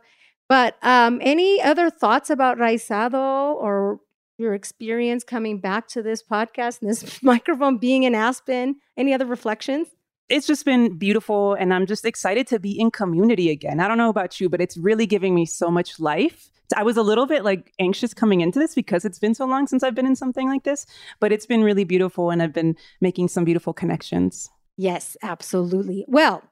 But 0.48 0.78
um, 0.82 1.20
any 1.22 1.62
other 1.62 1.90
thoughts 1.90 2.30
about 2.30 2.58
Raizado 2.58 3.56
or 3.56 4.00
your 4.38 4.54
experience 4.54 5.24
coming 5.24 5.60
back 5.60 5.88
to 5.90 6.02
this 6.02 6.24
podcast 6.24 6.82
and 6.82 6.90
this 6.90 7.22
microphone 7.24 7.78
being 7.78 8.04
in 8.04 8.16
Aspen? 8.16 8.78
Any 8.98 9.14
other 9.14 9.26
reflections? 9.26 9.90
It's 10.30 10.48
just 10.48 10.64
been 10.64 10.98
beautiful 10.98 11.54
and 11.56 11.74
I'm 11.74 11.86
just 11.86 12.06
excited 12.06 12.48
to 12.48 12.60
be 12.60 12.80
in 12.80 12.92
community 12.92 13.50
again. 13.50 13.80
I 13.80 13.88
don't 13.88 13.98
know 13.98 14.10
about 14.10 14.40
you, 14.40 14.48
but 14.48 14.62
it's 14.62 14.78
really 14.78 15.06
giving 15.06 15.34
me 15.34 15.46
so 15.46 15.72
much 15.72 16.00
life. 16.00 16.50
I 16.76 16.84
was 16.84 16.98
a 16.98 17.02
little 17.02 17.26
bit 17.26 17.44
like 17.44 17.74
anxious 17.80 18.14
coming 18.14 18.42
into 18.42 18.60
this 18.60 18.76
because 18.76 19.04
it's 19.04 19.18
been 19.18 19.34
so 19.34 19.46
long 19.46 19.66
since 19.66 19.82
I've 19.82 19.96
been 19.96 20.06
in 20.06 20.16
something 20.16 20.48
like 20.48 20.64
this, 20.64 20.86
but 21.20 21.32
it's 21.32 21.48
been 21.48 21.64
really 21.64 21.84
beautiful 21.84 22.30
and 22.30 22.44
I've 22.44 22.54
been 22.54 22.76
making 23.02 23.30
some 23.30 23.44
beautiful 23.44 23.74
connections. 23.74 24.50
Yes, 24.78 25.18
absolutely. 25.24 26.06
Well, 26.08 26.44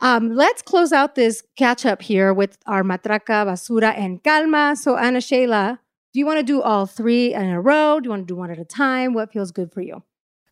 um, 0.00 0.34
let's 0.34 0.62
close 0.62 0.92
out 0.92 1.16
this 1.16 1.42
catch 1.56 1.84
up 1.84 2.00
here 2.00 2.32
with 2.32 2.56
our 2.66 2.82
matraca, 2.82 3.44
basura, 3.44 3.94
and 3.98 4.22
calma. 4.22 4.74
So, 4.74 4.96
Ana 4.96 5.20
Sheila, 5.20 5.80
do 6.14 6.20
you 6.20 6.24
want 6.24 6.38
to 6.38 6.44
do 6.44 6.62
all 6.62 6.86
three 6.86 7.34
in 7.34 7.50
a 7.50 7.60
row? 7.60 8.00
Do 8.00 8.06
you 8.06 8.10
want 8.10 8.22
to 8.22 8.32
do 8.32 8.36
one 8.36 8.50
at 8.50 8.58
a 8.58 8.64
time? 8.64 9.12
What 9.12 9.32
feels 9.32 9.50
good 9.50 9.70
for 9.72 9.82
you? 9.82 10.02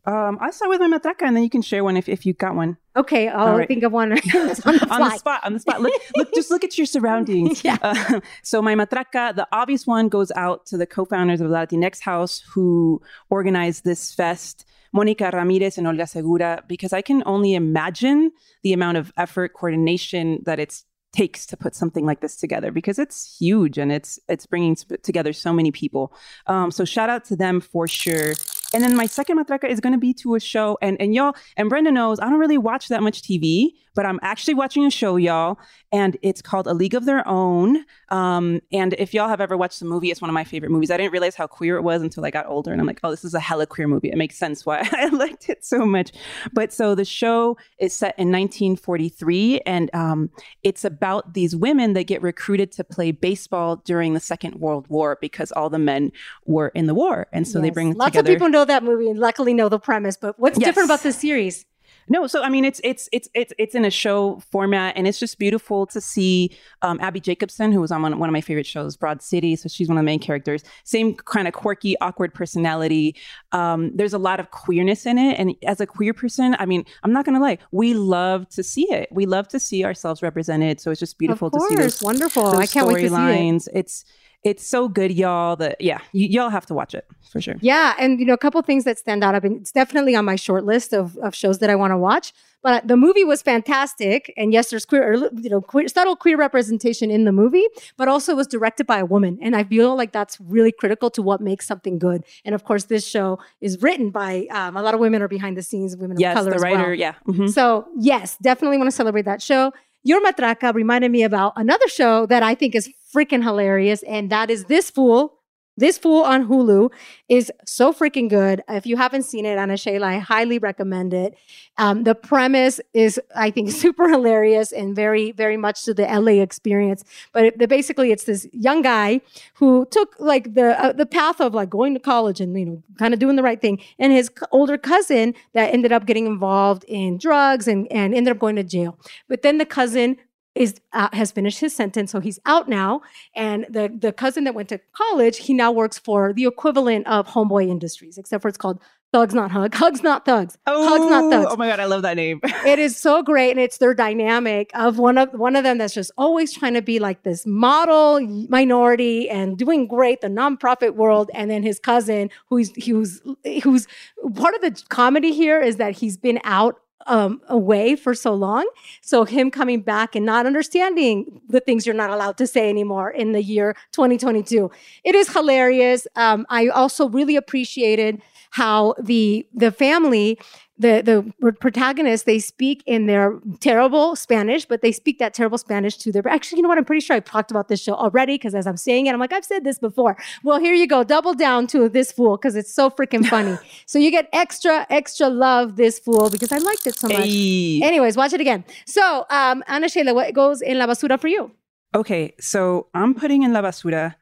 Um, 0.04 0.38
I'll 0.40 0.52
start 0.52 0.68
with 0.68 0.80
my 0.80 0.98
matraca, 0.98 1.22
and 1.22 1.36
then 1.36 1.44
you 1.44 1.50
can 1.50 1.62
share 1.62 1.84
one 1.84 1.96
if, 1.96 2.08
if 2.08 2.26
you 2.26 2.32
got 2.32 2.56
one. 2.56 2.76
Okay, 2.96 3.28
I'll 3.28 3.58
right. 3.58 3.68
think 3.68 3.84
of 3.84 3.92
one 3.92 4.12
on 4.12 4.18
the, 4.18 4.88
on 4.90 5.00
the 5.00 5.16
spot. 5.16 5.40
On 5.44 5.52
the 5.52 5.60
spot. 5.60 5.80
Look, 5.80 5.92
look, 6.16 6.34
just 6.34 6.50
look 6.50 6.64
at 6.64 6.76
your 6.76 6.86
surroundings. 6.86 7.62
yeah. 7.64 7.78
Uh, 7.80 8.20
so 8.42 8.60
my 8.60 8.74
matraca, 8.74 9.34
the 9.34 9.46
obvious 9.52 9.86
one 9.86 10.08
goes 10.08 10.32
out 10.32 10.66
to 10.66 10.76
the 10.76 10.86
co-founders 10.86 11.40
of 11.40 11.48
Latinx 11.48 12.00
House 12.00 12.42
who 12.52 13.00
organized 13.30 13.84
this 13.84 14.12
fest. 14.12 14.64
Monica 14.94 15.30
Ramirez 15.32 15.78
and 15.78 15.86
Olga 15.86 16.06
Segura, 16.06 16.62
because 16.68 16.92
I 16.92 17.00
can 17.00 17.22
only 17.24 17.54
imagine 17.54 18.30
the 18.62 18.74
amount 18.74 18.98
of 18.98 19.10
effort, 19.16 19.54
coordination 19.54 20.42
that 20.44 20.58
it 20.60 20.82
takes 21.12 21.46
to 21.46 21.56
put 21.56 21.74
something 21.74 22.06
like 22.06 22.20
this 22.20 22.36
together 22.36 22.70
because 22.70 22.98
it's 22.98 23.36
huge 23.38 23.76
and 23.76 23.92
it's 23.92 24.18
it's 24.28 24.46
bringing 24.46 24.76
together 25.02 25.32
so 25.32 25.52
many 25.52 25.70
people. 25.70 26.12
Um, 26.46 26.70
so 26.70 26.84
shout 26.84 27.10
out 27.10 27.24
to 27.26 27.36
them 27.36 27.60
for 27.60 27.86
sure. 27.86 28.32
And 28.74 28.82
then 28.82 28.96
my 28.96 29.06
second 29.06 29.38
matraca 29.38 29.68
is 29.68 29.80
going 29.80 29.92
to 29.92 29.98
be 29.98 30.14
to 30.14 30.34
a 30.34 30.40
show. 30.40 30.78
And, 30.80 31.00
and 31.00 31.14
y'all, 31.14 31.34
and 31.56 31.68
Brenda 31.68 31.90
knows 31.90 32.20
I 32.20 32.24
don't 32.30 32.38
really 32.38 32.58
watch 32.58 32.88
that 32.88 33.02
much 33.02 33.22
TV, 33.22 33.72
but 33.94 34.06
I'm 34.06 34.18
actually 34.22 34.54
watching 34.54 34.84
a 34.84 34.90
show, 34.90 35.16
y'all. 35.16 35.58
And 35.90 36.16
it's 36.22 36.40
called 36.40 36.66
A 36.66 36.74
League 36.74 36.94
of 36.94 37.04
Their 37.04 37.26
Own. 37.28 37.84
Um, 38.08 38.60
and 38.72 38.94
if 38.94 39.12
y'all 39.12 39.28
have 39.28 39.40
ever 39.40 39.56
watched 39.56 39.80
the 39.80 39.84
movie, 39.84 40.10
it's 40.10 40.20
one 40.20 40.30
of 40.30 40.34
my 40.34 40.44
favorite 40.44 40.70
movies. 40.70 40.90
I 40.90 40.96
didn't 40.96 41.12
realize 41.12 41.34
how 41.34 41.46
queer 41.46 41.76
it 41.76 41.82
was 41.82 42.02
until 42.02 42.24
I 42.24 42.30
got 42.30 42.46
older. 42.46 42.72
And 42.72 42.80
I'm 42.80 42.86
like, 42.86 43.00
oh, 43.02 43.10
this 43.10 43.24
is 43.24 43.34
a 43.34 43.40
hella 43.40 43.66
queer 43.66 43.88
movie. 43.88 44.08
It 44.08 44.16
makes 44.16 44.36
sense 44.36 44.64
why 44.64 44.88
I 44.92 45.08
liked 45.08 45.48
it 45.48 45.64
so 45.64 45.84
much. 45.84 46.12
But 46.52 46.72
so 46.72 46.94
the 46.94 47.04
show 47.04 47.58
is 47.78 47.92
set 47.92 48.14
in 48.18 48.28
1943. 48.28 49.60
And 49.66 49.90
um, 49.94 50.30
it's 50.62 50.84
about 50.84 51.34
these 51.34 51.54
women 51.54 51.92
that 51.92 52.04
get 52.04 52.22
recruited 52.22 52.72
to 52.72 52.84
play 52.84 53.12
baseball 53.12 53.76
during 53.76 54.14
the 54.14 54.20
Second 54.20 54.56
World 54.56 54.86
War 54.88 55.18
because 55.20 55.52
all 55.52 55.68
the 55.68 55.78
men 55.78 56.12
were 56.46 56.68
in 56.68 56.86
the 56.86 56.94
war. 56.94 57.26
And 57.32 57.46
so 57.46 57.58
yes. 57.58 57.64
they 57.64 57.70
bring 57.70 57.94
lots 57.94 58.12
together- 58.12 58.32
of 58.32 58.36
people 58.36 58.48
know 58.48 58.64
that 58.64 58.82
movie 58.82 59.10
and 59.10 59.18
luckily 59.18 59.52
know 59.52 59.68
the 59.68 59.78
premise, 59.78 60.16
but 60.16 60.38
what's 60.38 60.58
yes. 60.58 60.68
different 60.68 60.88
about 60.88 61.02
this 61.02 61.16
series? 61.16 61.66
No, 62.12 62.26
so 62.26 62.42
I 62.42 62.50
mean, 62.50 62.66
it's 62.66 62.78
it's 62.84 63.08
it's 63.10 63.26
it's 63.32 63.54
it's 63.58 63.74
in 63.74 63.86
a 63.86 63.90
show 63.90 64.38
format, 64.50 64.98
and 64.98 65.08
it's 65.08 65.18
just 65.18 65.38
beautiful 65.38 65.86
to 65.86 65.98
see 65.98 66.54
um, 66.82 67.00
Abbi 67.00 67.20
Jacobson, 67.20 67.72
who 67.72 67.80
was 67.80 67.90
on 67.90 68.02
one, 68.02 68.18
one 68.18 68.28
of 68.28 68.34
my 68.34 68.42
favorite 68.42 68.66
shows, 68.66 68.98
Broad 68.98 69.22
City. 69.22 69.56
So 69.56 69.70
she's 69.70 69.88
one 69.88 69.96
of 69.96 70.02
the 70.02 70.04
main 70.04 70.18
characters. 70.18 70.62
Same 70.84 71.14
kind 71.14 71.48
of 71.48 71.54
quirky, 71.54 71.98
awkward 72.02 72.34
personality. 72.34 73.16
Um, 73.52 73.96
there's 73.96 74.12
a 74.12 74.18
lot 74.18 74.40
of 74.40 74.50
queerness 74.50 75.06
in 75.06 75.16
it, 75.16 75.38
and 75.38 75.54
as 75.64 75.80
a 75.80 75.86
queer 75.86 76.12
person, 76.12 76.54
I 76.58 76.66
mean, 76.66 76.84
I'm 77.02 77.14
not 77.14 77.24
gonna 77.24 77.40
lie, 77.40 77.56
we 77.70 77.94
love 77.94 78.46
to 78.50 78.62
see 78.62 78.92
it. 78.92 79.08
We 79.10 79.24
love 79.24 79.48
to 79.48 79.58
see 79.58 79.82
ourselves 79.82 80.20
represented. 80.20 80.82
So 80.82 80.90
it's 80.90 81.00
just 81.00 81.16
beautiful 81.16 81.50
to 81.50 81.60
see 81.60 81.76
those 81.76 82.02
wonderful. 82.02 82.42
Those 82.42 82.60
I 82.60 82.66
can't 82.66 82.88
wait 82.88 83.08
to 83.08 83.08
see 83.08 83.48
it. 83.48 83.68
It's 83.72 84.04
it's 84.44 84.66
so 84.66 84.88
good, 84.88 85.12
y'all. 85.12 85.56
That 85.56 85.80
yeah, 85.80 85.98
y- 86.12 86.28
y'all 86.30 86.50
have 86.50 86.66
to 86.66 86.74
watch 86.74 86.94
it 86.94 87.06
for 87.30 87.40
sure. 87.40 87.56
Yeah, 87.60 87.94
and 87.98 88.18
you 88.18 88.26
know, 88.26 88.34
a 88.34 88.38
couple 88.38 88.60
things 88.62 88.84
that 88.84 88.98
stand 88.98 89.22
out. 89.22 89.34
I 89.34 89.40
mean, 89.40 89.58
it's 89.60 89.72
definitely 89.72 90.14
on 90.14 90.24
my 90.24 90.36
short 90.36 90.64
list 90.64 90.92
of, 90.92 91.16
of 91.18 91.34
shows 91.34 91.58
that 91.60 91.70
I 91.70 91.74
want 91.74 91.92
to 91.92 91.98
watch. 91.98 92.32
But 92.62 92.86
the 92.86 92.96
movie 92.96 93.24
was 93.24 93.42
fantastic, 93.42 94.32
and 94.36 94.52
yes, 94.52 94.70
there's 94.70 94.84
queer, 94.84 95.14
you 95.14 95.50
know, 95.50 95.60
queer, 95.60 95.88
subtle 95.88 96.14
queer 96.14 96.36
representation 96.36 97.10
in 97.10 97.24
the 97.24 97.32
movie, 97.32 97.66
but 97.96 98.06
also 98.06 98.32
it 98.32 98.36
was 98.36 98.46
directed 98.46 98.86
by 98.86 98.98
a 98.98 99.04
woman, 99.04 99.38
and 99.42 99.56
I 99.56 99.64
feel 99.64 99.96
like 99.96 100.12
that's 100.12 100.40
really 100.40 100.70
critical 100.70 101.10
to 101.10 101.22
what 101.22 101.40
makes 101.40 101.66
something 101.66 101.98
good. 101.98 102.24
And 102.44 102.54
of 102.54 102.62
course, 102.64 102.84
this 102.84 103.06
show 103.06 103.40
is 103.60 103.82
written 103.82 104.10
by 104.10 104.46
um, 104.52 104.76
a 104.76 104.82
lot 104.82 104.94
of 104.94 105.00
women 105.00 105.22
are 105.22 105.28
behind 105.28 105.56
the 105.56 105.62
scenes, 105.62 105.96
women 105.96 106.20
yes, 106.20 106.36
of 106.36 106.44
color. 106.44 106.56
the 106.56 106.62
writer, 106.62 106.90
well. 106.90 106.94
yeah. 106.94 107.14
Mm-hmm. 107.26 107.48
So 107.48 107.88
yes, 107.98 108.36
definitely 108.40 108.78
want 108.78 108.88
to 108.88 108.96
celebrate 108.96 109.24
that 109.24 109.42
show. 109.42 109.72
Your 110.04 110.20
Matraca 110.20 110.74
reminded 110.74 111.10
me 111.10 111.22
about 111.22 111.52
another 111.56 111.88
show 111.88 112.26
that 112.26 112.42
I 112.42 112.54
think 112.54 112.74
is 112.74 112.88
freaking 113.14 113.42
hilarious, 113.42 114.02
and 114.04 114.30
that 114.30 114.50
is 114.50 114.64
This 114.64 114.90
Fool 114.90 115.42
this 115.76 115.96
Fool 115.96 116.22
on 116.22 116.46
Hulu 116.48 116.90
is 117.30 117.50
so 117.64 117.92
freaking 117.92 118.28
good. 118.28 118.62
If 118.68 118.84
you 118.86 118.98
haven't 118.98 119.22
seen 119.22 119.46
it, 119.46 119.56
Ana 119.56 119.78
Sheila, 119.78 120.06
I 120.06 120.18
highly 120.18 120.58
recommend 120.58 121.14
it. 121.14 121.34
Um, 121.78 122.04
the 122.04 122.14
premise 122.14 122.78
is, 122.92 123.18
I 123.34 123.50
think, 123.50 123.70
super 123.84 124.08
hilarious 124.08 124.70
and 124.72 124.94
very, 124.94 125.32
very 125.32 125.56
much 125.56 125.84
to 125.84 125.94
the 125.94 126.02
LA 126.02 126.42
experience. 126.42 127.04
But 127.32 127.44
it, 127.44 127.68
basically, 127.68 128.12
it's 128.12 128.24
this 128.24 128.46
young 128.52 128.82
guy 128.82 129.22
who 129.54 129.86
took 129.90 130.14
like 130.18 130.54
the 130.54 130.78
uh, 130.78 130.92
the 130.92 131.06
path 131.06 131.40
of 131.40 131.54
like 131.54 131.70
going 131.70 131.94
to 131.94 132.00
college 132.00 132.40
and 132.40 132.58
you 132.58 132.66
know 132.66 132.82
kind 132.98 133.14
of 133.14 133.20
doing 133.20 133.36
the 133.36 133.42
right 133.42 133.60
thing, 133.60 133.80
and 133.98 134.12
his 134.12 134.30
older 134.50 134.76
cousin 134.76 135.34
that 135.54 135.72
ended 135.72 135.90
up 135.90 136.04
getting 136.04 136.26
involved 136.26 136.84
in 136.86 137.16
drugs 137.16 137.66
and 137.66 137.90
and 137.90 138.14
ended 138.14 138.30
up 138.30 138.38
going 138.38 138.56
to 138.56 138.62
jail. 138.62 138.98
But 139.26 139.40
then 139.40 139.56
the 139.56 139.66
cousin 139.66 140.18
is 140.54 140.74
uh, 140.92 141.08
has 141.12 141.32
finished 141.32 141.60
his 141.60 141.74
sentence, 141.74 142.10
so 142.10 142.20
he's 142.20 142.38
out 142.46 142.68
now. 142.68 143.02
And 143.34 143.66
the 143.68 143.90
the 143.96 144.12
cousin 144.12 144.44
that 144.44 144.54
went 144.54 144.68
to 144.70 144.80
college, 144.92 145.38
he 145.38 145.54
now 145.54 145.72
works 145.72 145.98
for 145.98 146.32
the 146.32 146.44
equivalent 146.44 147.06
of 147.06 147.26
Homeboy 147.28 147.68
Industries, 147.68 148.18
except 148.18 148.42
for 148.42 148.48
it's 148.48 148.58
called 148.58 148.80
Thugs 149.12 149.34
Not 149.34 149.50
Hug, 149.50 149.74
Hugs 149.82 150.02
Not 150.02 150.24
Thugs, 150.24 150.58
oh, 150.66 150.88
Hugs 150.88 151.10
Not 151.10 151.30
Thugs. 151.30 151.46
Oh 151.50 151.56
my 151.56 151.68
god, 151.68 151.80
I 151.80 151.86
love 151.86 152.02
that 152.02 152.16
name. 152.16 152.40
it 152.66 152.78
is 152.78 152.96
so 152.96 153.22
great, 153.22 153.50
and 153.50 153.60
it's 153.60 153.78
their 153.78 153.94
dynamic 153.94 154.70
of 154.74 154.98
one 154.98 155.18
of 155.18 155.30
one 155.32 155.56
of 155.56 155.64
them 155.64 155.78
that's 155.78 155.94
just 155.94 156.10
always 156.18 156.52
trying 156.52 156.74
to 156.74 156.82
be 156.82 156.98
like 156.98 157.22
this 157.22 157.46
model 157.46 158.20
minority 158.48 159.30
and 159.30 159.56
doing 159.56 159.86
great 159.86 160.20
the 160.20 160.28
nonprofit 160.28 160.94
world, 160.94 161.30
and 161.34 161.50
then 161.50 161.62
his 161.62 161.78
cousin 161.78 162.30
who's 162.48 162.72
who's 162.84 163.22
who's 163.62 163.86
part 164.34 164.54
of 164.54 164.60
the 164.60 164.82
comedy 164.88 165.32
here 165.32 165.60
is 165.60 165.76
that 165.76 165.94
he's 165.94 166.16
been 166.16 166.40
out 166.44 166.80
um, 167.06 167.40
away 167.48 167.96
for 167.96 168.14
so 168.14 168.34
long. 168.34 168.68
So 169.00 169.24
him 169.24 169.50
coming 169.50 169.80
back 169.82 170.14
and 170.14 170.24
not 170.24 170.46
understanding 170.46 171.40
the 171.48 171.60
things 171.60 171.86
you're 171.86 171.94
not 171.94 172.10
allowed 172.10 172.36
to 172.38 172.46
say 172.46 172.68
anymore 172.68 173.10
in 173.10 173.32
the 173.32 173.42
year 173.42 173.76
2022. 173.92 174.70
It 175.04 175.14
is 175.14 175.32
hilarious. 175.32 176.06
Um, 176.16 176.46
I 176.48 176.68
also 176.68 177.08
really 177.08 177.36
appreciated 177.36 178.22
how 178.50 178.94
the 179.02 179.46
the 179.54 179.72
family 179.72 180.38
the 180.78 181.02
the 181.40 181.52
protagonists 181.60 182.24
they 182.24 182.38
speak 182.38 182.82
in 182.86 183.06
their 183.06 183.38
terrible 183.60 184.16
Spanish, 184.16 184.64
but 184.64 184.82
they 184.82 184.92
speak 184.92 185.18
that 185.18 185.34
terrible 185.34 185.58
Spanish 185.58 185.96
to 185.98 186.12
their. 186.12 186.26
Actually, 186.28 186.58
you 186.58 186.62
know 186.62 186.68
what? 186.68 186.78
I'm 186.78 186.84
pretty 186.84 187.04
sure 187.04 187.16
I 187.16 187.20
talked 187.20 187.50
about 187.50 187.68
this 187.68 187.80
show 187.80 187.94
already 187.94 188.34
because 188.34 188.54
as 188.54 188.66
I'm 188.66 188.76
saying 188.76 189.06
it, 189.06 189.12
I'm 189.12 189.20
like 189.20 189.32
I've 189.32 189.44
said 189.44 189.64
this 189.64 189.78
before. 189.78 190.16
Well, 190.42 190.58
here 190.58 190.74
you 190.74 190.86
go, 190.86 191.04
double 191.04 191.34
down 191.34 191.66
to 191.68 191.88
this 191.88 192.10
fool 192.10 192.36
because 192.36 192.56
it's 192.56 192.72
so 192.72 192.90
freaking 192.90 193.24
funny. 193.26 193.58
so 193.86 193.98
you 193.98 194.10
get 194.10 194.28
extra 194.32 194.86
extra 194.90 195.28
love 195.28 195.76
this 195.76 195.98
fool 195.98 196.30
because 196.30 196.52
I 196.52 196.58
liked 196.58 196.86
it 196.86 196.94
so 196.94 197.08
much. 197.08 197.24
Hey. 197.24 197.80
Anyways, 197.82 198.16
watch 198.16 198.32
it 198.32 198.40
again. 198.40 198.64
So, 198.86 199.26
um, 199.30 199.62
Ana 199.68 199.88
Sheila, 199.88 200.14
what 200.14 200.32
goes 200.34 200.62
in 200.62 200.78
la 200.78 200.86
basura 200.86 201.20
for 201.20 201.28
you? 201.28 201.50
Okay, 201.94 202.34
so 202.40 202.88
I'm 202.94 203.14
putting 203.14 203.42
in 203.42 203.52
la 203.52 203.60
basura 203.62 204.14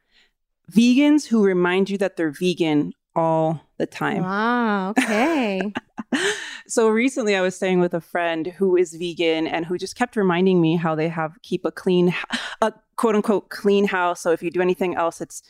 vegans 0.71 1.27
who 1.27 1.43
remind 1.45 1.91
you 1.91 1.99
that 1.99 2.17
they're 2.17 2.31
vegan 2.31 2.93
all 3.15 3.61
the 3.79 3.87
time. 3.87 4.23
Wow, 4.23 4.91
okay. 4.91 5.73
so 6.67 6.89
recently 6.89 7.37
I 7.37 7.41
was 7.41 7.57
staying 7.57 7.81
with 7.81 7.95
a 7.95 8.01
friend 8.01 8.47
who 8.47 8.77
is 8.77 8.95
vegan 8.95 9.47
and 9.47 9.67
who 9.67 9.79
just 9.79 9.97
kept 9.97 10.17
reminding 10.17 10.61
me 10.61 10.77
how 10.77 10.95
they 10.95 11.09
have 11.09 11.37
keep 11.43 11.65
a 11.65 11.73
clean 11.73 12.15
a 12.61 12.73
quote 12.97 13.15
unquote 13.15 13.49
clean 13.51 13.87
house. 13.87 14.21
So 14.21 14.31
if 14.33 14.43
you 14.43 14.51
do 14.51 14.61
anything 14.61 14.95
else 14.97 15.21
it's 15.21 15.43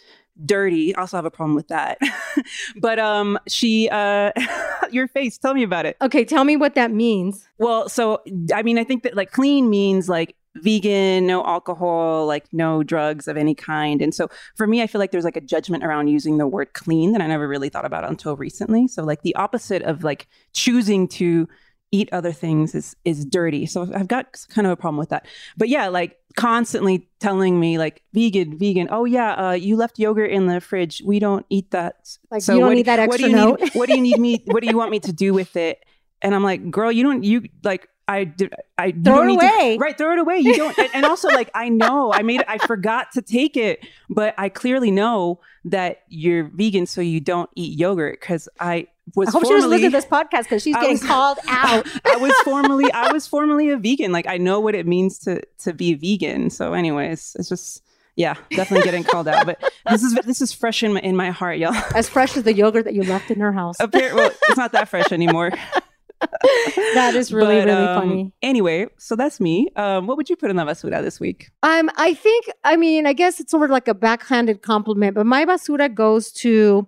dirty. 0.45 0.95
I 0.95 1.01
also 1.01 1.17
have 1.17 1.25
a 1.25 1.31
problem 1.31 1.55
with 1.55 1.69
that. 1.69 1.99
but 2.81 2.99
um 2.99 3.39
she 3.49 3.89
uh 3.91 4.33
your 4.91 5.09
face, 5.09 5.39
tell 5.39 5.55
me 5.55 5.63
about 5.63 5.87
it. 5.87 5.97
Okay, 6.01 6.25
tell 6.25 6.45
me 6.45 6.57
what 6.57 6.75
that 6.75 6.91
means. 6.91 7.49
Well, 7.59 7.89
so 7.89 8.23
I 8.55 8.63
mean 8.63 8.79
I 8.79 8.85
think 8.85 9.03
that 9.03 9.17
like 9.17 9.33
clean 9.33 9.69
means 9.71 10.09
like 10.09 10.37
vegan, 10.57 11.27
no 11.27 11.45
alcohol, 11.45 12.27
like 12.27 12.47
no 12.53 12.83
drugs 12.83 13.29
of 13.29 13.37
any 13.37 13.55
kind. 13.55 14.03
And 14.03 14.15
so 14.15 14.29
for 14.57 14.67
me, 14.67 14.83
I 14.83 14.87
feel 14.87 14.99
like 14.99 15.11
there's 15.13 15.25
like 15.25 15.37
a 15.37 15.41
judgment 15.41 15.85
around 15.85 16.09
using 16.09 16.39
the 16.39 16.47
word 16.47 16.73
clean 16.73 17.13
that 17.13 17.21
I 17.21 17.27
never 17.27 17.47
really 17.47 17.69
thought 17.69 17.85
about 17.85 18.09
until 18.09 18.37
recently. 18.37 18.89
So 18.89 19.05
like 19.05 19.23
the 19.23 19.35
opposite 19.37 19.83
of 19.83 20.03
like 20.03 20.27
choosing 20.53 21.09
to 21.09 21.49
eat 21.93 22.09
other 22.13 22.33
things 22.33 22.75
is 22.75 22.95
is 23.05 23.25
dirty. 23.25 23.67
So 23.67 23.91
I've 23.95 24.09
got 24.09 24.45
kind 24.49 24.67
of 24.67 24.73
a 24.73 24.77
problem 24.77 24.99
with 24.99 25.09
that. 25.09 25.27
But 25.57 25.69
yeah, 25.69 25.89
like 25.89 26.19
constantly 26.37 27.09
telling 27.19 27.59
me 27.59 27.79
like 27.79 28.03
vegan, 28.13 28.59
vegan. 28.59 28.89
Oh 28.91 29.05
yeah, 29.05 29.33
uh, 29.33 29.53
you 29.53 29.77
left 29.77 29.99
yogurt 29.99 30.31
in 30.31 30.47
the 30.47 30.61
fridge. 30.61 31.03
We 31.05 31.19
don't 31.19 31.45
eat 31.51 31.71
that. 31.73 32.17
Like 32.31 32.43
so 32.43 32.55
you 32.55 32.61
don't 32.61 32.69
what, 32.69 32.75
need 32.77 32.87
that 32.87 32.99
extra 33.01 33.09
what 33.09 33.19
do 33.19 33.31
you 33.31 33.37
note. 33.37 33.61
Need, 33.61 33.75
what 33.75 33.89
do 33.89 33.97
you 33.97 34.03
need 34.03 34.19
me? 34.19 34.43
What 34.47 34.63
do 34.63 34.69
you 34.69 34.77
want 34.77 34.91
me 34.91 35.01
to 35.01 35.13
do 35.13 35.33
with 35.33 35.57
it? 35.57 35.85
And 36.23 36.35
I'm 36.35 36.45
like, 36.45 36.71
girl, 36.71 36.93
you 36.93 37.03
don't. 37.03 37.25
You 37.25 37.43
like 37.65 37.89
I 38.11 38.25
did. 38.25 38.53
I 38.77 38.91
throw 38.91 39.23
it 39.23 39.31
away. 39.31 39.77
To, 39.77 39.79
right, 39.79 39.97
throw 39.97 40.13
it 40.13 40.19
away. 40.19 40.39
You 40.39 40.57
don't. 40.57 40.77
and, 40.95 41.07
also, 41.07 41.29
like, 41.29 41.49
I 41.55 41.69
know 41.69 42.13
I 42.13 42.23
made. 42.23 42.43
I 42.49 42.59
forgot 42.59 43.13
to 43.13 43.23
take 43.23 43.57
it, 43.57 43.87
but 44.09 44.35
I 44.37 44.49
clearly 44.49 44.91
know 44.91 45.39
that 45.67 46.03
you're 46.09 46.45
vegan, 46.45 46.87
so 46.87 47.01
you 47.01 47.21
don't 47.21 47.49
eat 47.55 47.79
yogurt. 47.79 48.19
Because 48.19 48.49
I 48.59 48.89
was. 49.15 49.29
I 49.29 49.31
hope 49.31 49.43
formerly, 49.43 49.49
she 49.49 49.55
was 49.55 49.71
listening 49.71 49.91
to 49.93 49.97
this 49.97 50.07
podcast 50.07 50.43
because 50.45 50.63
she's 50.65 50.75
getting 50.75 50.91
was, 50.91 51.05
called 51.07 51.39
out. 51.49 51.87
I 52.05 52.17
was 52.17 52.35
formerly. 52.45 52.91
I 52.91 53.13
was 53.13 53.29
formerly 53.29 53.71
a 53.71 53.77
vegan. 53.77 54.11
Like, 54.11 54.27
I 54.27 54.39
know 54.39 54.59
what 54.59 54.75
it 54.75 54.89
means 54.89 55.21
to 55.21 55.43
to 55.59 55.73
be 55.73 55.95
vegan. 55.95 56.51
So, 56.51 56.73
anyways, 56.73 57.37
it's 57.39 57.49
just. 57.49 57.83
Yeah, 58.17 58.35
definitely 58.51 58.85
getting 58.85 59.05
called 59.05 59.29
out. 59.29 59.47
But 59.47 59.73
this 59.89 60.03
is 60.03 60.15
this 60.27 60.43
is 60.43 60.53
fresh 60.53 60.83
in 60.83 60.93
my 60.93 61.01
in 61.01 61.17
my 61.17 61.31
heart, 61.31 61.59
y'all. 61.59 61.73
As 61.95 62.07
fresh 62.07 62.37
as 62.37 62.43
the 62.43 62.53
yogurt 62.53 62.85
that 62.85 62.93
you 62.93 63.03
left 63.03 63.31
in 63.31 63.41
her 63.41 63.53
house. 63.53 63.77
Apparently, 63.81 64.21
well, 64.21 64.33
it's 64.49 64.59
not 64.59 64.73
that 64.73 64.89
fresh 64.89 65.11
anymore. 65.11 65.53
that 66.95 67.15
is 67.15 67.33
really, 67.33 67.61
but, 67.61 67.67
really 67.67 67.87
um, 67.87 68.01
funny. 68.01 68.33
Anyway, 68.43 68.87
so 68.99 69.17
that's 69.17 69.41
me. 69.41 69.69
Um, 69.77 70.07
what 70.07 70.17
would 70.17 70.29
you 70.29 70.37
put 70.37 70.51
in 70.51 70.57
the 70.57 70.65
basura 70.65 71.03
this 71.03 71.19
week? 71.19 71.51
Um, 71.63 71.91
I 71.97 72.15
think, 72.15 72.51
I 72.65 72.77
mean, 72.77 73.07
I 73.07 73.13
guess 73.13 73.41
it's 73.41 73.51
sort 73.51 73.65
of 73.65 73.71
like 73.71 73.89
a 73.89 73.95
backhanded 73.95 74.63
compliment, 74.63 75.15
but 75.15 75.27
my 75.27 75.45
basura 75.45 75.93
goes 75.93 76.31
to 76.33 76.87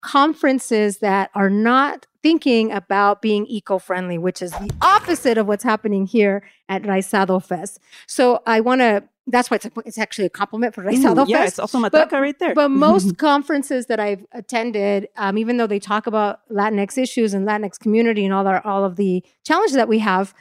conferences 0.00 0.98
that 0.98 1.30
are 1.34 1.50
not 1.50 2.06
thinking 2.22 2.72
about 2.72 3.22
being 3.22 3.46
eco-friendly, 3.46 4.18
which 4.18 4.42
is 4.42 4.52
the 4.52 4.70
opposite 4.82 5.38
of 5.38 5.46
what's 5.46 5.64
happening 5.64 6.06
here 6.06 6.42
at 6.68 6.82
Raizado 6.82 7.42
Fest. 7.42 7.80
So 8.06 8.40
I 8.46 8.60
want 8.60 8.80
to 8.80 9.04
that's 9.30 9.50
why 9.50 9.56
it's, 9.56 9.66
a, 9.66 9.72
it's 9.84 9.98
actually 9.98 10.26
a 10.26 10.30
compliment 10.30 10.74
for 10.74 10.82
Raizado 10.82 11.16
Fest. 11.16 11.30
Yeah, 11.30 11.44
it's 11.44 11.58
also 11.58 11.78
Matraca 11.78 12.12
right 12.12 12.38
there. 12.38 12.54
But 12.54 12.70
most 12.70 13.18
conferences 13.18 13.86
that 13.86 14.00
I've 14.00 14.26
attended, 14.32 15.08
um, 15.16 15.38
even 15.38 15.58
though 15.58 15.66
they 15.66 15.78
talk 15.78 16.06
about 16.06 16.40
Latinx 16.50 16.98
issues 16.98 17.34
and 17.34 17.46
Latinx 17.46 17.78
community 17.78 18.24
and 18.24 18.32
all, 18.34 18.46
our, 18.46 18.66
all 18.66 18.84
of 18.84 18.96
the 18.96 19.24
challenges 19.44 19.76
that 19.76 19.88
we 19.88 19.98
have, 20.00 20.34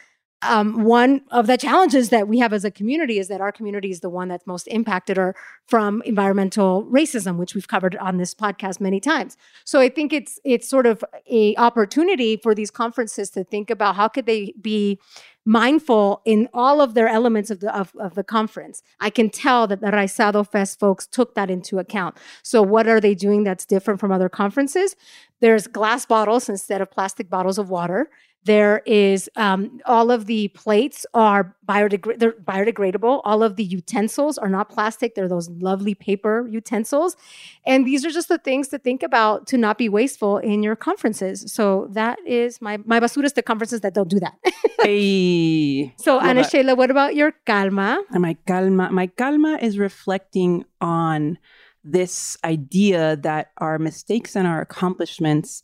um, 0.44 0.84
one 0.84 1.22
of 1.32 1.48
the 1.48 1.58
challenges 1.58 2.10
that 2.10 2.28
we 2.28 2.38
have 2.38 2.54
as 2.54 2.64
a 2.64 2.70
community 2.70 3.18
is 3.18 3.28
that 3.28 3.42
our 3.42 3.52
community 3.52 3.90
is 3.90 4.02
the 4.02 4.10
one 4.10 4.28
that's 4.28 4.46
most 4.46 4.68
impacted 4.68 5.18
or 5.18 5.36
from 5.66 6.04
environmental 6.04 6.86
racism, 6.86 7.38
which 7.38 7.56
we've 7.56 7.68
covered 7.68 7.96
on 7.96 8.18
this 8.18 8.36
podcast 8.36 8.80
many 8.80 9.00
times. 9.00 9.36
So 9.66 9.80
I 9.80 9.90
think 9.90 10.14
it's 10.14 10.40
it's 10.46 10.70
sort 10.70 10.86
of 10.86 11.04
a 11.28 11.56
opportunity 11.56 12.38
for 12.38 12.54
these 12.54 12.70
conferences 12.70 13.32
to 13.32 13.44
think 13.44 13.72
about 13.72 13.96
how 13.96 14.08
could 14.08 14.28
they 14.28 14.54
be 14.62 15.00
mindful 15.44 16.22
in 16.26 16.50
all 16.54 16.82
of 16.82 16.94
their 16.94 17.08
elements 17.08 17.50
of 17.50 17.62
the 17.62 17.76
of, 17.76 17.96
of 18.00 18.14
the 18.14 18.24
conference. 18.24 18.84
I 19.00 19.10
can 19.10 19.32
tell 19.32 19.66
that 19.68 19.82
the 19.82 19.88
Raizado 19.88 20.48
Fest 20.48 20.80
folks 20.80 21.08
took 21.08 21.34
that 21.34 21.50
into 21.50 21.80
account. 21.80 22.18
So 22.44 22.62
what 22.62 22.88
are 22.88 23.02
they 23.02 23.16
doing 23.16 23.44
that's 23.44 23.66
different 23.66 24.00
from 24.00 24.12
other 24.12 24.30
conferences? 24.30 24.96
There's 25.40 25.66
glass 25.66 26.06
bottles 26.06 26.48
instead 26.48 26.82
of 26.82 26.92
plastic 26.92 27.30
bottles 27.30 27.58
of 27.58 27.70
water. 27.70 28.10
There 28.48 28.82
is 28.86 29.30
um, 29.36 29.82
all 29.86 30.10
of 30.10 30.26
the 30.26 30.48
plates 30.50 31.06
are 31.14 31.54
biodegra- 31.68 32.18
they're 32.18 32.32
biodegradable. 32.32 33.20
All 33.26 33.44
of 33.44 33.58
the 33.58 33.64
utensils 33.64 34.38
are 34.38 34.48
not 34.48 34.70
plastic; 34.70 35.16
they're 35.16 35.28
those 35.28 35.50
lovely 35.50 35.96
paper 35.96 36.48
utensils. 36.50 37.18
And 37.66 37.86
these 37.86 38.06
are 38.06 38.10
just 38.10 38.30
the 38.30 38.38
things 38.38 38.70
to 38.70 38.78
think 38.80 39.04
about 39.04 39.48
to 39.48 39.58
not 39.58 39.78
be 39.78 39.90
wasteful 39.90 40.38
in 40.38 40.64
your 40.64 40.78
conferences. 40.78 41.52
So 41.52 41.90
that 41.92 42.20
is 42.26 42.62
my 42.62 42.78
my 42.86 43.02
basuras 43.02 43.34
to 43.34 43.42
conferences 43.42 43.82
that 43.82 43.94
don't 43.94 44.10
do 44.10 44.20
that. 44.22 44.36
hey, 44.82 45.94
so 45.98 46.20
Ana 46.22 46.48
Sheila, 46.48 46.74
what 46.76 46.90
about 46.90 47.16
your 47.16 47.34
calma? 47.46 48.02
My 48.12 48.38
calma, 48.48 48.92
my 48.92 49.08
calma 49.08 49.60
is 49.62 49.78
reflecting 49.78 50.64
on 50.80 51.38
this 51.84 52.38
idea 52.46 53.18
that 53.18 53.52
our 53.58 53.78
mistakes 53.78 54.38
and 54.38 54.48
our 54.48 54.62
accomplishments 54.62 55.64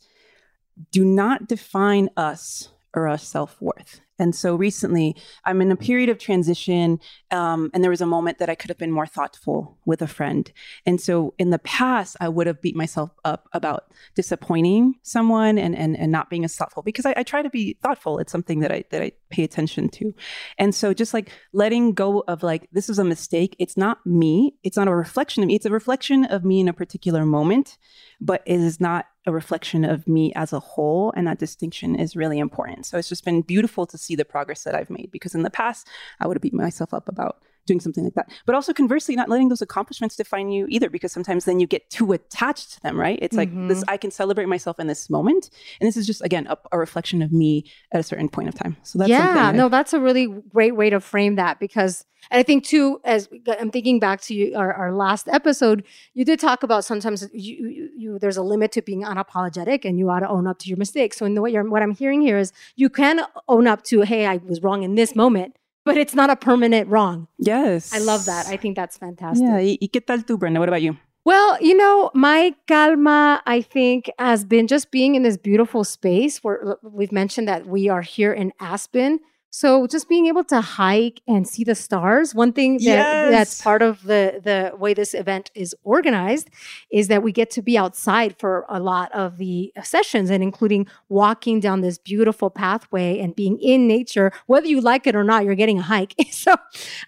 do 0.90 1.04
not 1.04 1.48
define 1.48 2.10
us 2.16 2.68
or 2.94 3.08
our 3.08 3.18
self 3.18 3.60
worth. 3.60 4.00
And 4.18 4.34
so 4.34 4.54
recently, 4.54 5.16
I'm 5.44 5.60
in 5.60 5.72
a 5.72 5.76
period 5.76 6.08
of 6.08 6.18
transition, 6.18 7.00
um, 7.32 7.70
and 7.74 7.82
there 7.82 7.90
was 7.90 8.00
a 8.00 8.06
moment 8.06 8.38
that 8.38 8.48
I 8.48 8.54
could 8.54 8.70
have 8.70 8.78
been 8.78 8.92
more 8.92 9.06
thoughtful 9.06 9.76
with 9.86 10.02
a 10.02 10.06
friend. 10.06 10.50
And 10.86 11.00
so 11.00 11.34
in 11.36 11.50
the 11.50 11.58
past, 11.58 12.16
I 12.20 12.28
would 12.28 12.46
have 12.46 12.62
beat 12.62 12.76
myself 12.76 13.10
up 13.24 13.48
about 13.52 13.92
disappointing 14.14 14.94
someone 15.02 15.58
and 15.58 15.76
and, 15.76 15.98
and 15.98 16.12
not 16.12 16.30
being 16.30 16.44
as 16.44 16.54
thoughtful 16.54 16.84
because 16.84 17.06
I, 17.06 17.14
I 17.16 17.22
try 17.24 17.42
to 17.42 17.50
be 17.50 17.76
thoughtful. 17.82 18.18
It's 18.18 18.30
something 18.30 18.60
that 18.60 18.70
I 18.70 18.84
that 18.90 19.02
I 19.02 19.12
pay 19.30 19.42
attention 19.42 19.88
to. 19.90 20.14
And 20.58 20.72
so 20.74 20.94
just 20.94 21.12
like 21.12 21.30
letting 21.52 21.92
go 21.92 22.22
of 22.28 22.44
like 22.44 22.68
this 22.70 22.88
is 22.88 23.00
a 23.00 23.04
mistake. 23.04 23.56
It's 23.58 23.76
not 23.76 24.04
me. 24.06 24.54
It's 24.62 24.76
not 24.76 24.86
a 24.86 24.94
reflection 24.94 25.42
of 25.42 25.48
me. 25.48 25.56
It's 25.56 25.66
a 25.66 25.70
reflection 25.70 26.24
of 26.24 26.44
me 26.44 26.60
in 26.60 26.68
a 26.68 26.72
particular 26.72 27.26
moment, 27.26 27.78
but 28.20 28.42
it 28.46 28.60
is 28.60 28.80
not 28.80 29.06
a 29.26 29.32
reflection 29.32 29.84
of 29.84 30.06
me 30.06 30.32
as 30.34 30.52
a 30.52 30.60
whole. 30.60 31.12
And 31.16 31.26
that 31.26 31.38
distinction 31.38 31.94
is 31.94 32.16
really 32.16 32.38
important. 32.38 32.86
So 32.86 32.98
it's 32.98 33.08
just 33.08 33.24
been 33.24 33.42
beautiful 33.42 33.86
to 33.86 33.98
see 33.98 34.14
the 34.14 34.24
progress 34.24 34.64
that 34.64 34.74
I've 34.74 34.90
made 34.90 35.10
because 35.10 35.34
in 35.34 35.42
the 35.42 35.50
past, 35.50 35.88
I 36.20 36.26
would 36.26 36.36
have 36.36 36.42
beat 36.42 36.54
myself 36.54 36.92
up 36.92 37.08
about 37.08 37.42
doing 37.66 37.80
something 37.80 38.04
like 38.04 38.14
that. 38.14 38.30
But 38.46 38.54
also 38.54 38.72
conversely, 38.72 39.16
not 39.16 39.28
letting 39.28 39.48
those 39.48 39.62
accomplishments 39.62 40.16
define 40.16 40.50
you 40.50 40.66
either, 40.68 40.90
because 40.90 41.12
sometimes 41.12 41.44
then 41.44 41.60
you 41.60 41.66
get 41.66 41.88
too 41.90 42.12
attached 42.12 42.74
to 42.74 42.80
them, 42.82 42.98
right? 42.98 43.18
It's 43.20 43.36
mm-hmm. 43.36 43.60
like 43.60 43.68
this, 43.68 43.84
I 43.88 43.96
can 43.96 44.10
celebrate 44.10 44.46
myself 44.46 44.78
in 44.78 44.86
this 44.86 45.08
moment. 45.10 45.50
And 45.80 45.86
this 45.86 45.96
is 45.96 46.06
just, 46.06 46.22
again, 46.24 46.46
a, 46.48 46.56
a 46.72 46.78
reflection 46.78 47.22
of 47.22 47.32
me 47.32 47.64
at 47.92 48.00
a 48.00 48.02
certain 48.02 48.28
point 48.28 48.48
of 48.48 48.54
time. 48.54 48.76
So 48.82 48.98
that's 48.98 49.08
yeah, 49.08 49.52
no, 49.52 49.68
that's 49.68 49.92
a 49.92 50.00
really 50.00 50.26
great 50.26 50.76
way 50.76 50.90
to 50.90 51.00
frame 51.00 51.36
that 51.36 51.60
because 51.60 52.04
and 52.30 52.38
I 52.38 52.42
think 52.42 52.64
too, 52.64 53.00
as 53.04 53.28
I'm 53.60 53.70
thinking 53.70 53.98
back 54.00 54.20
to 54.22 54.34
you, 54.34 54.56
our, 54.56 54.72
our 54.72 54.92
last 54.92 55.28
episode, 55.28 55.84
you 56.14 56.24
did 56.24 56.40
talk 56.40 56.62
about 56.62 56.84
sometimes 56.84 57.28
you, 57.32 57.68
you, 57.68 57.90
you, 57.96 58.18
there's 58.18 58.36
a 58.36 58.42
limit 58.42 58.72
to 58.72 58.82
being 58.82 59.02
unapologetic, 59.02 59.84
and 59.84 59.98
you 59.98 60.08
ought 60.10 60.20
to 60.20 60.28
own 60.28 60.46
up 60.46 60.58
to 60.60 60.68
your 60.68 60.78
mistakes. 60.78 61.18
So 61.18 61.26
in 61.26 61.34
the 61.34 61.42
way 61.42 61.50
you're, 61.50 61.68
what 61.68 61.82
I'm 61.82 61.94
hearing 61.94 62.20
here 62.20 62.38
is 62.38 62.52
you 62.76 62.88
can 62.88 63.20
own 63.48 63.66
up 63.66 63.82
to, 63.84 64.02
hey, 64.02 64.26
I 64.26 64.36
was 64.38 64.62
wrong 64.62 64.82
in 64.82 64.94
this 64.94 65.14
moment, 65.14 65.56
but 65.84 65.96
it's 65.96 66.14
not 66.14 66.30
a 66.30 66.36
permanent 66.36 66.88
wrong. 66.88 67.28
Yes. 67.38 67.92
I 67.92 67.98
love 67.98 68.24
that. 68.26 68.46
I 68.46 68.56
think 68.56 68.76
that's 68.76 68.96
fantastic. 68.96 69.46
Yeah. 69.46 69.60
¿Y, 69.60 69.78
y 69.80 69.88
qué 69.88 70.00
tal 70.04 70.24
tú, 70.24 70.38
Brenda? 70.38 70.60
What 70.60 70.68
about 70.68 70.82
you? 70.82 70.96
Well, 71.24 71.56
you 71.62 71.74
know, 71.74 72.10
my 72.14 72.54
calma, 72.66 73.42
I 73.46 73.62
think, 73.62 74.10
has 74.18 74.44
been 74.44 74.66
just 74.66 74.90
being 74.90 75.14
in 75.14 75.22
this 75.22 75.38
beautiful 75.38 75.82
space 75.82 76.44
where 76.44 76.72
uh, 76.72 76.74
we've 76.82 77.12
mentioned 77.12 77.48
that 77.48 77.66
we 77.66 77.88
are 77.88 78.02
here 78.02 78.32
in 78.32 78.52
Aspen. 78.60 79.20
So 79.56 79.86
just 79.86 80.08
being 80.08 80.26
able 80.26 80.42
to 80.46 80.60
hike 80.60 81.20
and 81.28 81.46
see 81.46 81.62
the 81.62 81.76
stars. 81.76 82.34
One 82.34 82.52
thing 82.52 82.72
that, 82.78 82.82
Yes. 82.82 83.30
that's 83.30 83.62
part 83.62 83.82
of 83.82 84.02
the 84.02 84.40
the 84.42 84.76
way 84.76 84.94
this 84.94 85.14
event 85.14 85.52
is 85.54 85.76
organized 85.84 86.50
is 86.90 87.06
that 87.06 87.22
we 87.22 87.30
get 87.30 87.52
to 87.52 87.62
be 87.62 87.78
outside 87.78 88.34
for 88.36 88.66
a 88.68 88.80
lot 88.80 89.12
of 89.12 89.38
the 89.38 89.72
sessions 89.84 90.28
and 90.28 90.42
including 90.42 90.88
walking 91.08 91.60
down 91.60 91.82
this 91.82 91.98
beautiful 91.98 92.50
pathway 92.50 93.20
and 93.20 93.36
being 93.36 93.56
in 93.60 93.86
nature, 93.86 94.32
whether 94.46 94.66
you 94.66 94.80
like 94.80 95.06
it 95.06 95.14
or 95.14 95.22
not, 95.22 95.44
you're 95.44 95.54
getting 95.54 95.78
a 95.78 95.82
hike. 95.82 96.16
so 96.32 96.56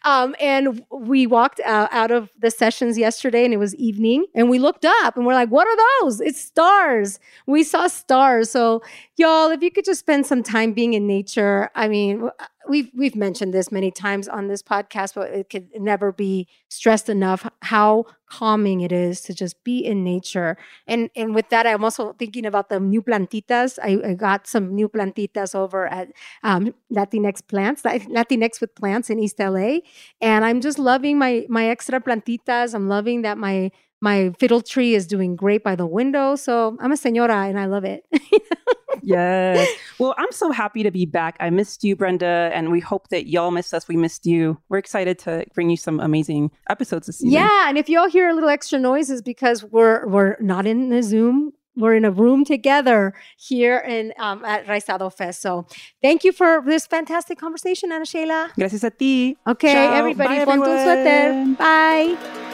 um, 0.04 0.36
and 0.38 0.84
we 0.92 1.26
walked 1.26 1.58
uh, 1.66 1.88
out 1.90 2.12
of 2.12 2.30
the 2.38 2.52
sessions 2.52 2.96
yesterday 2.96 3.44
and 3.44 3.54
it 3.54 3.56
was 3.56 3.74
evening 3.74 4.24
and 4.36 4.48
we 4.48 4.60
looked 4.60 4.84
up 4.84 5.16
and 5.16 5.26
we're 5.26 5.34
like, 5.34 5.48
what 5.48 5.66
are 5.66 5.78
those? 6.00 6.20
It's 6.20 6.40
stars. 6.40 7.18
We 7.48 7.64
saw 7.64 7.88
stars. 7.88 8.50
So 8.50 8.84
y'all, 9.16 9.50
if 9.50 9.62
you 9.64 9.72
could 9.72 9.84
just 9.84 9.98
spend 9.98 10.26
some 10.26 10.44
time 10.44 10.74
being 10.74 10.94
in 10.94 11.08
nature, 11.08 11.70
I 11.74 11.88
mean, 11.88 12.30
we've 12.68 12.90
we've 12.94 13.16
mentioned 13.16 13.54
this 13.54 13.70
many 13.70 13.90
times 13.90 14.28
on 14.28 14.48
this 14.48 14.62
podcast, 14.62 15.14
but 15.14 15.30
it 15.30 15.50
could 15.50 15.68
never 15.76 16.12
be 16.12 16.48
stressed 16.68 17.08
enough 17.08 17.48
how 17.62 18.04
calming 18.28 18.80
it 18.80 18.92
is 18.92 19.20
to 19.22 19.34
just 19.34 19.62
be 19.64 19.78
in 19.78 20.02
nature. 20.02 20.56
And 20.86 21.10
and 21.16 21.34
with 21.34 21.48
that, 21.50 21.66
I'm 21.66 21.84
also 21.84 22.12
thinking 22.14 22.46
about 22.46 22.68
the 22.68 22.80
new 22.80 23.02
plantitas. 23.02 23.78
I, 23.82 24.10
I 24.10 24.14
got 24.14 24.46
some 24.46 24.74
new 24.74 24.88
plantitas 24.88 25.54
over 25.54 25.86
at 25.86 26.08
um, 26.42 26.74
Latinx 26.92 27.46
Plants, 27.46 27.82
Latinx 27.84 28.60
with 28.60 28.74
Plants 28.74 29.10
in 29.10 29.18
East 29.18 29.38
LA, 29.38 29.78
and 30.20 30.44
I'm 30.44 30.60
just 30.60 30.78
loving 30.78 31.18
my 31.18 31.46
my 31.48 31.68
extra 31.68 32.00
plantitas. 32.00 32.74
I'm 32.74 32.88
loving 32.88 33.22
that 33.22 33.38
my 33.38 33.70
my 34.00 34.32
fiddle 34.38 34.60
tree 34.60 34.94
is 34.94 35.06
doing 35.06 35.36
great 35.36 35.62
by 35.64 35.74
the 35.74 35.86
window. 35.86 36.36
So 36.36 36.76
I'm 36.80 36.92
a 36.92 36.96
señora 36.96 37.48
and 37.48 37.58
I 37.58 37.66
love 37.66 37.84
it. 37.84 38.04
Yes. 39.02 39.68
well, 39.98 40.14
I'm 40.18 40.32
so 40.32 40.50
happy 40.50 40.82
to 40.82 40.90
be 40.90 41.06
back. 41.06 41.36
I 41.38 41.50
missed 41.50 41.84
you, 41.84 41.96
Brenda, 41.96 42.50
and 42.52 42.72
we 42.72 42.80
hope 42.80 43.08
that 43.08 43.28
y'all 43.28 43.50
missed 43.52 43.72
us. 43.72 43.86
We 43.88 43.96
missed 43.96 44.26
you. 44.26 44.58
We're 44.68 44.78
excited 44.78 45.18
to 45.20 45.44
bring 45.54 45.70
you 45.70 45.76
some 45.76 46.00
amazing 46.00 46.50
episodes 46.68 47.06
this 47.06 47.18
season. 47.18 47.30
Yeah, 47.30 47.68
and 47.68 47.78
if 47.78 47.88
y'all 47.88 48.08
hear 48.08 48.28
a 48.28 48.34
little 48.34 48.48
extra 48.48 48.78
noise, 48.78 49.08
is 49.08 49.22
because 49.22 49.62
we're 49.64 50.06
we're 50.08 50.36
not 50.40 50.66
in 50.66 50.88
the 50.88 51.02
Zoom. 51.02 51.52
We're 51.76 51.94
in 51.94 52.06
a 52.06 52.10
room 52.10 52.44
together 52.44 53.12
here 53.36 53.78
in 53.78 54.12
um, 54.18 54.44
at 54.44 54.66
Raizado 54.66 55.12
Fest. 55.12 55.42
So 55.42 55.66
thank 56.02 56.24
you 56.24 56.32
for 56.32 56.62
this 56.66 56.86
fantastic 56.86 57.38
conversation, 57.38 57.92
Ana 57.92 58.06
Sheila. 58.06 58.50
Gracias 58.56 58.82
a 58.82 58.90
ti. 58.90 59.36
Okay, 59.46 59.72
Ciao. 59.72 59.92
everybody, 59.92 60.36
Bye, 60.36 60.42
everyone. 60.42 61.54
Bye. 61.54 62.45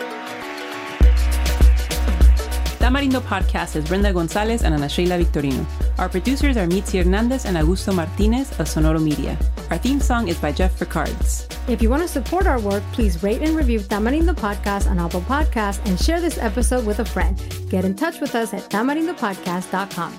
Tamarindo 2.83 3.21
Podcast 3.21 3.77
is 3.77 3.85
Brenda 3.85 4.13
Gonzalez 4.13 4.65
and 4.65 4.75
Ana 4.75 4.89
Sheila 4.89 5.17
Victorino. 5.17 5.65
Our 6.01 6.09
producers 6.09 6.57
are 6.57 6.67
Mitzi 6.67 6.99
Hernandez 6.99 7.45
and 7.45 7.57
Augusto 7.57 7.95
Martinez 7.95 8.51
of 8.59 8.67
Sonoro 8.67 9.01
Media. 9.01 9.39
Our 9.71 9.79
theme 9.79 10.01
song 10.01 10.27
is 10.27 10.37
by 10.37 10.51
Jeff 10.51 10.81
Ricards. 10.81 11.47
If 11.69 11.81
you 11.81 11.89
want 11.89 12.03
to 12.03 12.09
support 12.09 12.49
our 12.49 12.59
work, 12.59 12.83
please 12.91 13.23
rate 13.23 13.41
and 13.41 13.55
review 13.55 13.79
Tamarindo 13.79 14.35
Podcast 14.35 14.91
on 14.91 14.99
Apple 14.99 15.21
Podcasts 15.21 15.79
and 15.87 15.97
share 15.97 16.21
this 16.21 16.39
episode 16.39 16.85
with 16.85 16.99
a 16.99 17.05
friend. 17.05 17.41
Get 17.71 17.85
in 17.85 17.95
touch 17.95 18.21
with 18.21 18.35
us 18.35 18.53
at 18.53 18.63
tamarindopodcast.com. 18.63 20.19